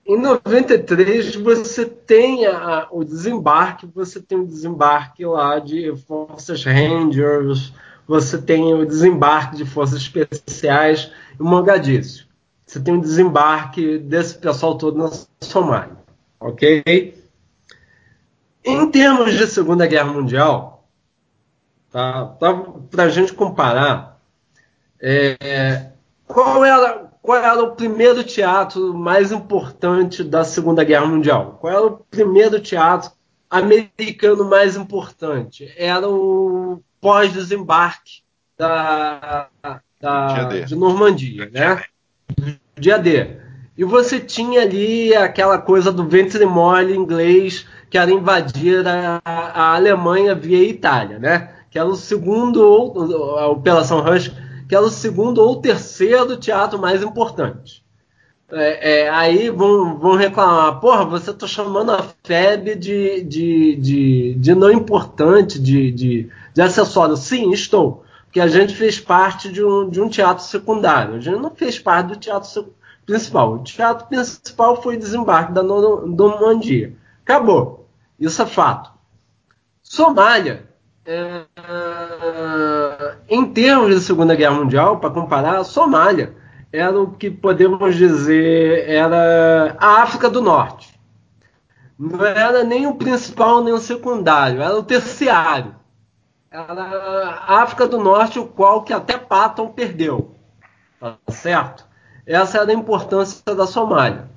[0.07, 7.73] em 93 você tem a, o desembarque, você tem o desembarque lá de forças Rangers,
[8.07, 12.26] você tem o desembarque de forças especiais em Mogadíscio.
[12.67, 15.09] Você tem o desembarque desse pessoal todo na
[15.39, 15.95] Somália,
[16.37, 16.83] ok?
[18.63, 20.85] Em termos de Segunda Guerra Mundial,
[21.89, 22.53] tá, tá
[22.91, 24.19] para a gente comparar,
[24.99, 25.91] é,
[26.27, 31.57] qual era qual era o primeiro teatro mais importante da Segunda Guerra Mundial?
[31.59, 33.11] Qual era o primeiro teatro
[33.49, 35.73] americano mais importante?
[35.77, 38.23] Era o pós-desembarque
[38.57, 39.49] da,
[39.99, 41.83] da de Normandia, né?
[42.79, 43.37] Dia D.
[43.77, 49.75] E você tinha ali aquela coisa do ventre mole inglês que era invadir a, a
[49.75, 51.51] Alemanha via Itália, né?
[51.69, 52.61] Que era o segundo,
[53.37, 54.31] a Operação Rush,
[54.67, 57.85] que era o segundo ou terceiro teatro mais importante.
[58.49, 64.35] É, é, aí vão, vão reclamar, porra, você tá chamando a FEB de, de, de,
[64.35, 67.17] de não importante, de, de, de acessório.
[67.17, 68.05] Sim, estou.
[68.37, 71.15] Porque a gente fez parte de um, de um teatro secundário.
[71.15, 72.71] A gente não fez parte do teatro
[73.03, 73.53] principal.
[73.53, 76.93] O teatro principal foi o desembarque da Normandia.
[77.23, 77.89] Acabou.
[78.19, 78.91] Isso é fato.
[79.81, 80.69] Somália,
[81.03, 81.45] é,
[83.27, 86.35] em termos de Segunda Guerra Mundial, para comparar, Somália
[86.71, 90.93] era o que podemos dizer era a África do Norte.
[91.97, 95.76] Não era nem o principal nem o secundário, era o terciário.
[96.49, 100.35] Era a África do Norte, o qual que até Patton perdeu.
[100.99, 101.85] Tá certo?
[102.25, 104.29] Essa era a importância da Somália.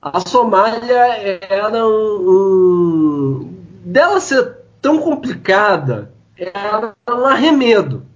[0.00, 8.06] A Somália era um, um dela ser tão complicada, era um arremedo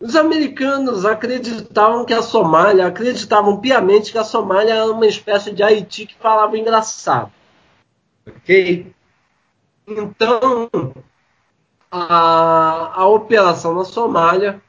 [0.00, 5.62] os americanos acreditavam que a Somália, acreditavam piamente que a Somália era uma espécie de
[5.62, 7.30] Haiti que falava engraçado.
[8.26, 8.90] Ok?
[9.86, 10.70] Então,
[11.90, 14.60] a, a operação na Somália,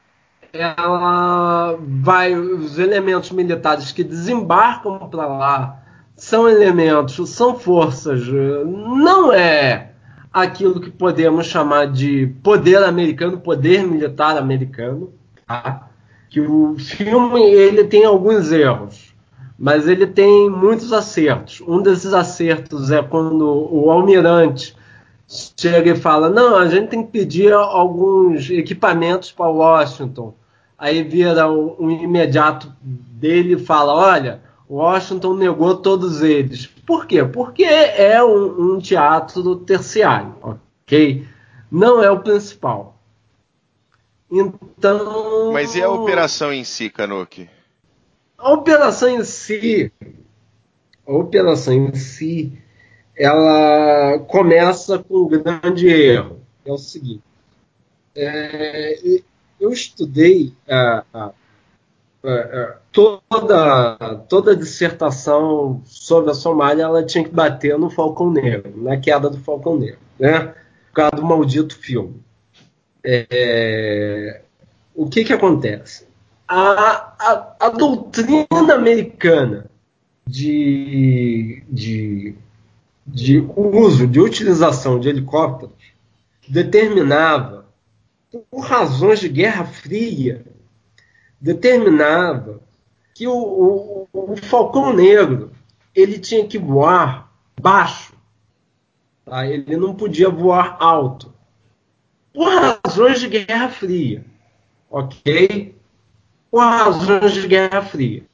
[0.52, 5.82] ela vai, os elementos militares que desembarcam para lá
[6.14, 8.22] são elementos, são forças,
[8.66, 9.92] não é
[10.32, 15.12] aquilo que podemos chamar de poder americano, poder militar americano
[15.52, 15.88] Tá?
[16.30, 19.14] Que o filme ele tem alguns erros,
[19.58, 21.60] mas ele tem muitos acertos.
[21.66, 24.74] Um desses acertos é quando o almirante
[25.56, 30.34] chega e fala: Não, a gente tem que pedir alguns equipamentos para Washington.
[30.76, 36.66] Aí vira um, um imediato dele e fala: Olha, Washington negou todos eles.
[36.66, 37.24] Por quê?
[37.24, 41.26] Porque é um, um teatro terciário, ok?
[41.70, 42.98] Não é o principal.
[44.30, 45.52] Então.
[45.52, 47.48] Mas e a operação em si, Kanuki?
[48.36, 49.92] A operação em si.
[51.06, 52.61] A operação em si.
[53.16, 56.40] Ela começa com um grande erro.
[56.64, 57.22] É o seguinte.
[58.14, 59.20] É,
[59.60, 61.30] eu estudei a, a,
[62.92, 69.30] toda, toda dissertação sobre a Somália ela tinha que bater no Falcão Negro, na queda
[69.30, 70.54] do Falcão Negro, né?
[70.88, 72.22] Por causa do maldito filme
[73.04, 74.42] é,
[74.94, 76.06] o que, que acontece?
[76.46, 79.66] A doutrina americana
[80.26, 82.34] de, de,
[83.06, 85.74] de uso, de utilização de helicópteros
[86.48, 87.66] determinava,
[88.50, 90.44] por razões de Guerra Fria,
[91.40, 92.60] determinava
[93.14, 95.50] que o, o, o Falcão Negro
[95.94, 97.30] ele tinha que voar
[97.60, 98.14] baixo,
[99.24, 99.46] tá?
[99.46, 101.32] ele não podia voar alto
[102.32, 104.24] por razões de Guerra Fria,
[104.90, 105.76] ok?
[106.50, 108.24] Por razões de Guerra Fria.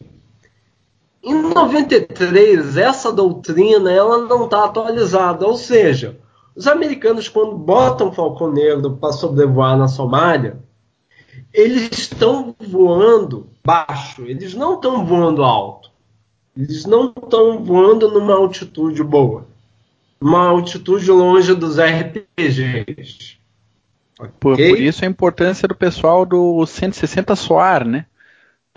[1.23, 6.19] Em 93, essa doutrina ela não está atualizada, ou seja,
[6.55, 10.59] os americanos quando botam Falcão Negro para sobrevoar na Somália,
[11.53, 15.91] eles estão voando baixo, eles não estão voando alto,
[16.57, 19.47] eles não estão voando numa altitude boa,
[20.21, 23.39] uma altitude longe dos RPGs.
[24.41, 24.71] Por, okay.
[24.71, 28.07] por, isso a importância do pessoal do 160 SOAR, né?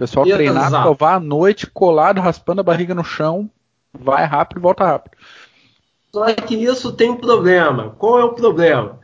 [0.01, 3.47] O pessoal e treinado para vá à noite, colado, raspando a barriga no chão,
[3.93, 5.15] vai rápido e volta rápido.
[6.11, 7.95] Só que isso tem um problema.
[7.99, 8.99] Qual é o problema?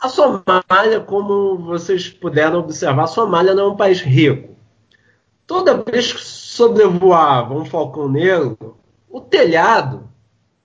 [0.00, 4.56] A Somália, como vocês puderam observar, a Somália não é um país rico.
[5.46, 10.08] Toda vez que sobrevoava um falcão negro, o telhado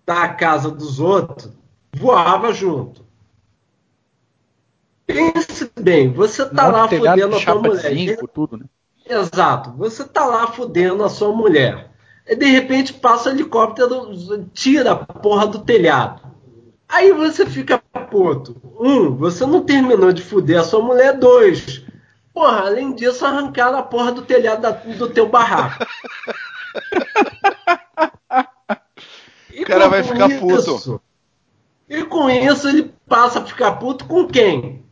[0.06, 1.52] da casa dos outros
[1.94, 3.04] voava junto.
[5.06, 7.94] Pense bem, você tá lá fudendo a sua mulher.
[7.94, 8.66] Cinco, tudo, né?
[9.08, 11.91] Exato, você tá lá fudendo a sua mulher.
[12.26, 14.16] E de repente passa o helicóptero,
[14.54, 16.22] tira a porra do telhado.
[16.88, 18.56] Aí você fica puto.
[18.80, 21.18] Um, você não terminou de fuder a sua mulher.
[21.18, 21.84] Dois,
[22.34, 25.86] porra, além disso, arrancaram a porra do telhado da, do teu barraco.
[29.58, 31.01] o cara vai ficar isso, puto.
[31.89, 34.84] E com isso ele passa a ficar puto com quem?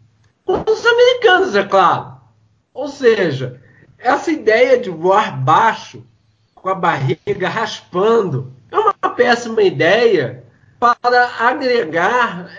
[0.46, 2.18] com os americanos, é claro.
[2.74, 3.62] Ou seja,
[4.02, 6.04] essa ideia de voar baixo,
[6.56, 10.44] com a barriga raspando, é uma péssima ideia
[10.80, 12.50] para agregar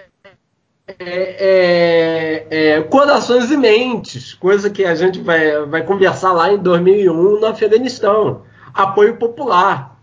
[0.86, 6.58] é, é, é, corações e mentes, coisa que a gente vai, vai conversar lá em
[6.58, 8.42] 2001 no Afeganistão.
[8.74, 9.96] Apoio popular.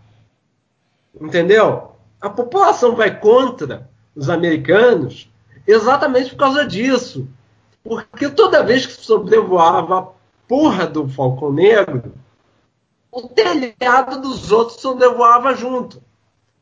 [1.20, 1.92] Entendeu?
[2.20, 5.30] A população vai contra os americanos
[5.66, 7.28] exatamente por causa disso.
[7.82, 10.12] Porque toda vez que sobrevoava
[10.50, 12.12] porra do Falcão Negro,
[13.12, 16.02] o telhado dos outros sobrevoava junto.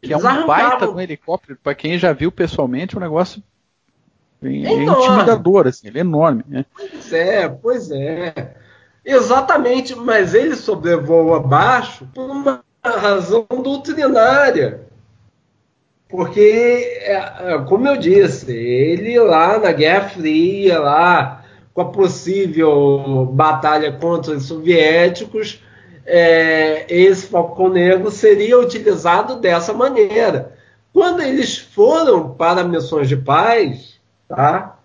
[0.02, 0.46] Que é um arrancavam...
[0.46, 3.42] baita do helicóptero, para quem já viu pessoalmente, um negócio
[4.42, 6.44] bem, é, é intimidador, assim, ele é enorme.
[6.46, 6.66] Né?
[6.76, 8.54] Pois é, pois é.
[9.02, 14.86] Exatamente, mas ele sobrevoa abaixo por uma razão doutrinária.
[16.06, 17.14] Porque, é,
[17.54, 21.37] é, como eu disse, ele lá na Guerra Fria, lá
[21.78, 25.62] com a possível batalha contra os soviéticos,
[26.04, 30.56] é, esse Falcão Negro seria utilizado dessa maneira.
[30.92, 34.76] Quando eles foram para missões de paz, tá?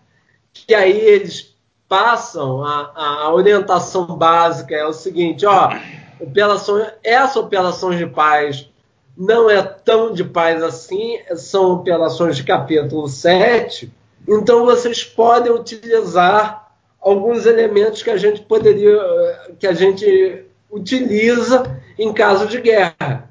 [0.54, 1.56] que aí eles
[1.90, 5.72] passam a, a orientação básica é o seguinte, ó,
[6.20, 8.70] operação, essa operação de paz
[9.18, 13.92] não é tão de paz assim, são operações de capítulo 7,
[14.28, 16.63] então vocês podem utilizar
[17.04, 18.98] alguns elementos que a gente poderia,
[19.60, 23.30] que a gente utiliza em caso de guerra.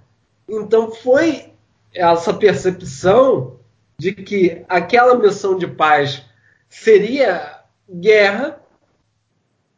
[0.49, 1.53] Então foi
[1.95, 3.59] essa percepção
[3.99, 6.23] de que aquela missão de paz
[6.69, 8.61] seria guerra,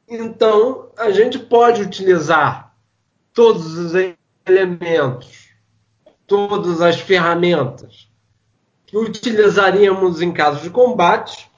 [0.08, 2.74] então a gente pode utilizar
[3.32, 3.92] todos os
[4.46, 5.50] elementos,
[6.26, 8.08] todas as ferramentas
[8.86, 11.50] que utilizaríamos em caso de combate,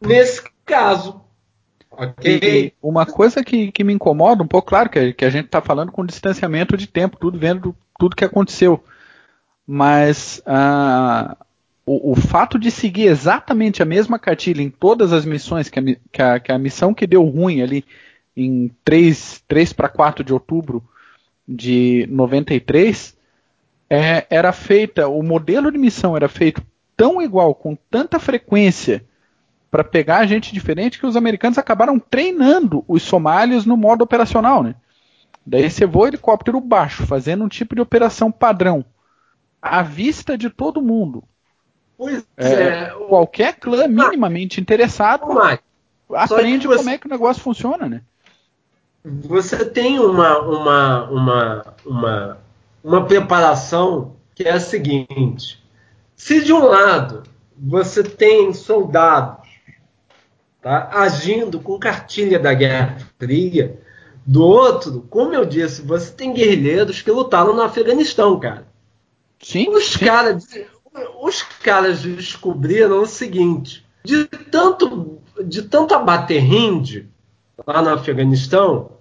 [0.00, 1.20] nesse caso.
[2.24, 5.60] E uma coisa que, que me incomoda um pouco, claro que, que a gente está
[5.60, 8.82] falando com distanciamento de tempo, tudo vendo tudo que aconteceu.
[9.66, 11.36] Mas ah,
[11.84, 15.82] o, o, fato de seguir exatamente a mesma cartilha em todas as missões, que a,
[15.82, 17.84] que a, que a missão que deu ruim ali
[18.36, 20.82] em 3, 3 para 4 de outubro
[21.46, 23.16] de 93,
[23.90, 26.62] é, era feita, o modelo de missão era feito
[26.96, 29.04] tão igual, com tanta frequência,
[29.70, 34.62] para pegar gente diferente, que os americanos acabaram treinando os somálios no modo operacional.
[34.62, 34.74] Né?
[35.46, 38.84] Daí você voa helicóptero baixo, fazendo um tipo de operação padrão,
[39.62, 41.22] à vista de todo mundo.
[41.96, 45.26] Pois é, é, qualquer clã minimamente interessado
[46.14, 48.02] aprende você, como é que o negócio funciona, né?
[49.04, 52.38] Você tem uma, uma, uma, uma,
[52.82, 55.62] uma preparação que é a seguinte:
[56.16, 57.22] se de um lado
[57.56, 59.39] você tem soldados
[60.62, 63.78] tá, agindo com cartilha da Guerra Fria,
[64.26, 68.66] do outro, como eu disse, você tem guerrilheiros que lutaram no Afeganistão, cara.
[69.40, 69.68] Sim.
[69.70, 70.46] Os caras
[71.20, 77.08] os caras descobriram o seguinte: de tanto, de tanto abater hindi
[77.66, 78.92] lá no Afeganistão,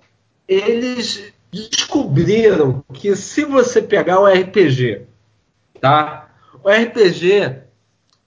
[0.48, 5.04] eles descobriram que se você pegar o RPG,
[5.82, 6.30] tá?
[6.64, 7.62] O RPG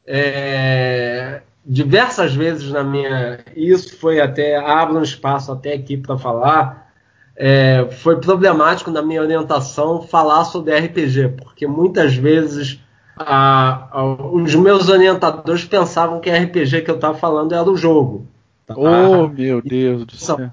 [0.06, 6.90] é, diversas vezes na minha, isso foi até abro um espaço até aqui para falar.
[7.34, 12.80] É, foi problemático na minha orientação falar sobre RPG, porque muitas vezes
[13.16, 18.26] a, a, os meus orientadores pensavam que RPG que eu estava falando era o jogo.
[18.66, 18.74] Tá?
[18.76, 20.50] Oh, meu Deus do céu.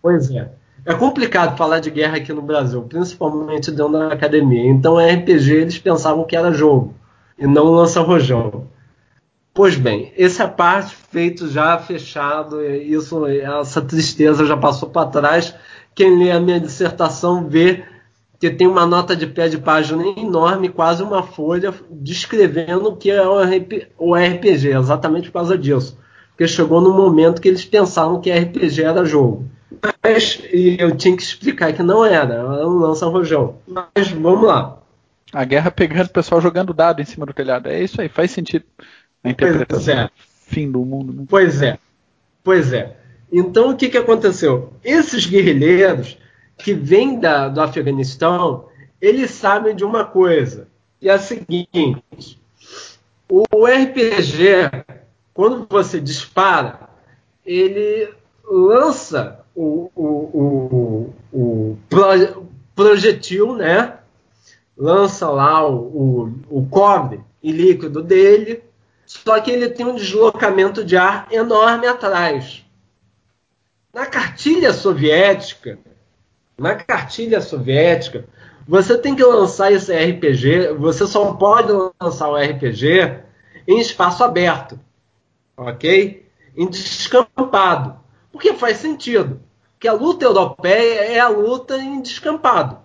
[0.00, 0.50] Pois é.
[0.84, 4.68] É complicado falar de guerra aqui no Brasil, principalmente dentro da academia.
[4.68, 6.94] Então, RPG eles pensavam que era jogo
[7.38, 8.66] e não lança-rojão.
[9.54, 15.54] Pois bem, essa parte feito já fechado, isso, essa tristeza já passou para trás.
[15.94, 17.84] Quem lê a minha dissertação vê
[18.40, 23.10] que tem uma nota de pé de página enorme, quase uma folha, descrevendo o que
[23.10, 25.98] é o RPG, exatamente por causa disso.
[26.30, 29.44] Porque chegou no momento que eles pensavam que RPG era jogo.
[30.02, 33.56] Mas eu tinha que explicar que não era, era um lança-rojão.
[33.66, 34.78] Mas vamos lá.
[35.30, 37.68] A guerra pegando o pessoal jogando dado em cima do telhado.
[37.68, 38.64] É isso aí, faz sentido
[39.22, 39.94] a interpretação.
[39.94, 40.10] É.
[40.46, 41.12] Fim do mundo.
[41.12, 41.24] Né?
[41.28, 41.78] Pois é.
[42.42, 42.96] Pois é.
[43.30, 44.72] Então o que, que aconteceu?
[44.84, 46.18] Esses guerrilheiros
[46.58, 48.66] que vem da, do Afeganistão,
[49.00, 50.68] eles sabem de uma coisa,
[51.00, 52.38] e é a seguinte:
[53.28, 54.84] o, o RPG,
[55.32, 56.90] quando você dispara,
[57.44, 58.08] ele
[58.44, 61.78] lança o, o, o, o
[62.74, 63.98] projetil, né?
[64.76, 68.62] Lança lá o, o, o cobre e líquido dele,
[69.06, 72.64] só que ele tem um deslocamento de ar enorme atrás.
[73.92, 75.78] Na cartilha soviética,
[76.56, 78.24] na cartilha soviética,
[78.66, 83.22] você tem que lançar esse RPG, você só pode lançar o RPG
[83.66, 84.78] em espaço aberto,
[85.56, 86.26] ok?
[86.56, 88.00] Em descampado.
[88.30, 89.40] Porque faz sentido.
[89.74, 92.78] Porque a luta europeia é a luta em descampado.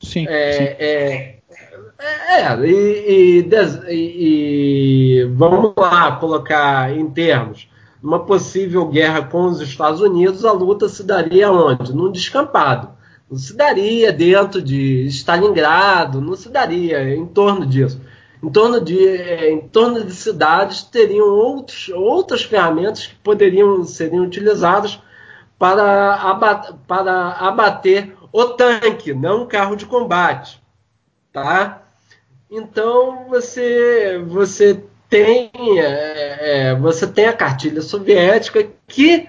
[0.00, 0.26] Sim.
[0.28, 0.64] É, sim.
[0.78, 1.38] É,
[1.98, 7.68] É, e, e, e, vamos lá colocar em termos
[8.02, 11.94] uma possível guerra com os Estados Unidos, a luta se daria onde?
[11.94, 12.90] Num descampado.
[13.30, 18.00] Não se daria dentro de Stalingrado, não se daria em torno disso.
[18.42, 25.00] Em torno de, em torno de cidades teriam outros, outras ferramentas que poderiam seriam utilizadas
[25.58, 30.61] para, abater, para abater o tanque, não um carro de combate,
[31.32, 31.82] tá?
[32.50, 39.28] Então você você tem é, é, você tem a cartilha soviética que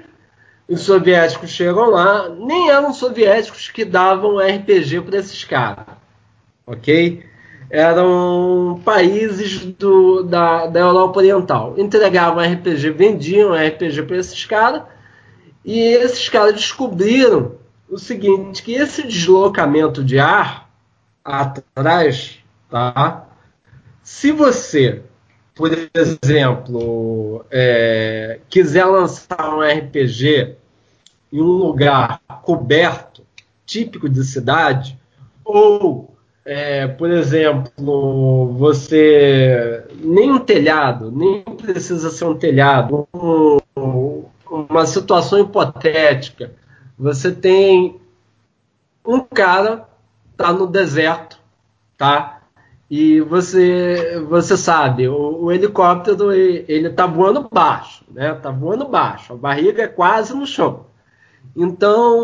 [0.67, 5.85] os soviéticos chegam lá, nem eram soviéticos que davam RPG para esses caras,
[6.65, 7.23] ok?
[7.69, 11.73] Eram países do, da, da Europa Oriental.
[11.77, 14.83] Entregavam RPG, vendiam RPG para esses caras,
[15.65, 17.55] e esses caras descobriram
[17.89, 20.62] o seguinte, que esse deslocamento de ar
[21.23, 22.39] atrás,
[22.69, 23.27] tá?
[24.01, 25.01] Se você,
[25.55, 30.55] por exemplo, é, quiser lançar um RPG
[31.31, 33.23] em um lugar coberto,
[33.65, 34.99] típico de cidade,
[35.45, 36.13] ou,
[36.45, 45.39] é, por exemplo, você nem um telhado, nem precisa ser um telhado, um, uma situação
[45.39, 46.51] hipotética.
[46.97, 47.99] Você tem
[49.05, 49.87] um cara
[50.43, 51.39] tá no deserto,
[51.97, 52.41] tá?
[52.91, 58.33] E você você sabe, o, o helicóptero ele tá voando baixo, né?
[58.33, 60.85] Tá voando baixo, a barriga é quase no chão.
[61.55, 62.19] Então,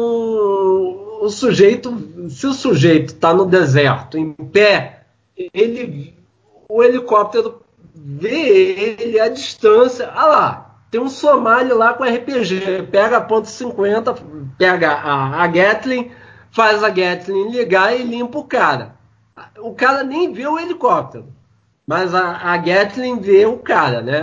[1.22, 5.04] o sujeito, se o sujeito está no deserto, em pé,
[5.54, 6.14] ele,
[6.68, 7.62] o helicóptero
[7.96, 10.10] vê ele à distância.
[10.14, 12.88] Ah lá, tem um Somali lá com RPG.
[12.91, 14.18] Pega a ponto .50,
[14.58, 16.12] pega a, a Gatling,
[16.52, 18.96] faz a Gatling ligar e limpa o cara.
[19.60, 21.28] O cara nem vê o helicóptero.
[21.88, 24.22] Mas a, a Gatling vê o cara, né?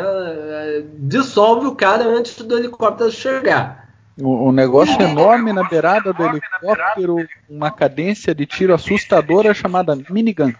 [0.98, 3.86] Dissolve o cara antes do helicóptero chegar.
[4.22, 7.16] O, negócio enorme na beirada do helicóptero,
[7.50, 10.54] uma cadência de tiro assustadora chamada minigun.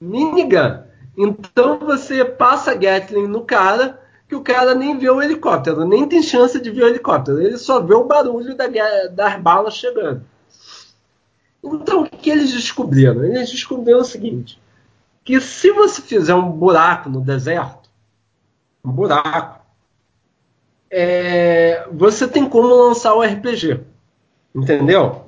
[0.00, 0.82] Minigun.
[1.18, 3.98] Então você passa a Gatling no cara,
[4.28, 7.40] que o cara nem vê o helicóptero, nem tem chance de ver o helicóptero.
[7.40, 8.66] Ele só vê o barulho da,
[9.10, 10.22] das balas chegando.
[11.74, 13.24] Então o que eles descobriram?
[13.24, 14.60] Eles descobriram o seguinte:
[15.24, 17.90] que se você fizer um buraco no deserto,
[18.84, 19.60] um buraco,
[20.90, 23.80] é, você tem como lançar o RPG.
[24.54, 25.26] Entendeu?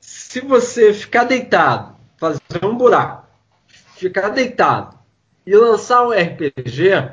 [0.00, 3.26] Se você ficar deitado, fazer um buraco,
[3.94, 4.96] ficar deitado
[5.46, 7.12] e lançar o RPG,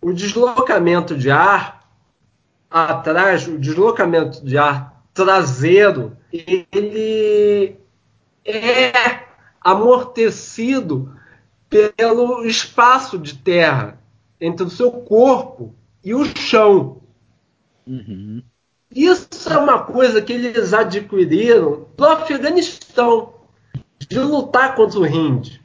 [0.00, 1.82] o deslocamento de ar
[2.70, 7.78] atrás, o deslocamento de ar traseiro, ele
[8.44, 9.24] é
[9.60, 11.16] amortecido
[11.68, 13.98] pelo espaço de terra
[14.40, 17.00] entre o seu corpo e o chão.
[17.86, 18.42] Uhum.
[18.94, 23.34] Isso é uma coisa que eles adquiriram do Afeganistão,
[23.98, 25.60] de lutar contra o Hind.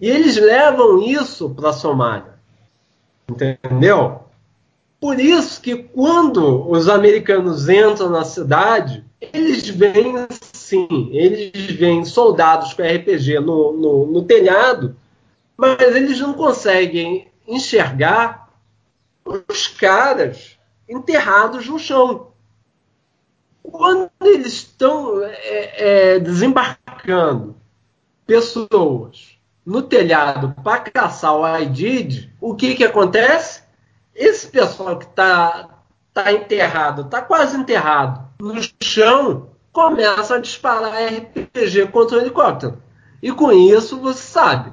[0.00, 2.34] E eles levam isso para a Somália.
[3.28, 4.20] Entendeu?
[5.00, 10.14] Por isso que quando os americanos entram na cidade, eles veem
[10.70, 14.96] sim, eles veem soldados com RPG no, no, no telhado,
[15.56, 18.48] mas eles não conseguem enxergar
[19.24, 20.56] os caras
[20.88, 22.28] enterrados no chão.
[23.62, 27.56] Quando eles estão é, é, desembarcando
[28.24, 33.62] pessoas no telhado para caçar o IDID, o que, que acontece?
[34.14, 35.68] Esse pessoal que está
[36.14, 42.82] tá enterrado, está quase enterrado no chão, começa a disparar RPG contra o helicóptero.
[43.22, 44.72] E com isso, você sabe,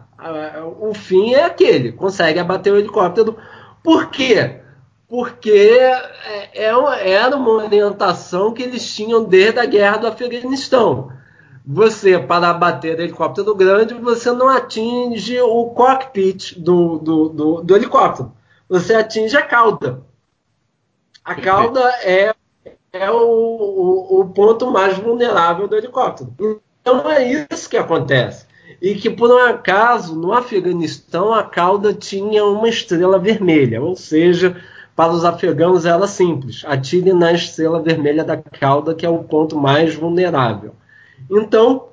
[0.79, 3.37] o fim é aquele, consegue abater o helicóptero.
[3.83, 4.61] Por quê?
[5.07, 11.11] porque é, é, era uma orientação que eles tinham desde a guerra do Afeganistão.
[11.65, 18.31] Você, para abater helicóptero grande, você não atinge o cockpit do, do, do, do helicóptero.
[18.69, 20.01] Você atinge a cauda.
[21.23, 22.33] A cauda é,
[22.93, 26.61] é o, o, o ponto mais vulnerável do helicóptero.
[26.81, 28.45] Então é isso que acontece.
[28.81, 34.55] E que, por um acaso, no Afeganistão, a cauda tinha uma estrela vermelha, ou seja,
[34.95, 39.57] para os afegãos era simples: atire na estrela vermelha da cauda, que é o ponto
[39.57, 40.75] mais vulnerável.
[41.29, 41.87] Então,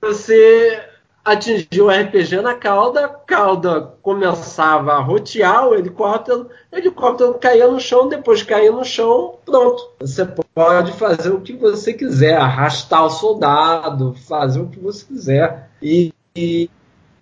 [0.00, 0.89] você
[1.24, 7.68] atingiu o RPG na cauda, a cauda começava a rotear o helicóptero, o helicóptero caía
[7.68, 9.90] no chão, depois caía no chão, pronto.
[10.00, 10.24] Você
[10.54, 15.70] pode fazer o que você quiser, arrastar o soldado, fazer o que você quiser.
[15.82, 16.70] E, e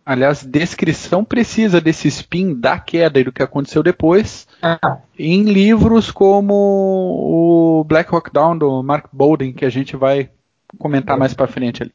[0.09, 4.97] Aliás, descrição precisa desse spin da queda e do que aconteceu depois ah.
[5.19, 10.31] em livros como o Black Hawk Down do Mark Bowden, que a gente vai
[10.79, 11.93] comentar mais para frente ali.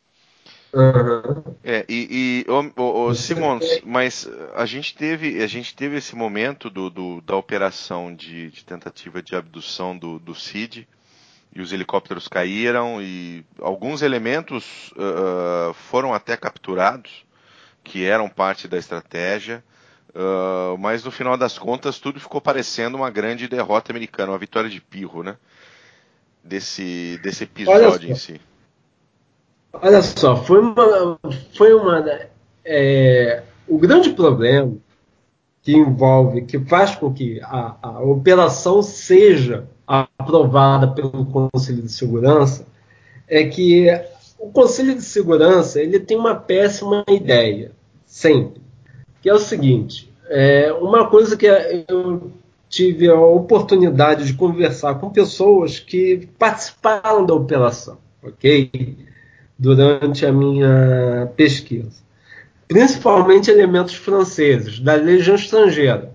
[0.74, 1.56] Uhum.
[1.64, 6.68] É, e, e o, o, Simons, mas a gente teve, a gente teve esse momento
[6.68, 10.88] do, do da operação de, de, tentativa de abdução do, do CID
[11.56, 17.24] e os helicópteros caíram e alguns elementos uh, foram até capturados
[17.84, 19.64] que eram parte da estratégia,
[20.10, 24.72] uh, mas no final das contas tudo ficou parecendo uma grande derrota americana, uma vitória
[24.72, 25.38] de pirro, né?
[26.44, 28.42] Desse, desse episódio em si.
[29.74, 31.20] Olha só, foi uma.
[31.56, 32.04] Foi uma
[32.64, 34.74] é, o grande problema
[35.62, 42.66] que envolve, que faz com que a, a operação seja aprovada pelo Conselho de Segurança,
[43.28, 43.88] é que
[44.38, 47.72] o Conselho de Segurança ele tem uma péssima ideia,
[48.06, 48.62] sempre.
[49.22, 51.48] Que é o seguinte: é, uma coisa que
[51.88, 52.32] eu
[52.70, 58.98] tive a oportunidade de conversar com pessoas que participaram da operação, ok?
[59.64, 62.04] Durante a minha pesquisa.
[62.68, 66.14] Principalmente elementos franceses, da Legião Estrangeira.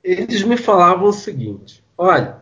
[0.00, 2.36] Eles me falavam o seguinte: olha,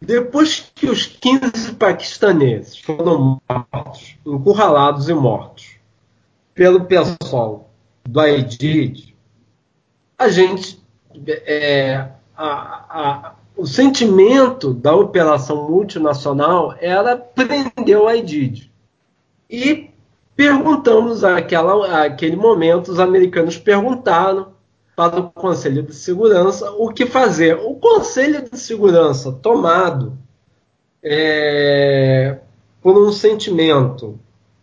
[0.00, 5.78] depois que os 15 paquistaneses foram mortos, encurralados e mortos
[6.54, 7.72] pelo pessoal
[8.08, 9.16] do AIDID,
[10.16, 10.80] a gente.
[11.26, 12.06] É,
[12.36, 18.69] a, a, o sentimento da operação multinacional era prender o AIDID.
[19.50, 19.90] E
[20.36, 24.52] perguntamos àquela, àquele momento, os americanos perguntaram
[24.94, 27.56] para o Conselho de Segurança o que fazer.
[27.56, 30.16] O Conselho de Segurança, tomado
[31.02, 32.38] é,
[32.80, 34.18] por um sentimento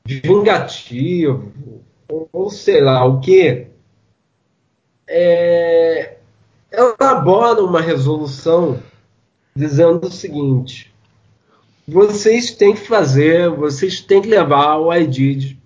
[0.05, 1.51] vingativo,
[2.31, 3.67] ou sei lá o que,
[5.07, 6.17] é,
[6.71, 8.79] elabora uma resolução
[9.55, 10.93] dizendo o seguinte:
[11.87, 15.57] vocês têm que fazer, vocês têm que levar o IDID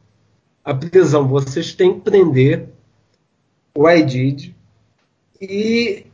[0.64, 2.69] à prisão, vocês têm que prender
[3.76, 4.56] o IDID
[5.41, 6.06] e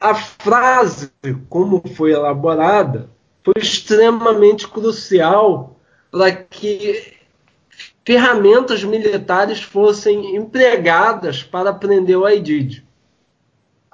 [0.00, 1.10] a frase,
[1.48, 3.10] como foi elaborada,
[3.44, 5.76] foi extremamente crucial
[6.10, 7.18] para que
[8.04, 12.86] ferramentas militares fossem empregadas para prender o Aidid.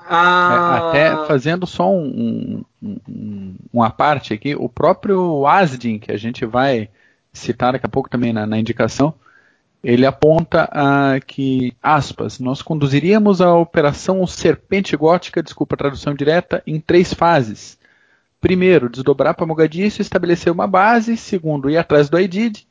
[0.09, 0.93] A...
[0.95, 6.16] É, até fazendo só um, um, um, uma parte aqui, o próprio Asdin, que a
[6.16, 6.89] gente vai
[7.33, 9.15] citar daqui a pouco também na, na indicação,
[9.83, 16.62] ele aponta ah, que, aspas, nós conduziríamos a operação Serpente Gótica, desculpa a tradução direta,
[16.66, 17.78] em três fases.
[18.41, 21.16] Primeiro, desdobrar para Mogadiscio e estabelecer uma base.
[21.16, 22.66] Segundo, ir atrás do Aidid.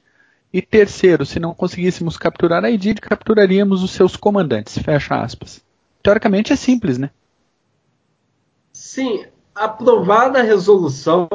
[0.54, 4.78] E terceiro, se não conseguíssemos capturar a Aidid, capturaríamos os seus comandantes.
[4.78, 5.62] Fecha aspas.
[6.04, 7.10] Teoricamente é simples, né?
[8.86, 9.26] Sim,
[9.56, 11.28] aprovada a resolução,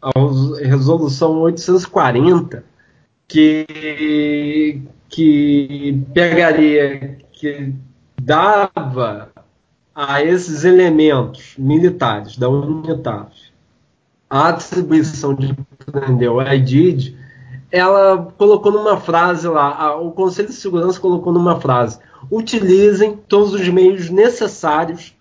[0.00, 0.12] a
[0.64, 2.64] resolução 840,
[3.26, 7.74] que, que pegaria, que
[8.22, 9.32] dava
[9.92, 13.52] a esses elementos militares da UNITAF
[14.30, 17.18] a atribuição de prender o IDID,
[17.72, 21.98] ela colocou numa frase lá, a, o Conselho de Segurança colocou numa frase:
[22.30, 25.12] utilizem todos os meios necessários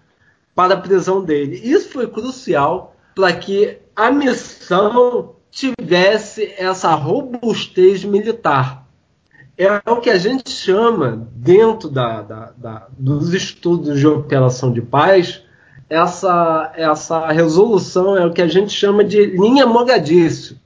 [0.56, 1.60] para a prisão dele.
[1.64, 8.88] Isso foi crucial para que a missão tivesse essa robustez militar.
[9.58, 14.82] É o que a gente chama, dentro da, da, da, dos estudos de operação de
[14.82, 15.44] paz,
[15.90, 20.58] essa, essa resolução é o que a gente chama de linha Mogadíscio.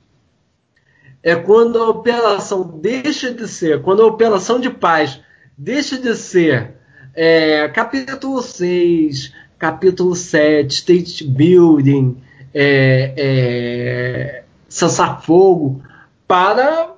[1.22, 5.20] É quando a operação deixa de ser, quando a operação de paz
[5.58, 6.76] deixa de ser
[7.16, 12.18] é, capítulo 6, capítulo 7, state building,
[12.54, 15.82] é, é, cessar fogo
[16.28, 16.94] para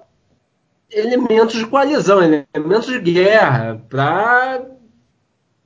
[0.90, 4.66] elementos de coalizão, elementos de guerra, para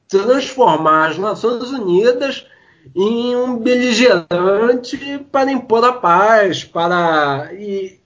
[0.08, 2.46] transformar as Nações Unidas
[2.96, 8.00] em um beligerante para impor a paz, para e,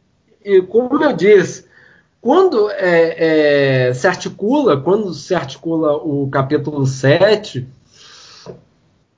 [0.44, 1.66] e como eu disse,
[2.22, 7.68] quando é, é, se articula, quando se articula o capítulo 7,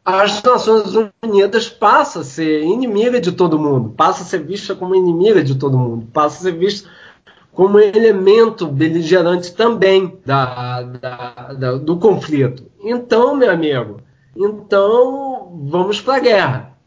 [0.07, 4.95] as Nações Unidas passa a ser inimiga de todo mundo, passa a ser vista como
[4.95, 6.89] inimiga de todo mundo, passa a ser vista
[7.51, 12.63] como elemento beligerante também da, da, da, do conflito.
[12.81, 13.99] Então, meu amigo,
[14.33, 16.77] então vamos para a guerra,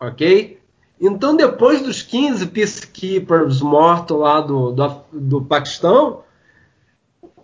[0.00, 0.58] ok?
[0.98, 6.22] Então, depois dos 15 peacekeepers mortos lá do, do, do Paquistão,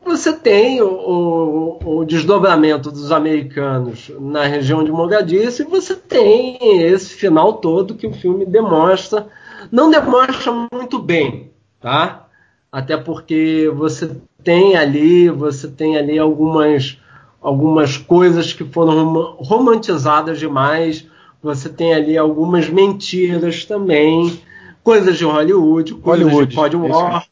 [0.04, 6.58] você tem o, o, o, desdobramento dos americanos na região de Mogadishu e você tem
[6.82, 9.28] esse final todo que o filme demonstra.
[9.70, 12.26] Não demonstra muito bem, tá?
[12.70, 16.98] Até porque você tem ali, você tem ali algumas,
[17.40, 21.06] algumas coisas que foram romantizadas demais.
[21.42, 24.40] Você tem ali algumas mentiras também,
[24.82, 27.26] coisas de Hollywood, coisas Hollywood, de War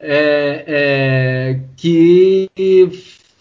[0.00, 2.50] é, é, que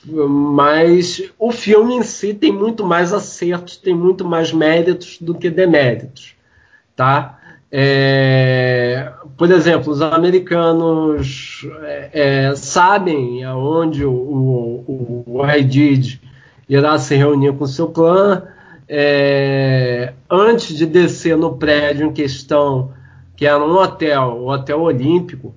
[0.05, 5.49] mas o filme em si tem muito mais acertos, tem muito mais méritos do que
[5.49, 6.35] deméritos,
[6.95, 7.39] tá?
[7.71, 16.19] É, por exemplo, os americanos é, é sabem aonde o, o, o Haidid
[16.67, 18.43] irá se reunir com seu clã.
[18.87, 22.91] É, antes de descer no prédio em questão,
[23.35, 25.53] que era um hotel, o Hotel Olímpico,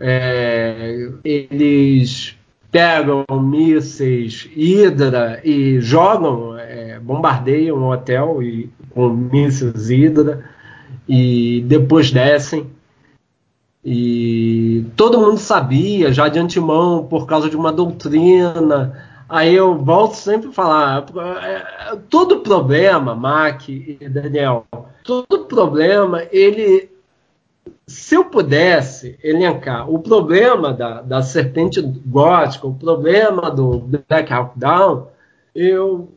[0.00, 2.34] é, eles
[2.70, 10.44] pegam mísseis Hydra e jogam, é, bombardeiam o hotel e, com mísseis Hydra
[11.08, 12.66] e depois descem.
[13.84, 19.06] E todo mundo sabia já de antemão por causa de uma doutrina.
[19.28, 21.06] Aí eu volto sempre a falar:
[21.42, 24.66] é, todo problema, Mac e Daniel,
[25.02, 26.89] todo problema ele
[27.86, 34.58] se eu pudesse elencar o problema da, da serpente gótica, o problema do Black Hawk
[34.58, 35.08] Down,
[35.54, 36.08] eu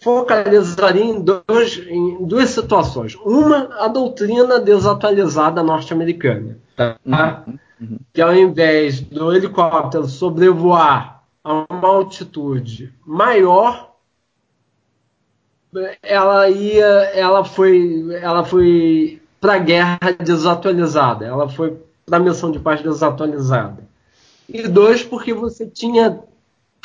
[0.00, 3.14] focalizaria em, dois, em duas situações.
[3.16, 6.58] Uma, a doutrina desatualizada norte-americana.
[6.76, 6.96] Tá?
[7.04, 7.98] Uhum, uhum.
[8.12, 13.94] Que ao invés do helicóptero sobrevoar a uma altitude maior,
[16.02, 22.50] ela ia, ela foi, ela foi para a guerra desatualizada, ela foi para a missão
[22.50, 23.84] de paz desatualizada.
[24.48, 26.20] E dois, porque você tinha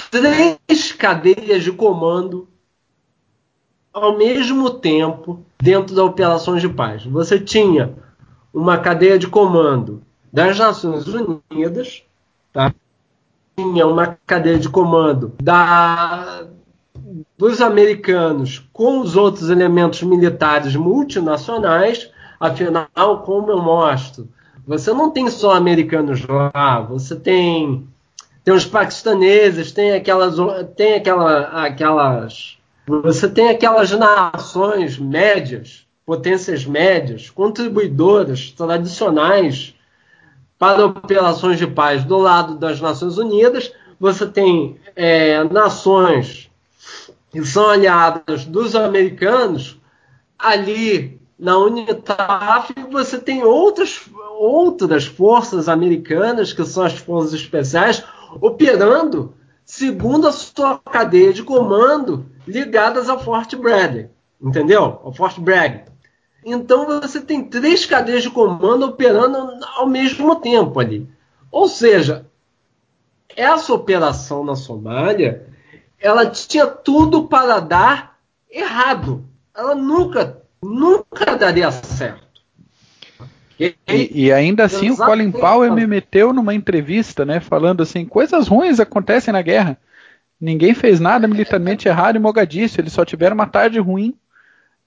[0.09, 2.47] três cadeias de comando
[3.93, 7.05] ao mesmo tempo dentro das operações de paz.
[7.05, 7.93] Você tinha
[8.53, 10.01] uma cadeia de comando
[10.31, 12.03] das Nações Unidas,
[12.51, 12.73] tá?
[13.55, 16.45] tinha uma cadeia de comando da,
[17.37, 22.09] dos americanos com os outros elementos militares multinacionais
[22.41, 24.27] Afinal, como eu mostro,
[24.65, 27.87] você não tem só americanos lá, você tem
[28.43, 30.35] tem os paquistaneses, tem aquelas
[30.75, 32.57] tem aquela, aquelas
[32.87, 39.75] você tem aquelas nações médias, potências médias, contribuidoras tradicionais
[40.57, 43.71] para operações de paz do lado das Nações Unidas.
[43.99, 46.49] Você tem é, nações
[47.29, 49.79] que são aliadas dos americanos
[50.39, 53.99] ali na Unitaf você tem outras,
[54.37, 58.03] outras forças americanas, que são as forças especiais,
[58.39, 59.33] operando
[59.65, 64.07] segundo a sua cadeia de comando ligadas ao Fort Bragg,
[64.39, 65.01] entendeu?
[65.03, 65.85] Ao Fort Bragg.
[66.45, 71.09] Então você tem três cadeias de comando operando ao mesmo tempo ali.
[71.51, 72.27] Ou seja,
[73.35, 75.47] essa operação na Somália,
[75.99, 78.15] ela tinha tudo para dar
[78.47, 79.25] errado.
[79.55, 82.31] Ela nunca nunca daria certo.
[83.59, 88.47] E, e, ainda assim o Colin Powell me meteu numa entrevista, né, falando assim, coisas
[88.47, 89.77] ruins acontecem na guerra.
[90.39, 94.15] Ninguém fez nada militarmente errado em Mogadíscio, eles só tiveram uma tarde ruim.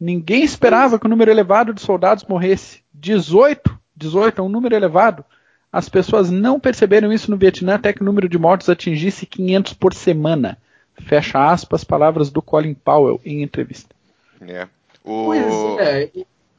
[0.00, 2.82] Ninguém esperava que o número elevado de soldados morresse.
[2.92, 5.24] 18, 18 é um número elevado.
[5.72, 9.72] As pessoas não perceberam isso no Vietnã até que o número de mortos atingisse 500
[9.74, 10.58] por semana.
[11.00, 13.94] Fecha aspas, palavras do Colin Powell em entrevista.
[14.42, 14.68] Yeah.
[15.04, 15.26] O...
[15.26, 16.10] Pois é.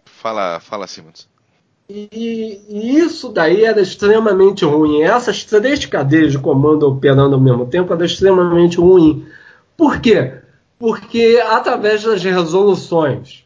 [0.05, 1.27] Fala, fala, Simons.
[1.89, 5.01] E, e, isso daí era extremamente ruim.
[5.01, 9.25] Essas três cadeias de comando operando ao mesmo tempo era extremamente ruim.
[9.75, 10.33] Por quê?
[10.79, 13.45] Porque através das resoluções,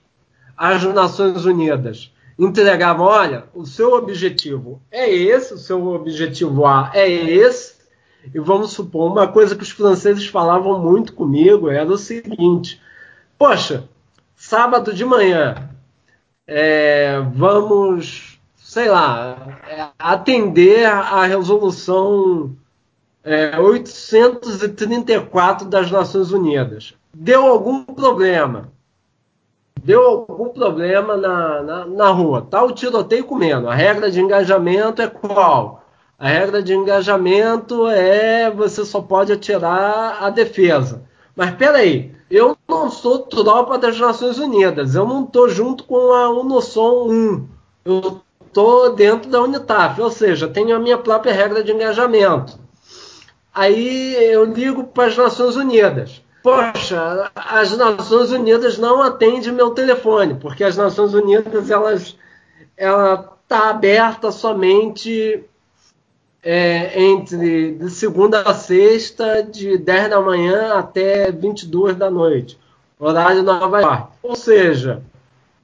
[0.56, 7.10] as Nações Unidas entregavam: olha, o seu objetivo é esse, o seu objetivo A é
[7.10, 7.76] esse,
[8.34, 12.82] e vamos supor, uma coisa que os franceses falavam muito comigo era o seguinte:
[13.38, 13.88] poxa,
[14.40, 15.70] sábado de manhã,
[16.48, 22.56] é, vamos, sei lá, é, atender a resolução
[23.22, 26.94] é, 834 das Nações Unidas.
[27.14, 28.72] Deu algum problema.
[29.84, 32.48] Deu algum problema na, na, na rua.
[32.50, 33.68] Tá o tiroteio comendo.
[33.68, 35.84] A regra de engajamento é qual?
[36.18, 41.09] A regra de engajamento é você só pode atirar a defesa.
[41.40, 46.30] Mas peraí, eu não sou tropa das Nações Unidas, eu não estou junto com a
[46.32, 47.48] UNOSOM 1,
[47.86, 52.60] eu estou dentro da UNITAF, ou seja, tenho a minha própria regra de engajamento.
[53.54, 56.22] Aí eu ligo para as Nações Unidas.
[56.44, 62.18] Poxa, as Nações Unidas não atendem meu telefone, porque as Nações Unidas elas
[62.76, 65.42] ela está aberta somente
[66.42, 72.58] é, entre de segunda a sexta, de 10 da manhã até 22 da noite,
[72.98, 74.08] horário Nova York.
[74.24, 75.04] Ou seja,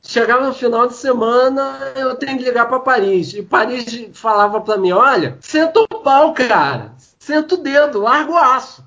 [0.02, 3.34] chegava no final de semana, eu tenho que ligar para Paris.
[3.34, 8.38] E Paris falava para mim: olha, senta o pau, cara, senta o dedo, larga o
[8.38, 8.84] aço.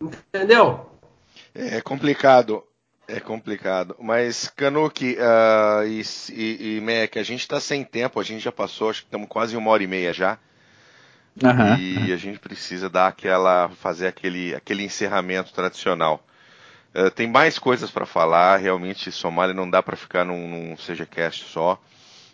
[0.00, 0.86] Entendeu?
[1.54, 2.64] É complicado.
[3.06, 3.94] É complicado.
[3.98, 6.02] Mas, Canuck uh, e,
[6.32, 9.28] e, e Mac, a gente está sem tempo, a gente já passou, acho que estamos
[9.28, 10.38] quase uma hora e meia já.
[11.40, 12.14] Uhum, e uhum.
[12.14, 13.68] a gente precisa dar aquela.
[13.68, 16.24] fazer aquele, aquele encerramento tradicional.
[16.94, 21.44] Uh, tem mais coisas para falar, realmente Somália não dá para ficar num, num CGCast
[21.44, 21.80] só.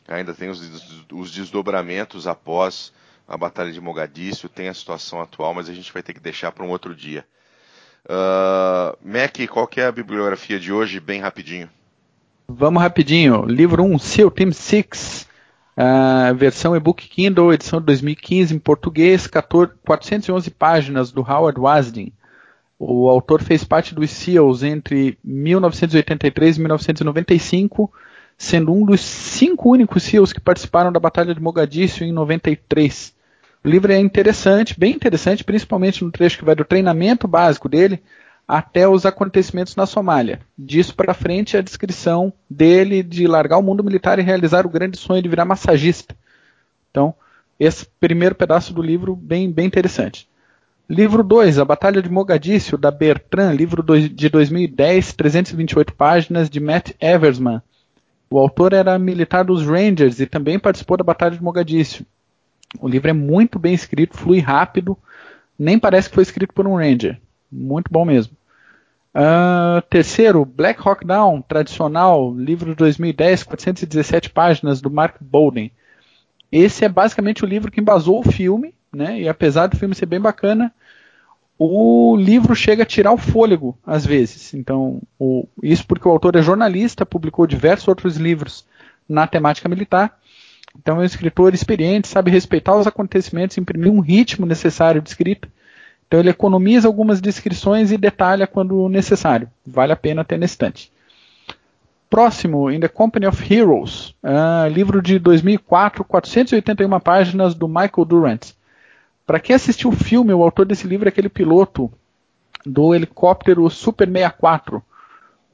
[0.09, 2.93] Ainda tem os, os desdobramentos após
[3.29, 6.51] a Batalha de Mogadíscio, tem a situação atual, mas a gente vai ter que deixar
[6.51, 7.27] para um outro dia.
[8.07, 11.69] Uh, Mac, qual que é a bibliografia de hoje, bem rapidinho?
[12.49, 13.45] Vamos rapidinho.
[13.45, 15.28] Livro 1, Seal Team 6,
[15.79, 22.13] uh, versão e-book Kindle, edição de 2015 em português, 14, 411 páginas do Howard Wasdin.
[22.79, 27.93] O autor fez parte dos SEALs entre 1983 e 1995,
[28.37, 33.15] sendo um dos cinco únicos SEALs que participaram da Batalha de Mogadíscio em 93.
[33.65, 38.01] O livro é interessante, bem interessante, principalmente no trecho que vai do treinamento básico dele
[38.49, 40.41] até os acontecimentos na Somália.
[40.57, 44.97] Disso para frente a descrição dele de largar o mundo militar e realizar o grande
[44.97, 46.17] sonho de virar massagista.
[46.91, 47.15] Então,
[47.61, 50.27] esse primeiro pedaço do livro bem, bem interessante.
[50.89, 56.93] Livro 2, A Batalha de Mogadíscio, da Bertrand, livro de 2010, 328 páginas, de Matt
[56.99, 57.61] Eversman.
[58.31, 62.07] O autor era militar dos Rangers e também participou da Batalha de Mogadíscio.
[62.81, 64.97] O livro é muito bem escrito, flui rápido,
[65.59, 67.21] nem parece que foi escrito por um Ranger.
[67.51, 68.37] Muito bom mesmo.
[69.15, 75.73] Uh, terceiro, Black Hawk Down, tradicional, livro de 2010, 417 páginas, do Mark Bowden.
[76.53, 79.21] Esse é basicamente o livro que embasou o filme, né?
[79.21, 80.73] E apesar do filme ser bem bacana,
[81.59, 84.55] o livro chega a tirar o fôlego às vezes.
[84.55, 88.65] Então, o, isso porque o autor é jornalista, publicou diversos outros livros
[89.09, 90.19] na temática militar
[90.77, 95.49] então é um escritor experiente, sabe respeitar os acontecimentos, imprimir um ritmo necessário de escrita.
[96.09, 99.49] Então ele economiza algumas descrições e detalha quando necessário.
[99.65, 100.91] Vale a pena ter na estante.
[102.11, 108.53] Próximo, In the Company of Heroes, uh, livro de 2004, 481 páginas do Michael Durant.
[109.27, 111.93] Para quem assistiu o filme, o autor desse livro é aquele piloto
[112.65, 114.83] do helicóptero Super 64,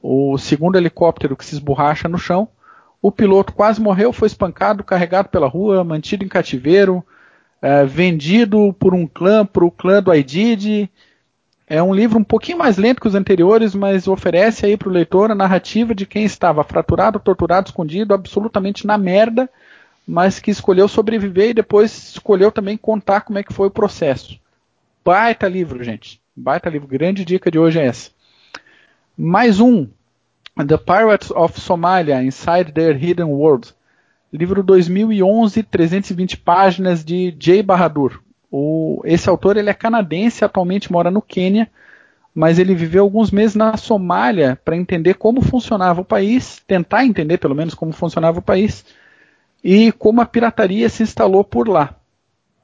[0.01, 2.47] o segundo helicóptero que se esborracha no chão
[3.05, 7.05] o piloto quase morreu, foi espancado, carregado pela rua, mantido em cativeiro,
[7.61, 10.89] é, vendido por um clã, para o clã do Aidid.
[11.67, 14.91] É um livro um pouquinho mais lento que os anteriores, mas oferece aí para o
[14.91, 19.49] leitor a narrativa de quem estava fraturado, torturado, escondido, absolutamente na merda,
[20.07, 24.39] mas que escolheu sobreviver e depois escolheu também contar como é que foi o processo.
[25.03, 26.21] Baita livro, gente.
[26.35, 26.87] Baita livro.
[26.87, 28.11] Grande dica de hoje é essa.
[29.17, 29.87] Mais um,
[30.57, 33.73] The Pirates of Somalia Inside Their Hidden World,
[34.35, 38.21] livro 2011, 320 páginas de Jay Bahadur.
[38.51, 41.69] O, esse autor ele é canadense, atualmente mora no Quênia,
[42.33, 47.37] mas ele viveu alguns meses na Somália para entender como funcionava o país, tentar entender
[47.37, 48.85] pelo menos como funcionava o país
[49.63, 51.95] e como a pirataria se instalou por lá.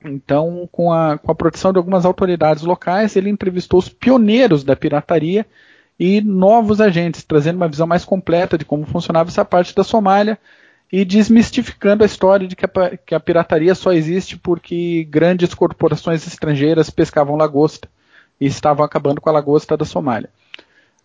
[0.04, 4.76] Então, com a, com a proteção de algumas autoridades locais, ele entrevistou os pioneiros da
[4.76, 5.46] pirataria
[6.00, 10.38] e novos agentes, trazendo uma visão mais completa de como funcionava essa parte da Somália
[10.92, 16.28] e desmistificando a história de que a, que a pirataria só existe porque grandes corporações
[16.28, 17.88] estrangeiras pescavam lagosta
[18.40, 20.30] e estavam acabando com a lagosta da Somália.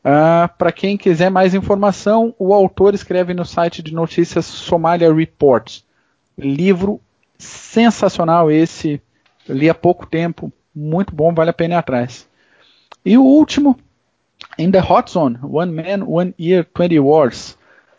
[0.00, 5.80] Uh, Para quem quiser mais informação, o autor escreve no site de notícias Somalia Report.
[6.36, 7.00] Livro
[7.38, 9.00] sensacional esse,
[9.48, 12.28] li há pouco tempo, muito bom, vale a pena ir atrás.
[13.04, 13.78] E o último,
[14.58, 17.55] In the Hot Zone, One Man, One Year, 20 Wars.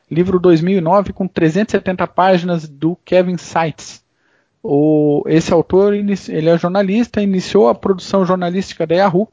[0.10, 4.04] Livro 2009 com 370 páginas do Kevin Seitz.
[4.64, 9.28] O, esse autor ele é jornalista, iniciou a produção jornalística da Yahoo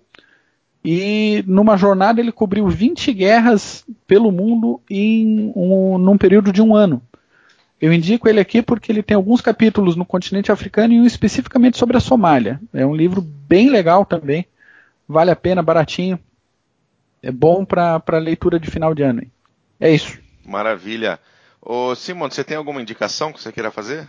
[0.85, 6.75] e numa jornada ele cobriu 20 guerras pelo mundo em um, num período de um
[6.75, 7.03] ano.
[7.81, 11.79] Eu indico ele aqui porque ele tem alguns capítulos no continente africano e um especificamente
[11.79, 12.61] sobre a Somália.
[12.73, 14.47] É um livro bem legal também,
[15.09, 16.19] vale a pena, baratinho
[17.25, 19.23] é bom para leitura de final de ano.
[19.81, 20.19] É isso.
[20.45, 21.19] Maravilha.
[21.61, 24.09] Ô, Simon, você tem alguma indicação que você queira fazer?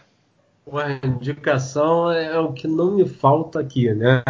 [0.66, 4.24] Uma indicação é o que não me falta aqui, né?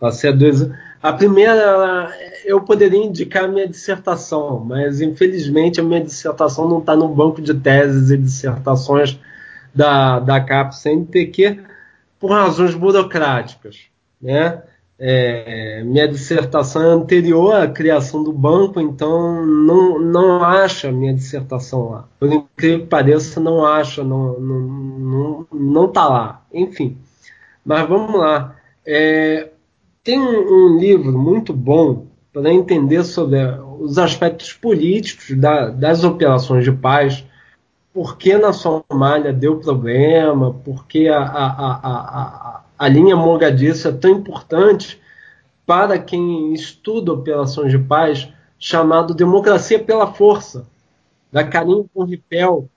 [0.00, 0.68] Passei a dois.
[1.02, 2.10] A primeira,
[2.44, 7.40] eu poderia indicar a minha dissertação, mas infelizmente a minha dissertação não está no banco
[7.40, 9.18] de teses e dissertações
[9.74, 11.60] da, da CAP-CNPq
[12.18, 13.82] por razões burocráticas.
[14.20, 14.62] Né?
[14.98, 21.90] É, minha dissertação é anterior à criação do banco, então não, não acha minha dissertação
[21.90, 22.08] lá.
[22.18, 26.42] Por incrível que pareça, não acha, não, não, não, não tá lá.
[26.52, 26.96] Enfim,
[27.64, 28.56] mas vamos lá.
[28.86, 29.50] É,
[30.02, 33.38] tem um, um, livro muito bom para entender sobre
[33.78, 37.24] os aspectos políticos da, das operações de paz,
[37.92, 43.88] por que na Somália deu problema, por que a, a, a, a a linha Mogadishu
[43.88, 45.00] é tão importante
[45.64, 48.28] para quem estuda operações de paz,
[48.58, 50.66] chamado Democracia pela Força,
[51.32, 52.68] da Karim Ripel,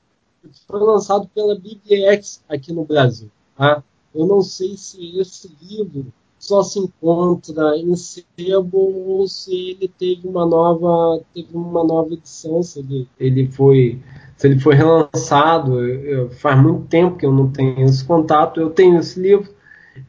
[0.42, 3.30] que foi lançado pela BBX aqui no Brasil.
[3.56, 3.84] Tá?
[4.14, 6.08] Eu não sei se esse livro
[6.40, 12.64] só se encontra em sebo ou se ele teve uma nova teve uma nova edição
[12.64, 14.02] se ele, ele foi
[14.38, 18.70] se ele foi relançado eu, faz muito tempo que eu não tenho esse contato eu
[18.70, 19.54] tenho esse livro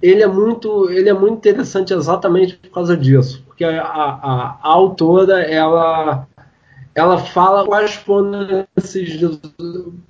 [0.00, 4.68] ele é muito, ele é muito interessante exatamente por causa disso, porque a, a, a
[4.68, 6.26] autora ela
[6.94, 9.20] ela fala quais foram esses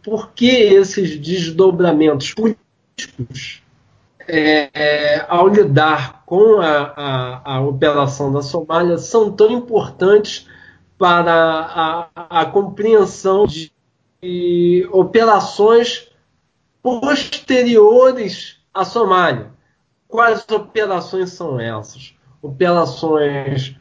[0.02, 3.62] por que esses desdobramentos políticos
[4.26, 10.46] é, é, ao lidar com a, a, a, operação da Somália são tão importantes
[10.96, 13.72] para a, a compreensão de,
[14.22, 16.08] de operações
[16.82, 19.50] posteriores à Somália.
[20.10, 22.14] Quais operações são essas?
[22.42, 23.76] Operações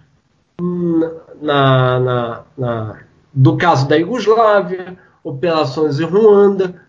[1.42, 3.00] na, na, na,
[3.34, 6.82] do caso da Iugoslávia, operações em Ruanda.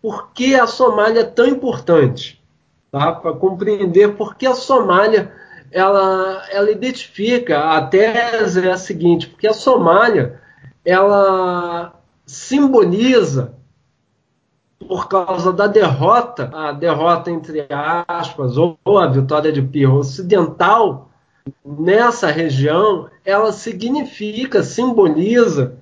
[0.00, 2.42] Por que a Somália é tão importante?
[2.92, 3.12] Tá?
[3.12, 5.32] Para compreender por que a Somália
[5.72, 10.40] ela, ela identifica, a tese é a seguinte, porque a Somália
[10.84, 13.55] ela simboliza
[14.78, 17.66] por causa da derrota, a derrota entre
[18.06, 21.10] aspas, ou, a vitória de Pirro ocidental,
[21.64, 25.78] nessa região, ela significa, simboliza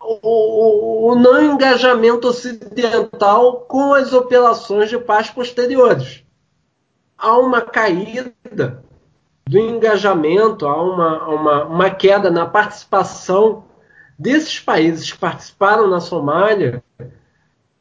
[0.00, 6.24] o, o, não engajamento ocidental com as operações de paz posteriores.
[7.18, 8.32] Há uma caída
[9.48, 13.64] do engajamento, há uma, uma, uma queda na participação
[14.18, 16.82] desses países que participaram na Somália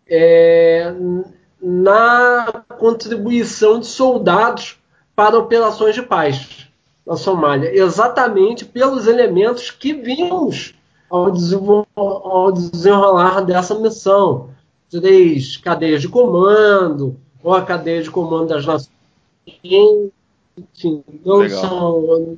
[0.08, 0.94] é,
[1.62, 4.78] na contribuição de soldados
[5.16, 6.68] para operações de paz
[7.06, 10.74] na Somália, exatamente pelos elementos que vimos
[11.10, 11.32] ao,
[11.96, 14.50] ao desenrolar dessa missão.
[14.90, 18.96] Três cadeias de comando, ou a cadeia de comando das Nações
[19.64, 21.62] enfim, não Legal.
[21.62, 22.38] são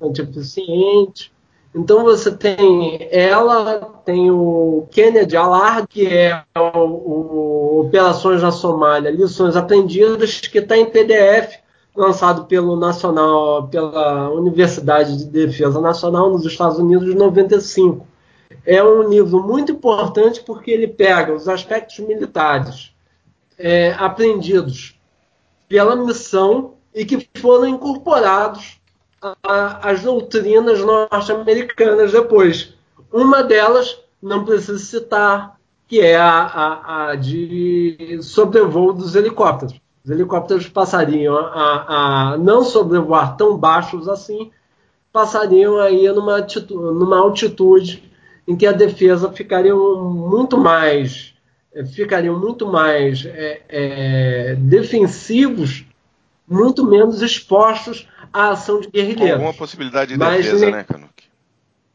[0.00, 1.30] anti-eficientes.
[1.74, 9.10] Então você tem ela, tem o Kennedy Allard, que é o, o Operações na Somália,
[9.10, 11.58] lições aprendidas, que está em PDF,
[11.94, 18.06] lançado pelo Nacional, pela Universidade de Defesa Nacional nos Estados Unidos em 95.
[18.64, 22.92] É um livro muito importante porque ele pega os aspectos militares
[23.58, 24.98] é, aprendidos
[25.68, 28.77] pela missão e que foram incorporados
[29.42, 32.74] as doutrinas norte-americanas depois.
[33.12, 39.80] Uma delas, não preciso citar, que é a, a, a de sobrevoo dos helicópteros.
[40.04, 44.50] Os helicópteros passariam a, a, não sobrevoar tão baixos assim,
[45.12, 48.10] passariam aí numa, altitude, numa altitude
[48.46, 51.34] em que a defesa ficaria muito mais
[51.86, 55.84] ficariam muito mais é, é, defensivos,
[56.48, 59.34] muito menos expostos a ação de guerrilheiros.
[59.34, 61.24] Alguma possibilidade de mas, defesa, né, Canuck?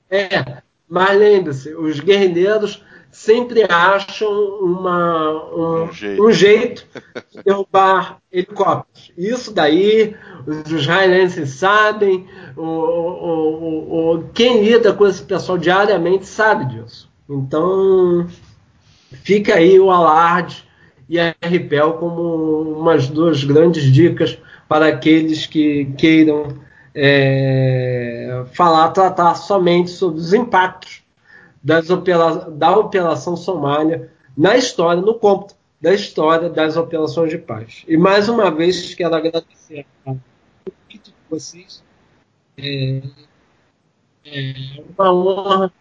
[0.09, 2.83] É, mas lembre-se, os guerrilheiros
[3.13, 6.23] sempre acham uma, um, um, jeito.
[6.23, 6.87] um, jeito.
[7.31, 9.11] de derrubar helicópteros.
[9.15, 10.15] Isso daí
[10.45, 12.27] os israelenses sabem,
[12.57, 17.09] o, o, o, quem lida com esse pessoal diariamente sabe disso.
[17.29, 18.27] Então
[19.23, 20.67] fica aí o alarde
[21.07, 26.59] e a RPEL como umas duas grandes dicas para aqueles que queiram
[26.95, 31.03] é, falar, tratar somente sobre os impactos
[31.89, 37.83] opera da Operação Somália na história, no cômputo da história das operações de paz.
[37.87, 41.83] E mais uma vez quero agradecer a de vocês.
[42.57, 43.01] É,
[44.25, 45.73] é uma honra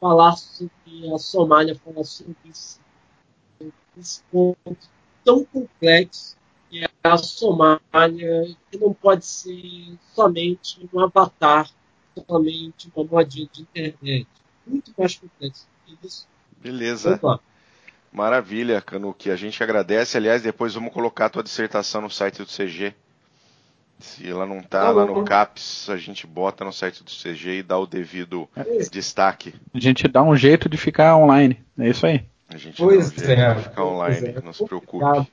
[0.00, 2.78] falar sobre a Somália, falar sobre esse,
[3.98, 4.76] esse ponto
[5.24, 6.36] tão complexo
[7.02, 11.68] a Somália, que não pode ser somente um avatar,
[12.28, 14.26] somente uma modinha de internet.
[14.66, 16.28] Muito mais complexo que isso.
[16.60, 17.20] Beleza.
[18.12, 19.30] Maravilha, Canuque.
[19.30, 20.16] A gente agradece.
[20.16, 22.94] Aliás, depois vamos colocar a tua dissertação no site do CG.
[23.98, 27.58] Se ela não está tá lá no CAPS, a gente bota no site do CG
[27.58, 28.64] e dá o devido é.
[28.90, 29.54] destaque.
[29.72, 31.60] A gente dá um jeito de ficar online.
[31.78, 32.24] É isso aí.
[32.48, 35.26] A gente pois dá um jeito é, de ficar online, é, não se preocupe.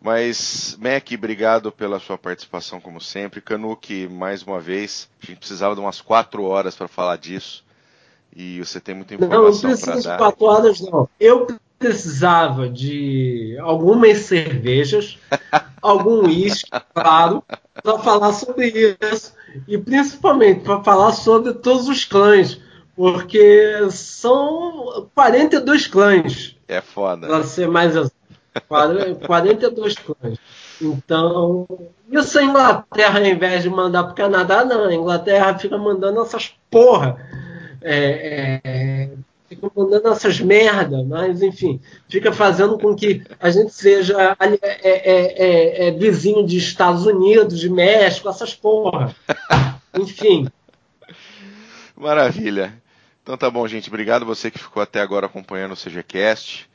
[0.00, 3.40] Mas, Mac, obrigado pela sua participação, como sempre.
[3.40, 7.64] Canuque, mais uma vez, a gente precisava de umas quatro horas para falar disso.
[8.34, 9.52] E você tem muita informação para dar.
[9.52, 11.08] Não, não precisa de quatro horas, não.
[11.18, 11.46] Eu
[11.78, 15.18] precisava de algumas cervejas,
[15.80, 17.42] algum uísque, claro,
[17.82, 19.34] para falar sobre isso.
[19.66, 22.60] E principalmente para falar sobre todos os clãs.
[22.94, 26.56] Porque são 42 clãs.
[26.66, 27.26] É foda.
[27.26, 27.94] Para ser mais
[28.60, 30.38] 42 clãs.
[30.80, 31.66] Então,
[32.10, 34.84] isso a Inglaterra, ao invés de mandar para o Canadá, não.
[34.84, 37.16] A Inglaterra fica mandando essas porra.
[37.82, 39.10] É, é,
[39.48, 45.84] fica mandando essas merda, mas enfim, fica fazendo com que a gente seja é, é,
[45.84, 49.14] é, é, vizinho de Estados Unidos, de México, essas porra.
[49.98, 50.48] enfim.
[51.96, 52.74] Maravilha.
[53.22, 53.88] Então tá bom, gente.
[53.88, 56.68] Obrigado você que ficou até agora acompanhando o CGCast.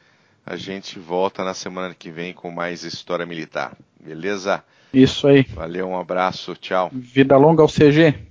[0.45, 3.73] A gente volta na semana que vem com mais história militar.
[3.99, 4.63] Beleza?
[4.93, 5.43] Isso aí.
[5.43, 6.89] Valeu, um abraço, tchau.
[6.93, 8.30] Vida longa ao CG.